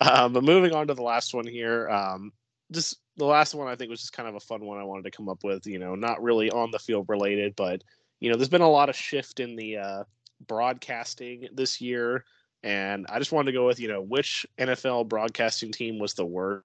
um, 0.00 0.32
but 0.32 0.44
moving 0.44 0.72
on 0.72 0.88
to 0.88 0.94
the 0.94 1.02
last 1.02 1.34
one 1.34 1.46
here, 1.46 1.88
um, 1.88 2.32
just 2.72 2.96
the 3.16 3.24
last 3.24 3.54
one 3.54 3.68
I 3.68 3.76
think 3.76 3.90
was 3.90 4.00
just 4.00 4.12
kind 4.12 4.28
of 4.28 4.34
a 4.34 4.40
fun 4.40 4.64
one 4.64 4.78
I 4.78 4.84
wanted 4.84 5.04
to 5.04 5.10
come 5.10 5.28
up 5.28 5.44
with. 5.44 5.66
You 5.66 5.78
know, 5.78 5.94
not 5.94 6.22
really 6.22 6.50
on 6.50 6.70
the 6.70 6.78
field 6.78 7.06
related, 7.08 7.54
but 7.56 7.82
you 8.20 8.30
know, 8.30 8.36
there's 8.36 8.48
been 8.48 8.62
a 8.62 8.68
lot 8.68 8.88
of 8.88 8.96
shift 8.96 9.40
in 9.40 9.56
the 9.56 9.78
uh, 9.78 10.04
broadcasting 10.46 11.48
this 11.52 11.80
year, 11.80 12.24
and 12.66 13.06
I 13.08 13.20
just 13.20 13.30
wanted 13.30 13.52
to 13.52 13.56
go 13.56 13.64
with 13.64 13.78
you 13.78 13.86
know 13.86 14.02
which 14.02 14.44
NFL 14.58 15.08
broadcasting 15.08 15.70
team 15.70 16.00
was 16.00 16.14
the 16.14 16.26
worst. 16.26 16.64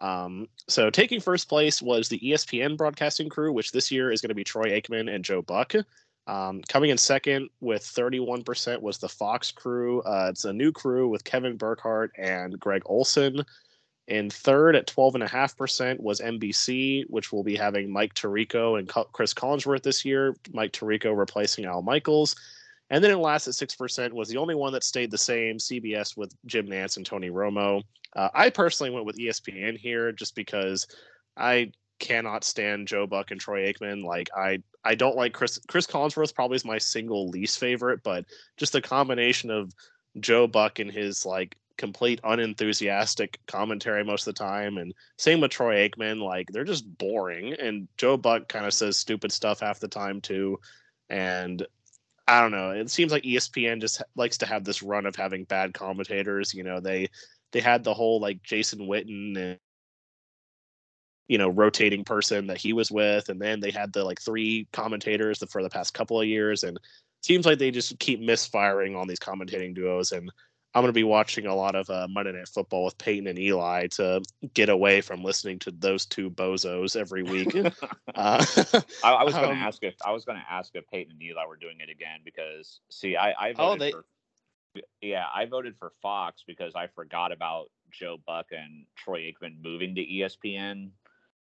Um, 0.00 0.48
so 0.68 0.90
taking 0.90 1.20
first 1.20 1.48
place 1.48 1.80
was 1.80 2.10
the 2.10 2.18
ESPN 2.18 2.76
broadcasting 2.76 3.30
crew, 3.30 3.52
which 3.52 3.72
this 3.72 3.90
year 3.90 4.12
is 4.12 4.20
going 4.20 4.28
to 4.28 4.34
be 4.34 4.44
Troy 4.44 4.78
Aikman 4.78 5.12
and 5.12 5.24
Joe 5.24 5.40
Buck. 5.40 5.72
Um, 6.26 6.60
coming 6.68 6.90
in 6.90 6.98
second 6.98 7.48
with 7.60 7.82
31% 7.82 8.82
was 8.82 8.98
the 8.98 9.08
Fox 9.08 9.50
crew. 9.50 10.02
Uh, 10.02 10.28
it's 10.30 10.44
a 10.44 10.52
new 10.52 10.70
crew 10.70 11.08
with 11.08 11.24
Kevin 11.24 11.56
Burkhardt 11.56 12.12
and 12.18 12.60
Greg 12.60 12.82
Olsen. 12.84 13.42
In 14.06 14.28
third 14.28 14.76
at 14.76 14.86
12.5% 14.86 16.00
was 16.00 16.20
NBC, 16.20 17.04
which 17.08 17.32
will 17.32 17.42
be 17.42 17.56
having 17.56 17.90
Mike 17.90 18.12
Tirico 18.12 18.78
and 18.78 18.86
Chris 19.12 19.32
Collinsworth 19.32 19.82
this 19.82 20.04
year. 20.04 20.36
Mike 20.52 20.72
Tirico 20.72 21.16
replacing 21.16 21.64
Al 21.64 21.80
Michaels. 21.80 22.36
And 22.94 23.02
then 23.02 23.10
in 23.10 23.20
last 23.20 23.48
at 23.48 23.54
6% 23.54 24.12
was 24.12 24.28
the 24.28 24.36
only 24.36 24.54
one 24.54 24.72
that 24.72 24.84
stayed 24.84 25.10
the 25.10 25.18
same 25.18 25.58
CBS 25.58 26.16
with 26.16 26.32
Jim 26.46 26.68
Nantz 26.68 26.96
and 26.96 27.04
Tony 27.04 27.28
Romo. 27.28 27.82
Uh, 28.14 28.28
I 28.32 28.50
personally 28.50 28.90
went 28.90 29.04
with 29.04 29.18
ESPN 29.18 29.76
here 29.76 30.12
just 30.12 30.36
because 30.36 30.86
I 31.36 31.72
cannot 31.98 32.44
stand 32.44 32.86
Joe 32.86 33.08
Buck 33.08 33.32
and 33.32 33.40
Troy 33.40 33.66
Aikman. 33.72 34.04
Like 34.04 34.28
I 34.36 34.62
I 34.84 34.94
don't 34.94 35.16
like 35.16 35.32
Chris 35.32 35.58
Chris 35.66 35.88
Collinsworth 35.88 36.36
probably 36.36 36.54
is 36.54 36.64
my 36.64 36.78
single 36.78 37.26
least 37.30 37.58
favorite, 37.58 38.04
but 38.04 38.26
just 38.56 38.72
the 38.72 38.80
combination 38.80 39.50
of 39.50 39.72
Joe 40.20 40.46
Buck 40.46 40.78
and 40.78 40.88
his 40.88 41.26
like 41.26 41.56
complete 41.76 42.20
unenthusiastic 42.22 43.40
commentary 43.48 44.04
most 44.04 44.28
of 44.28 44.36
the 44.36 44.38
time 44.38 44.78
and 44.78 44.94
same 45.18 45.40
with 45.40 45.50
Troy 45.50 45.88
Aikman, 45.88 46.22
like 46.22 46.46
they're 46.52 46.62
just 46.62 46.96
boring 46.96 47.54
and 47.54 47.88
Joe 47.96 48.16
Buck 48.16 48.48
kind 48.48 48.66
of 48.66 48.72
says 48.72 48.96
stupid 48.96 49.32
stuff 49.32 49.58
half 49.58 49.80
the 49.80 49.88
time 49.88 50.20
too. 50.20 50.60
And 51.10 51.66
I 52.26 52.40
don't 52.40 52.52
know. 52.52 52.70
It 52.70 52.90
seems 52.90 53.12
like 53.12 53.24
ESPN 53.24 53.80
just 53.80 54.02
likes 54.16 54.38
to 54.38 54.46
have 54.46 54.64
this 54.64 54.82
run 54.82 55.06
of 55.06 55.14
having 55.16 55.44
bad 55.44 55.74
commentators. 55.74 56.54
You 56.54 56.64
know, 56.64 56.80
they 56.80 57.08
they 57.52 57.60
had 57.60 57.84
the 57.84 57.94
whole 57.94 58.20
like 58.20 58.42
Jason 58.42 58.80
Witten 58.80 59.36
and 59.36 59.58
you 61.28 61.38
know 61.38 61.48
rotating 61.48 62.04
person 62.04 62.46
that 62.46 62.58
he 62.58 62.72
was 62.72 62.90
with, 62.90 63.28
and 63.28 63.40
then 63.40 63.60
they 63.60 63.70
had 63.70 63.92
the 63.92 64.04
like 64.04 64.20
three 64.20 64.66
commentators 64.72 65.42
for 65.50 65.62
the 65.62 65.70
past 65.70 65.94
couple 65.94 66.20
of 66.20 66.26
years, 66.26 66.64
and 66.64 66.78
seems 67.22 67.46
like 67.46 67.58
they 67.58 67.70
just 67.70 67.98
keep 67.98 68.20
misfiring 68.20 68.96
on 68.96 69.08
these 69.08 69.18
commentating 69.18 69.74
duos. 69.74 70.12
And 70.12 70.30
I'm 70.74 70.82
going 70.82 70.88
to 70.88 70.92
be 70.92 71.04
watching 71.04 71.46
a 71.46 71.54
lot 71.54 71.76
of 71.76 71.88
uh, 71.88 72.08
Monday 72.10 72.32
Night 72.32 72.48
Football 72.48 72.84
with 72.86 72.98
Peyton 72.98 73.28
and 73.28 73.38
Eli 73.38 73.86
to 73.92 74.22
get 74.54 74.68
away 74.68 75.00
from 75.00 75.22
listening 75.22 75.58
to 75.60 75.70
those 75.70 76.04
two 76.04 76.30
bozos 76.30 76.96
every 76.96 77.22
week. 77.22 77.54
uh, 78.14 78.44
I, 79.04 79.12
I 79.12 79.22
was 79.24 79.34
going 79.34 79.50
Um, 79.50 79.56
to 79.56 79.62
ask 79.62 79.82
if 79.84 79.94
I 80.04 80.10
was 80.10 80.24
going 80.24 80.38
to 80.38 80.52
ask 80.52 80.72
if 80.74 80.84
Peyton 80.90 81.12
and 81.12 81.22
Eli 81.22 81.46
were 81.46 81.56
doing 81.56 81.78
it 81.80 81.90
again 81.90 82.20
because 82.24 82.80
see, 82.90 83.16
I, 83.16 83.32
I 83.38 83.52
voted 83.52 83.58
Oh, 83.58 83.76
they- 83.76 83.90
for 83.92 84.04
yeah, 85.00 85.26
I 85.32 85.44
voted 85.46 85.76
for 85.78 85.92
Fox 86.02 86.42
because 86.44 86.74
I 86.74 86.88
forgot 86.88 87.30
about 87.30 87.66
Joe 87.92 88.16
Buck 88.26 88.46
and 88.50 88.86
Troy 88.96 89.32
Aikman 89.32 89.62
moving 89.62 89.94
to 89.94 90.04
ESPN. 90.04 90.90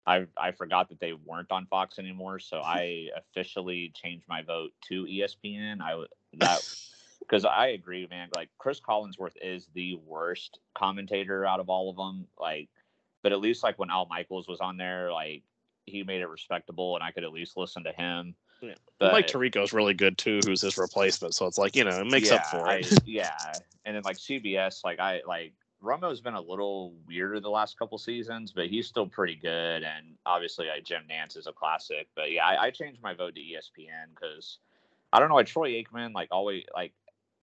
I 0.06 0.28
I 0.38 0.52
forgot 0.52 0.90
that 0.90 1.00
they 1.00 1.14
weren't 1.14 1.52
on 1.52 1.66
Fox 1.66 1.98
anymore, 1.98 2.38
so 2.38 2.62
I 2.64 3.08
officially 3.18 3.92
changed 3.96 4.26
my 4.30 4.44
vote 4.44 4.70
to 4.90 5.06
ESPN. 5.06 5.82
I 5.82 5.96
would 5.96 6.10
that 6.34 6.60
because 7.20 7.46
I 7.46 7.68
agree, 7.68 8.08
man. 8.10 8.30
Like 8.36 8.50
Chris 8.58 8.80
Collinsworth 8.80 9.36
is 9.42 9.68
the 9.74 9.96
worst 10.06 10.60
commentator 10.76 11.46
out 11.46 11.60
of 11.60 11.70
all 11.70 11.90
of 11.90 11.96
them. 11.96 12.28
Like, 12.40 12.70
but 13.24 13.32
at 13.32 13.40
least 13.40 13.64
like 13.64 13.78
when 13.80 13.90
Al 13.90 14.06
Michaels 14.06 14.48
was 14.48 14.60
on 14.60 14.78
there, 14.78 15.12
like 15.12 15.44
he 15.86 16.04
made 16.04 16.22
it 16.22 16.28
respectable, 16.28 16.96
and 16.96 17.04
I 17.04 17.12
could 17.12 17.24
at 17.24 17.32
least 17.32 17.58
listen 17.58 17.84
to 17.84 17.92
him. 17.92 18.36
Yeah. 18.62 18.74
But, 19.00 19.12
Mike 19.12 19.28
Tirico's 19.28 19.74
really 19.74 19.94
good 19.94 20.18
too, 20.18 20.40
who's 20.46 20.62
his 20.62 20.78
replacement. 20.78 21.36
So 21.36 21.46
it's 21.46 21.58
like 21.58 21.76
you 21.76 21.84
know 21.84 22.00
it 22.02 22.08
makes 22.08 22.32
up 22.32 22.46
for 22.48 22.70
it. 22.72 22.92
I- 22.92 22.98
yeah, 23.06 23.54
and 23.86 23.96
then 23.96 24.04
like 24.04 24.18
CBS, 24.18 24.84
like 24.84 25.00
I 25.00 25.22
like 25.28 25.54
Romo's 25.84 26.22
been 26.22 26.34
a 26.34 26.42
little 26.42 26.94
weirder 27.08 27.40
the 27.40 27.50
last 27.50 27.78
couple 27.78 27.98
seasons, 27.98 28.52
but 28.52 28.68
he's 28.68 28.88
still 28.88 29.08
pretty 29.08 29.36
good. 29.36 29.84
And 29.84 30.16
obviously, 30.26 30.68
like 30.68 30.84
Jim 30.84 31.04
Nantz 31.10 31.38
is 31.38 31.48
a 31.48 31.52
classic. 31.52 32.08
But 32.16 32.32
yeah, 32.32 32.46
I, 32.46 32.66
I 32.66 32.72
changed 32.72 33.02
my 33.02 33.14
vote 33.14 33.36
to 33.36 33.42
ESPN 33.42 34.16
because 34.16 34.58
I 35.14 35.20
don't 35.20 35.30
know. 35.30 35.36
Like 35.36 35.48
Troy 35.48 35.72
Aikman, 35.72 36.14
like 36.14 36.30
always, 36.32 36.64
like 36.74 36.94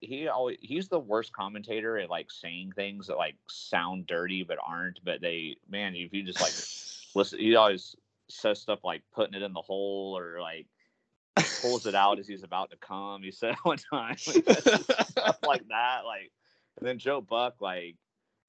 he 0.05 0.29
always 0.29 0.59
he's 0.61 0.89
the 0.89 0.99
worst 0.99 1.33
commentator 1.33 1.99
at 1.99 2.11
like 2.11 2.31
saying 2.31 2.73
things 2.73 3.07
that 3.07 3.17
like 3.17 3.37
sound 3.49 4.07
dirty 4.07 4.43
but 4.43 4.59
aren't. 4.65 5.01
But 5.05 5.21
they, 5.21 5.57
man, 5.69 5.95
if 5.95 6.13
you 6.13 6.23
just 6.23 6.41
like 6.41 6.53
listen, 7.15 7.39
he 7.39 7.55
always 7.57 7.97
says 8.29 8.61
stuff 8.61 8.85
like 8.85 9.03
putting 9.15 9.35
it 9.35 9.43
in 9.43 9.53
the 9.53 9.61
hole 9.61 10.17
or 10.17 10.41
like 10.41 10.67
pulls 11.61 11.87
it 11.87 11.95
out 11.95 12.19
as 12.19 12.27
he's 12.27 12.43
about 12.43 12.71
to 12.71 12.77
come. 12.77 13.23
He 13.23 13.31
said 13.31 13.55
one 13.63 13.79
time 13.79 14.17
stuff 14.17 15.39
like 15.47 15.67
that. 15.69 16.03
Like 16.05 16.31
and 16.79 16.87
then 16.89 16.99
Joe 16.99 17.21
Buck 17.21 17.61
like 17.61 17.97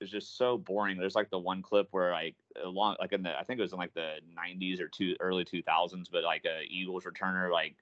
is 0.01 0.09
just 0.09 0.37
so 0.37 0.57
boring. 0.57 0.97
There's 0.97 1.15
like 1.15 1.29
the 1.29 1.39
one 1.39 1.61
clip 1.61 1.87
where 1.91 2.11
like 2.11 2.35
along 2.63 2.97
like 2.99 3.13
in 3.13 3.23
the 3.23 3.37
I 3.37 3.43
think 3.43 3.59
it 3.59 3.63
was 3.63 3.73
in 3.73 3.79
like 3.79 3.93
the 3.93 4.15
90s 4.37 4.79
or 4.79 4.87
two 4.87 5.15
early 5.19 5.45
2000s, 5.45 6.05
but 6.11 6.23
like 6.23 6.45
a 6.45 6.63
Eagles 6.69 7.05
returner 7.05 7.51
like 7.51 7.75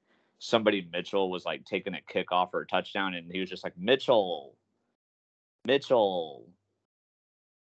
somebody 0.44 0.88
Mitchell 0.92 1.32
was 1.32 1.46
like 1.46 1.64
taking 1.64 1.96
a 1.96 2.02
kickoff 2.14 2.50
or 2.54 2.62
a 2.62 2.68
touchdown, 2.68 3.14
and 3.14 3.32
he 3.32 3.40
was 3.40 3.50
just 3.50 3.64
like 3.64 3.78
Mitchell, 3.78 4.58
Mitchell, 5.66 6.50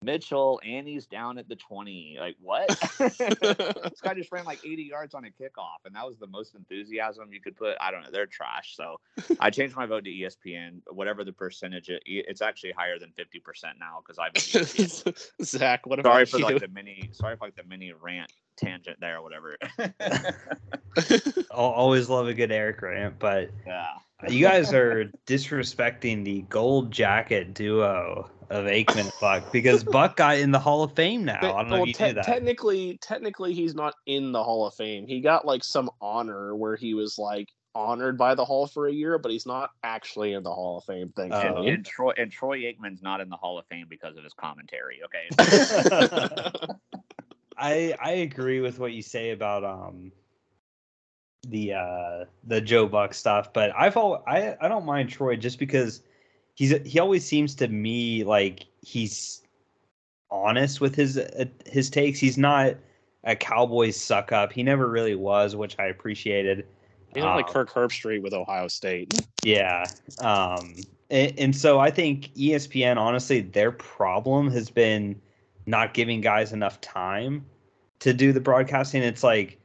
Mitchell, 0.04 0.60
and 0.66 0.88
he's 0.88 1.06
down 1.06 1.38
at 1.38 1.48
the 1.48 1.56
20. 1.56 2.18
Like, 2.20 2.36
what? 2.42 2.68
this 2.98 4.02
guy 4.02 4.14
just 4.14 4.32
ran 4.32 4.46
like 4.46 4.60
80 4.64 4.84
yards 4.84 5.14
on 5.14 5.26
a 5.26 5.30
kickoff, 5.30 5.86
and 5.86 5.96
that 5.96 6.06
was 6.06 6.18
the 6.18 6.28
most 6.28 6.56
enthusiasm 6.56 7.32
you 7.32 7.42
could 7.42 7.56
put. 7.56 7.76
I 7.80 7.92
don't 7.92 8.04
know. 8.04 8.10
They're 8.12 8.26
trash. 8.26 8.76
So 8.76 9.00
I 9.40 9.50
changed 9.50 9.76
my 9.76 9.86
vote 9.86 10.06
to 10.06 10.10
ESPN. 10.10 10.82
Whatever 10.92 11.24
the 11.24 11.34
percentage, 11.34 11.90
it, 11.90 12.02
it's 12.06 12.42
actually 12.42 12.72
higher 12.72 13.00
than 13.00 13.14
50% 13.18 13.80
now 13.80 14.04
because 14.06 14.20
I've 14.20 14.34
been 14.34 15.16
Zach, 15.44 15.86
what 15.86 16.00
about 16.00 16.12
sorry 16.12 16.26
for 16.26 16.38
you? 16.40 16.46
like 16.46 16.60
the 16.60 16.68
mini 16.68 17.10
sorry 17.14 17.36
for 17.38 17.46
like 17.46 17.56
the 17.56 17.64
mini 17.64 17.94
rant 17.94 18.32
tangent 18.58 19.00
there 19.00 19.18
or 19.18 19.24
whatever. 19.24 19.58
I'll 21.52 21.72
always 21.72 22.10
love 22.10 22.28
a 22.28 22.34
good 22.34 22.52
Eric 22.52 22.82
rant, 22.82 23.20
but 23.20 23.50
yeah. 23.66 23.88
you 24.28 24.46
guys 24.46 24.74
are 24.74 25.12
disrespecting 25.26 26.24
the 26.24 26.42
gold 26.44 26.92
jacket 26.92 27.54
duo 27.54 28.30
of 28.54 28.66
Aikman 28.66 29.12
Buck 29.20 29.52
because 29.52 29.84
Buck 29.84 30.16
got 30.18 30.38
in 30.38 30.52
the 30.52 30.60
Hall 30.60 30.84
of 30.84 30.94
Fame 30.94 31.26
now. 31.26 31.40
But- 31.42 31.56
I 31.56 31.62
don't 31.62 31.70
know 31.70 31.76
well, 31.76 31.84
if 31.84 31.88
you 31.88 31.94
te- 31.94 32.04
knew 32.06 32.14
that. 32.14 32.26
technically, 32.26 32.98
technically, 33.02 33.54
he's 33.54 33.76
not 33.76 33.96
in 34.06 34.32
the 34.32 34.44
Hall 34.44 34.66
of 34.68 34.74
Fame. 34.76 35.08
He 35.08 35.22
got 35.22 35.46
like 35.46 35.64
some 35.64 35.90
honor 36.02 36.56
where 36.56 36.76
he 36.76 36.94
was 36.94 37.18
like 37.18 37.50
honored 37.76 38.18
by 38.18 38.36
the 38.36 38.46
Hall 38.46 38.68
for 38.68 38.88
a 38.88 38.94
year, 38.94 39.18
but 39.18 39.32
he's 39.32 39.46
not 39.46 39.72
actually 39.84 40.34
in 40.34 40.44
the 40.44 40.54
Hall 40.54 40.78
of 40.78 40.84
Fame. 40.86 41.12
And, 41.18 41.34
and 41.34 41.86
Troy 41.86 42.14
and 42.18 42.32
Troy 42.32 42.60
Aikman's 42.60 43.02
not 43.02 43.22
in 43.22 43.30
the 43.30 43.38
Hall 43.38 43.58
of 43.58 43.66
Fame 43.68 43.88
because 43.90 44.16
of 44.18 44.24
his 44.24 44.34
commentary. 44.34 45.02
Okay. 45.06 45.30
I 47.58 47.96
I 48.00 48.12
agree 48.12 48.62
with 48.62 48.80
what 48.80 48.94
you 48.94 49.02
say 49.02 49.32
about 49.32 49.64
um 49.64 50.12
the 51.48 51.74
uh 51.74 52.26
the 52.46 52.62
Joe 52.62 52.88
Buck 52.88 53.14
stuff, 53.14 53.54
but 53.54 53.72
I've 53.78 53.98
all 53.98 54.24
I 54.28 54.56
I 54.60 54.68
don't 54.68 54.86
mind 54.86 55.10
Troy 55.10 55.36
just 55.36 55.60
because 55.60 56.02
he's 56.56 56.72
he 56.86 57.00
always 57.00 57.26
seems 57.26 57.56
to 57.56 57.68
me 57.68 58.24
like 58.24 58.66
he's 58.82 59.42
honest 60.30 60.82
with 60.82 60.96
his 60.96 61.18
uh, 61.18 61.46
his 61.66 61.90
takes. 61.90 62.20
He's 62.20 62.38
not 62.38 62.76
a 63.24 63.36
Cowboys 63.36 64.00
suck 64.00 64.32
up. 64.32 64.52
He 64.52 64.64
never 64.64 64.90
really 64.90 65.16
was, 65.16 65.56
which 65.56 65.78
I 65.80 65.86
appreciated. 65.86 66.66
He's 67.14 67.24
not 67.24 67.36
like 67.36 67.48
Um, 67.48 67.54
Kirk 67.54 67.70
Herbstreit 67.72 68.22
with 68.22 68.34
Ohio 68.34 68.68
State. 68.68 69.14
Yeah. 69.44 69.86
Um 70.20 70.76
and, 71.10 71.34
and 71.38 71.56
so 71.56 71.80
I 71.80 71.92
think 71.92 72.34
ESPN 72.36 72.98
honestly 72.98 73.42
their 73.42 73.72
problem 73.72 74.50
has 74.52 74.70
been 74.70 75.22
not 75.66 75.94
giving 75.94 76.22
guys 76.22 76.52
enough 76.52 76.82
time 76.82 77.46
to 78.00 78.14
do 78.14 78.34
the 78.34 78.42
broadcasting. 78.42 79.02
It's 79.04 79.24
like 79.24 79.60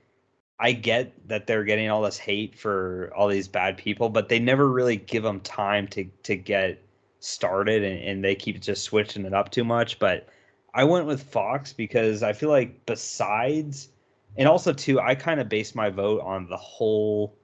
I 0.61 0.73
get 0.73 1.13
that 1.29 1.47
they're 1.47 1.65
getting 1.65 1.89
all 1.91 2.03
this 2.03 2.19
hate 2.19 2.59
for 2.59 3.13
all 3.17 3.29
these 3.29 3.49
bad 3.49 3.77
people, 3.77 4.09
but 4.09 4.29
they 4.29 4.39
never 4.41 4.69
really 4.71 4.97
give 4.97 5.23
them 5.23 5.41
time 5.41 5.87
to 5.89 6.05
to 6.25 6.37
get 6.37 6.83
started 7.21 7.83
and, 7.83 8.01
and 8.01 8.25
they 8.25 8.35
keep 8.35 8.61
just 8.61 8.85
switching 8.85 9.25
it 9.25 9.35
up 9.35 9.51
too 9.51 9.65
much. 9.65 9.99
But 9.99 10.29
I 10.75 10.85
went 10.85 11.07
with 11.07 11.23
Fox 11.23 11.73
because 11.73 12.23
I 12.23 12.33
feel 12.33 12.51
like 12.51 12.85
besides 12.87 13.91
and 14.37 14.49
also 14.49 14.73
too, 14.73 15.01
I 15.01 15.15
kind 15.15 15.41
of 15.41 15.49
based 15.49 15.75
my 15.75 15.91
vote 15.91 16.21
on 16.23 16.49
the 16.49 16.57
whole 16.57 17.39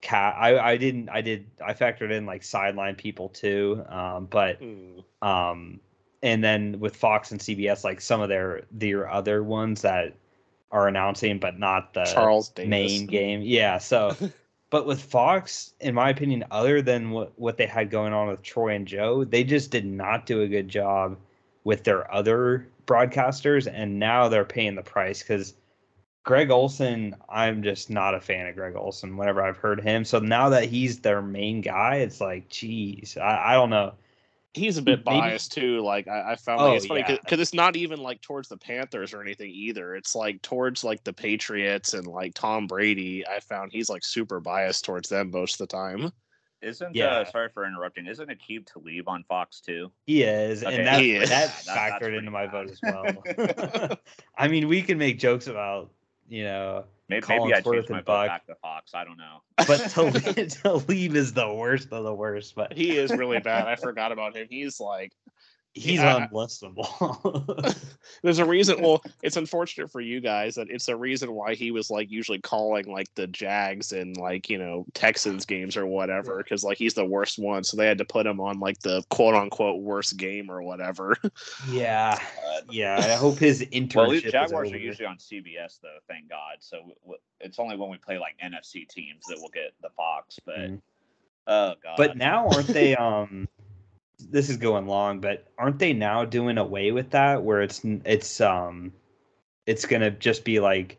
cat. 0.00 0.34
I, 0.38 0.58
I 0.72 0.76
didn't 0.76 1.08
I 1.08 1.20
did 1.20 1.46
I 1.64 1.74
factored 1.74 2.12
in 2.12 2.26
like 2.26 2.42
sideline 2.44 2.94
people 2.96 3.28
too. 3.30 3.84
Um, 3.88 4.26
but 4.26 4.58
Hmm. 4.60 5.00
um, 5.22 5.80
and 6.22 6.42
then 6.42 6.80
with 6.80 6.96
Fox 6.96 7.30
and 7.30 7.40
CBS, 7.40 7.84
like 7.84 8.00
some 8.00 8.20
of 8.20 8.28
their 8.28 8.62
their 8.70 9.08
other 9.10 9.42
ones 9.44 9.82
that 9.82 10.14
are 10.70 10.88
announcing, 10.88 11.38
but 11.38 11.58
not 11.58 11.94
the 11.94 12.04
Charles 12.04 12.48
Davis. 12.50 12.68
main 12.68 13.06
game. 13.06 13.42
Yeah. 13.42 13.78
So, 13.78 14.16
but 14.70 14.86
with 14.86 15.02
Fox, 15.02 15.72
in 15.80 15.94
my 15.94 16.10
opinion, 16.10 16.44
other 16.50 16.82
than 16.82 17.10
what 17.10 17.32
what 17.38 17.56
they 17.56 17.66
had 17.66 17.90
going 17.90 18.12
on 18.12 18.28
with 18.28 18.42
Troy 18.42 18.74
and 18.74 18.86
Joe, 18.86 19.24
they 19.24 19.44
just 19.44 19.70
did 19.70 19.86
not 19.86 20.26
do 20.26 20.42
a 20.42 20.48
good 20.48 20.68
job 20.68 21.16
with 21.64 21.84
their 21.84 22.12
other 22.12 22.68
broadcasters, 22.86 23.70
and 23.72 23.98
now 23.98 24.28
they're 24.28 24.44
paying 24.44 24.74
the 24.74 24.82
price 24.82 25.22
because. 25.22 25.54
Greg 26.24 26.50
Olsen, 26.50 27.14
I'm 27.28 27.62
just 27.62 27.88
not 27.88 28.16
a 28.16 28.20
fan 28.20 28.48
of 28.48 28.56
Greg 28.56 28.74
Olsen 28.74 29.16
whenever 29.16 29.40
I've 29.40 29.58
heard 29.58 29.80
him. 29.80 30.04
So 30.04 30.18
now 30.18 30.48
that 30.48 30.64
he's 30.64 30.98
their 30.98 31.22
main 31.22 31.60
guy, 31.60 31.98
it's 31.98 32.20
like, 32.20 32.48
geez, 32.48 33.16
I, 33.16 33.52
I 33.52 33.54
don't 33.54 33.70
know. 33.70 33.94
He's 34.56 34.78
a 34.78 34.82
bit 34.82 35.04
Maybe- 35.04 35.20
biased 35.20 35.52
too. 35.52 35.80
Like 35.82 36.08
I, 36.08 36.32
I 36.32 36.36
found 36.36 36.60
Oh, 36.60 36.68
like 36.68 36.76
it's 36.78 36.86
funny 36.86 37.04
yeah. 37.08 37.16
because 37.22 37.38
it's 37.40 37.54
not 37.54 37.76
even 37.76 38.00
like 38.00 38.20
towards 38.22 38.48
the 38.48 38.56
Panthers 38.56 39.12
or 39.14 39.20
anything 39.22 39.50
either. 39.50 39.94
It's 39.94 40.14
like 40.14 40.40
towards 40.42 40.82
like 40.82 41.04
the 41.04 41.12
Patriots 41.12 41.94
and 41.94 42.06
like 42.06 42.34
Tom 42.34 42.66
Brady. 42.66 43.24
I 43.26 43.40
found 43.40 43.70
he's 43.72 43.88
like 43.90 44.04
super 44.04 44.40
biased 44.40 44.84
towards 44.84 45.08
them 45.08 45.30
most 45.30 45.60
of 45.60 45.68
the 45.68 45.76
time. 45.76 46.10
Isn't 46.62 46.96
Yeah. 46.96 47.08
uh, 47.18 47.24
sorry 47.26 47.50
for 47.52 47.66
interrupting? 47.66 48.06
Isn't 48.06 48.30
Aqib 48.30 48.64
Talib 48.66 49.08
on 49.08 49.24
Fox 49.24 49.60
too? 49.60 49.92
He 50.06 50.22
is, 50.22 50.64
Okay. 50.64 50.74
and 50.78 50.86
that 50.86 51.00
He 51.00 51.14
is. 51.14 51.28
that 51.28 51.48
That- 51.66 51.66
that's 51.66 51.78
factored 51.78 51.98
pretty 52.00 52.16
into 52.16 52.30
my 52.30 52.46
bad. 52.46 52.52
vote 52.52 52.70
as 52.70 52.80
well. 52.82 53.98
I 54.38 54.48
mean, 54.48 54.66
we 54.66 54.80
can 54.80 54.96
make 54.96 55.18
jokes 55.18 55.48
about 55.48 55.90
you 56.28 56.44
know, 56.44 56.84
Maybe, 57.08 57.22
Colin 57.22 57.42
maybe 57.42 57.54
I 57.54 57.60
changed 57.60 57.90
my 57.90 58.02
Buck. 58.02 58.26
back 58.26 58.46
to 58.46 58.54
Fox. 58.56 58.92
I 58.94 59.04
don't 59.04 59.16
know. 59.16 59.42
but 59.66 59.78
to 60.62 60.74
leave 60.88 61.14
is 61.16 61.32
the 61.32 61.52
worst 61.52 61.92
of 61.92 62.04
the 62.04 62.14
worst. 62.14 62.54
But 62.56 62.72
He 62.72 62.96
is 62.96 63.10
really 63.12 63.38
bad. 63.38 63.68
I 63.68 63.76
forgot 63.76 64.12
about 64.12 64.36
him. 64.36 64.46
He's 64.50 64.80
like 64.80 65.12
he's 65.76 66.00
Yeah. 66.00 66.26
unlistenable. 66.32 67.76
there's 68.22 68.38
a 68.38 68.44
reason 68.44 68.80
well 68.80 69.02
it's 69.22 69.36
unfortunate 69.36 69.90
for 69.90 70.00
you 70.00 70.20
guys 70.20 70.54
that 70.54 70.68
it's 70.70 70.88
a 70.88 70.96
reason 70.96 71.32
why 71.32 71.54
he 71.54 71.70
was 71.70 71.90
like 71.90 72.10
usually 72.10 72.40
calling 72.40 72.90
like 72.90 73.12
the 73.14 73.26
jags 73.26 73.92
and 73.92 74.16
like 74.16 74.48
you 74.48 74.58
know 74.58 74.86
texans 74.94 75.44
games 75.44 75.76
or 75.76 75.86
whatever 75.86 76.38
because 76.38 76.64
like 76.64 76.78
he's 76.78 76.94
the 76.94 77.04
worst 77.04 77.38
one 77.38 77.62
so 77.62 77.76
they 77.76 77.86
had 77.86 77.98
to 77.98 78.04
put 78.04 78.26
him 78.26 78.40
on 78.40 78.58
like 78.58 78.78
the 78.80 79.02
quote 79.10 79.34
unquote 79.34 79.82
worst 79.82 80.16
game 80.16 80.50
or 80.50 80.62
whatever 80.62 81.16
yeah, 81.70 82.18
yeah. 82.70 82.96
I 82.98 83.14
hope 83.16 83.38
his 83.38 83.60
internship. 83.60 83.94
Well, 83.96 84.20
Jaguars 84.20 84.72
are 84.72 84.78
usually 84.78 85.06
on 85.06 85.16
CBS 85.18 85.80
though. 85.82 85.98
Thank 86.08 86.28
God. 86.28 86.56
So 86.60 86.78
w- 86.78 86.94
w- 87.02 87.20
it's 87.40 87.58
only 87.58 87.76
when 87.76 87.90
we 87.90 87.98
play 87.98 88.18
like 88.18 88.36
NFC 88.42 88.88
teams 88.88 89.24
that 89.28 89.36
we'll 89.38 89.50
get 89.50 89.72
the 89.82 89.90
Fox. 89.90 90.38
But 90.44 90.58
Mhm. 90.58 90.80
oh 91.46 91.74
god. 91.82 91.96
But 91.96 92.16
now 92.16 92.48
aren't 92.48 92.68
they 92.68 92.96
um 92.96 93.48
this 94.18 94.48
is 94.48 94.56
going 94.56 94.86
long, 94.86 95.20
but 95.20 95.46
aren't 95.58 95.78
they 95.78 95.92
now 95.92 96.24
doing 96.24 96.58
away 96.58 96.92
with 96.92 97.10
that 97.10 97.42
where 97.42 97.62
it's 97.62 97.80
it's 97.84 98.40
um 98.40 98.92
it's 99.66 99.84
going 99.84 100.02
to 100.02 100.10
just 100.10 100.44
be 100.44 100.60
like 100.60 100.98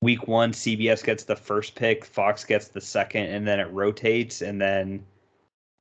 week 0.00 0.26
1 0.26 0.52
CBS 0.52 1.04
gets 1.04 1.24
the 1.24 1.36
first 1.36 1.74
pick, 1.74 2.04
Fox 2.04 2.44
gets 2.44 2.68
the 2.68 2.80
second 2.80 3.24
and 3.26 3.46
then 3.46 3.60
it 3.60 3.70
rotates 3.70 4.42
and 4.42 4.60
then 4.60 5.04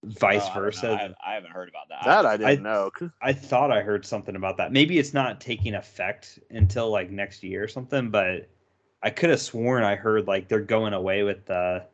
vice 0.04 0.44
Oh, 0.46 0.52
I 0.52 0.60
versa. 0.60 1.14
I, 1.26 1.32
I 1.32 1.34
haven't 1.36 1.52
heard 1.52 1.70
about 1.70 1.90
that. 1.90 2.04
that 2.06 2.26
i 2.26 2.38
didn't 2.38 2.66
I- 2.66 2.70
know 2.70 2.92
I 3.22 3.34
thought 3.34 3.72
I 3.72 3.82
heard 3.82 4.06
something 4.06 4.36
about 4.36 4.58
that. 4.58 4.72
Maybe 4.72 5.00
it's 5.00 5.14
not 5.14 5.42
taking 5.42 5.74
effect 5.76 6.40
until 6.52 6.90
like 6.92 7.10
next 7.10 7.44
year 7.44 7.64
or 7.64 7.68
something, 7.68 8.10
but 8.12 8.48
I 9.04 9.10
could 9.10 9.32
have 9.32 9.42
sworn 9.42 9.84
I 9.84 9.96
heard 9.96 10.28
like 10.28 10.48
they're 10.48 10.60
going 10.60 10.94
away 10.94 11.24
with 11.24 11.46
the 11.46 11.86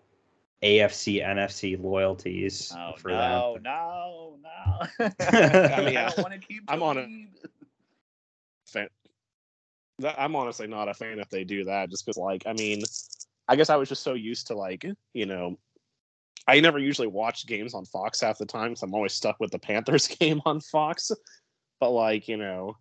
AFC 0.63 1.23
NFC 1.23 1.81
loyalties 1.81 2.73
Oh 2.75 2.93
for 2.97 3.09
no, 3.09 3.53
them. 3.55 3.63
no, 3.63 4.37
no! 4.43 5.05
I 5.19 5.81
mean, 5.85 5.97
I 5.97 6.09
don't 6.09 6.17
want 6.17 6.33
to 6.33 6.39
keep. 6.39 6.63
I'm 6.67 6.81
on 6.81 6.97
it. 6.97 7.03
Talib. 7.05 7.29
fan. 8.65 8.87
I'm 10.17 10.35
honestly 10.35 10.67
not 10.67 10.89
a 10.89 10.93
fan 10.93 11.19
if 11.19 11.29
they 11.29 11.43
do 11.43 11.63
that, 11.65 11.89
just 11.89 12.05
because, 12.05 12.17
like, 12.17 12.43
I 12.45 12.53
mean, 12.53 12.81
I 13.47 13.55
guess 13.55 13.69
I 13.69 13.75
was 13.75 13.89
just 13.89 14.03
so 14.03 14.13
used 14.13 14.47
to, 14.47 14.55
like, 14.55 14.85
you 15.13 15.25
know, 15.25 15.57
I 16.47 16.59
never 16.59 16.77
usually 16.79 17.07
watch 17.07 17.45
games 17.47 17.73
on 17.73 17.85
Fox 17.85 18.21
half 18.21 18.37
the 18.37 18.45
time, 18.45 18.75
so 18.75 18.85
I'm 18.85 18.93
always 18.93 19.13
stuck 19.13 19.39
with 19.39 19.51
the 19.51 19.59
Panthers 19.59 20.07
game 20.19 20.41
on 20.45 20.59
Fox. 20.59 21.11
But, 21.79 21.91
like, 21.91 22.27
you 22.27 22.37
know, 22.37 22.77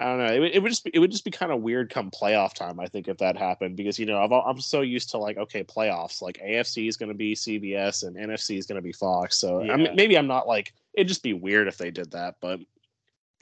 I 0.00 0.04
don't 0.04 0.18
know. 0.18 0.32
It, 0.32 0.38
would- 0.40 0.50
it 0.52 0.62
would 0.62 0.70
just 0.70 0.84
be, 0.84 0.90
it 0.94 0.98
would 0.98 1.10
just 1.10 1.24
be 1.24 1.30
kind 1.30 1.52
of 1.52 1.60
weird 1.60 1.90
come 1.90 2.10
playoff 2.10 2.54
time. 2.54 2.80
I 2.80 2.86
think 2.86 3.06
if 3.06 3.18
that 3.18 3.36
happened 3.36 3.76
because 3.76 3.98
you 3.98 4.06
know 4.06 4.18
I've, 4.22 4.32
I'm 4.32 4.60
so 4.60 4.80
used 4.80 5.10
to 5.10 5.18
like 5.18 5.36
okay 5.36 5.62
playoffs 5.62 6.22
like 6.22 6.38
AFC 6.42 6.88
is 6.88 6.96
going 6.96 7.10
to 7.10 7.14
be 7.14 7.34
CBS 7.34 8.04
and 8.06 8.16
NFC 8.16 8.56
is 8.58 8.66
going 8.66 8.76
to 8.76 8.82
be 8.82 8.92
Fox. 8.92 9.36
So 9.38 9.60
I 9.60 9.64
Yeah. 9.66 9.76
mean, 9.76 9.94
maybe 9.94 10.16
I'm 10.16 10.26
not 10.26 10.48
like 10.48 10.72
it'd 10.94 11.06
just 11.08 11.22
be 11.22 11.34
weird 11.34 11.68
if 11.68 11.76
they 11.76 11.90
did 11.90 12.10
that. 12.12 12.36
But 12.40 12.60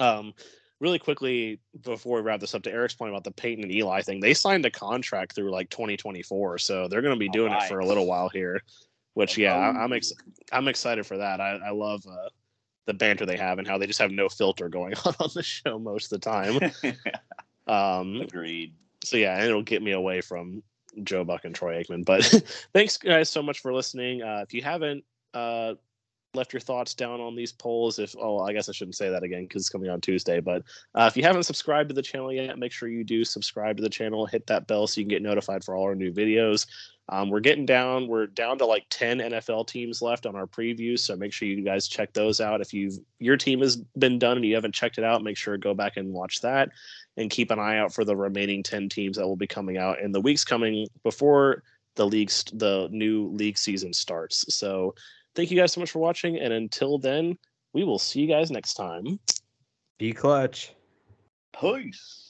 um, 0.00 0.34
really 0.80 0.98
quickly 0.98 1.60
before 1.82 2.16
we 2.18 2.22
wrap 2.22 2.40
this 2.40 2.54
up 2.54 2.62
to 2.64 2.72
Eric's 2.72 2.94
point 2.94 3.10
about 3.10 3.24
the 3.24 3.30
Peyton 3.30 3.62
and 3.64 3.72
Eli 3.72 4.02
thing, 4.02 4.20
they 4.20 4.34
signed 4.34 4.66
a 4.66 4.70
contract 4.70 5.34
through 5.34 5.50
like 5.52 5.70
2024, 5.70 6.58
so 6.58 6.88
they're 6.88 7.02
going 7.02 7.14
to 7.14 7.18
be 7.18 7.28
doing 7.28 7.52
it 7.52 7.62
for 7.68 7.78
a 7.80 7.86
little 7.86 8.06
while 8.06 8.28
here. 8.28 8.60
Which 9.14 9.36
yeah, 9.38 9.54
I, 9.56 9.82
I'm 9.84 9.92
ex- 9.92 10.12
I'm 10.52 10.68
excited 10.68 11.04
for 11.06 11.16
that. 11.18 11.40
I, 11.40 11.58
I 11.66 11.70
love 11.70 12.04
uh, 12.08 12.28
the 12.88 12.94
banter 12.94 13.26
they 13.26 13.36
have 13.36 13.58
and 13.58 13.68
how 13.68 13.78
they 13.78 13.86
just 13.86 14.00
have 14.00 14.10
no 14.10 14.28
filter 14.28 14.68
going 14.68 14.94
on 15.04 15.14
on 15.20 15.28
the 15.34 15.42
show 15.42 15.78
most 15.78 16.12
of 16.12 16.20
the 16.20 16.30
time. 16.30 16.58
Um, 17.68 18.22
Agreed. 18.22 18.72
so 19.04 19.18
yeah, 19.18 19.34
and 19.36 19.44
it'll 19.44 19.62
get 19.62 19.82
me 19.82 19.92
away 19.92 20.22
from 20.22 20.62
Joe 21.04 21.22
Buck 21.22 21.44
and 21.44 21.54
Troy 21.54 21.82
Aikman. 21.82 22.02
But 22.02 22.24
thanks 22.72 22.96
guys 22.96 23.28
so 23.28 23.42
much 23.42 23.60
for 23.60 23.74
listening. 23.74 24.22
Uh, 24.22 24.40
if 24.42 24.54
you 24.54 24.62
haven't 24.62 25.04
uh, 25.34 25.74
left 26.32 26.54
your 26.54 26.60
thoughts 26.60 26.94
down 26.94 27.20
on 27.20 27.36
these 27.36 27.52
polls, 27.52 27.98
if 27.98 28.14
oh 28.18 28.38
I 28.38 28.54
guess 28.54 28.70
I 28.70 28.72
shouldn't 28.72 28.96
say 28.96 29.10
that 29.10 29.22
again 29.22 29.42
because 29.42 29.60
it's 29.60 29.68
coming 29.68 29.90
on 29.90 30.00
Tuesday. 30.00 30.40
But 30.40 30.62
uh, 30.94 31.10
if 31.10 31.16
you 31.16 31.22
haven't 31.24 31.42
subscribed 31.42 31.90
to 31.90 31.94
the 31.94 32.00
channel 32.00 32.32
yet, 32.32 32.58
make 32.58 32.72
sure 32.72 32.88
you 32.88 33.04
do 33.04 33.22
subscribe 33.22 33.76
to 33.76 33.82
the 33.82 33.90
channel. 33.90 34.24
Hit 34.24 34.46
that 34.46 34.66
bell 34.66 34.86
so 34.86 34.98
you 34.98 35.04
can 35.04 35.10
get 35.10 35.20
notified 35.20 35.62
for 35.62 35.76
all 35.76 35.84
our 35.84 35.94
new 35.94 36.10
videos. 36.10 36.66
Um, 37.10 37.30
we're 37.30 37.40
getting 37.40 37.64
down. 37.64 38.06
We're 38.06 38.26
down 38.26 38.58
to 38.58 38.66
like 38.66 38.84
ten 38.90 39.18
NFL 39.18 39.66
teams 39.68 40.02
left 40.02 40.26
on 40.26 40.36
our 40.36 40.46
preview, 40.46 40.98
so 40.98 41.16
make 41.16 41.32
sure 41.32 41.48
you 41.48 41.64
guys 41.64 41.88
check 41.88 42.12
those 42.12 42.40
out. 42.40 42.60
If 42.60 42.74
you've 42.74 42.98
your 43.18 43.36
team 43.36 43.60
has 43.60 43.76
been 43.76 44.18
done 44.18 44.36
and 44.36 44.44
you 44.44 44.54
haven't 44.54 44.74
checked 44.74 44.98
it 44.98 45.04
out, 45.04 45.22
make 45.22 45.36
sure 45.36 45.56
to 45.56 45.60
go 45.60 45.72
back 45.72 45.96
and 45.96 46.12
watch 46.12 46.42
that, 46.42 46.70
and 47.16 47.30
keep 47.30 47.50
an 47.50 47.58
eye 47.58 47.78
out 47.78 47.94
for 47.94 48.04
the 48.04 48.16
remaining 48.16 48.62
ten 48.62 48.88
teams 48.88 49.16
that 49.16 49.26
will 49.26 49.36
be 49.36 49.46
coming 49.46 49.78
out 49.78 50.00
in 50.00 50.12
the 50.12 50.20
weeks 50.20 50.44
coming 50.44 50.86
before 51.02 51.62
the 51.96 52.06
leagues 52.06 52.44
the 52.52 52.88
new 52.90 53.28
league 53.28 53.56
season 53.56 53.92
starts. 53.94 54.44
So 54.54 54.94
thank 55.34 55.50
you 55.50 55.58
guys 55.58 55.72
so 55.72 55.80
much 55.80 55.90
for 55.90 56.00
watching, 56.00 56.38
and 56.38 56.52
until 56.52 56.98
then, 56.98 57.38
we 57.72 57.84
will 57.84 57.98
see 57.98 58.20
you 58.20 58.28
guys 58.28 58.50
next 58.50 58.74
time. 58.74 59.18
Be 59.98 60.12
clutch. 60.12 60.74
Peace. 61.58 62.27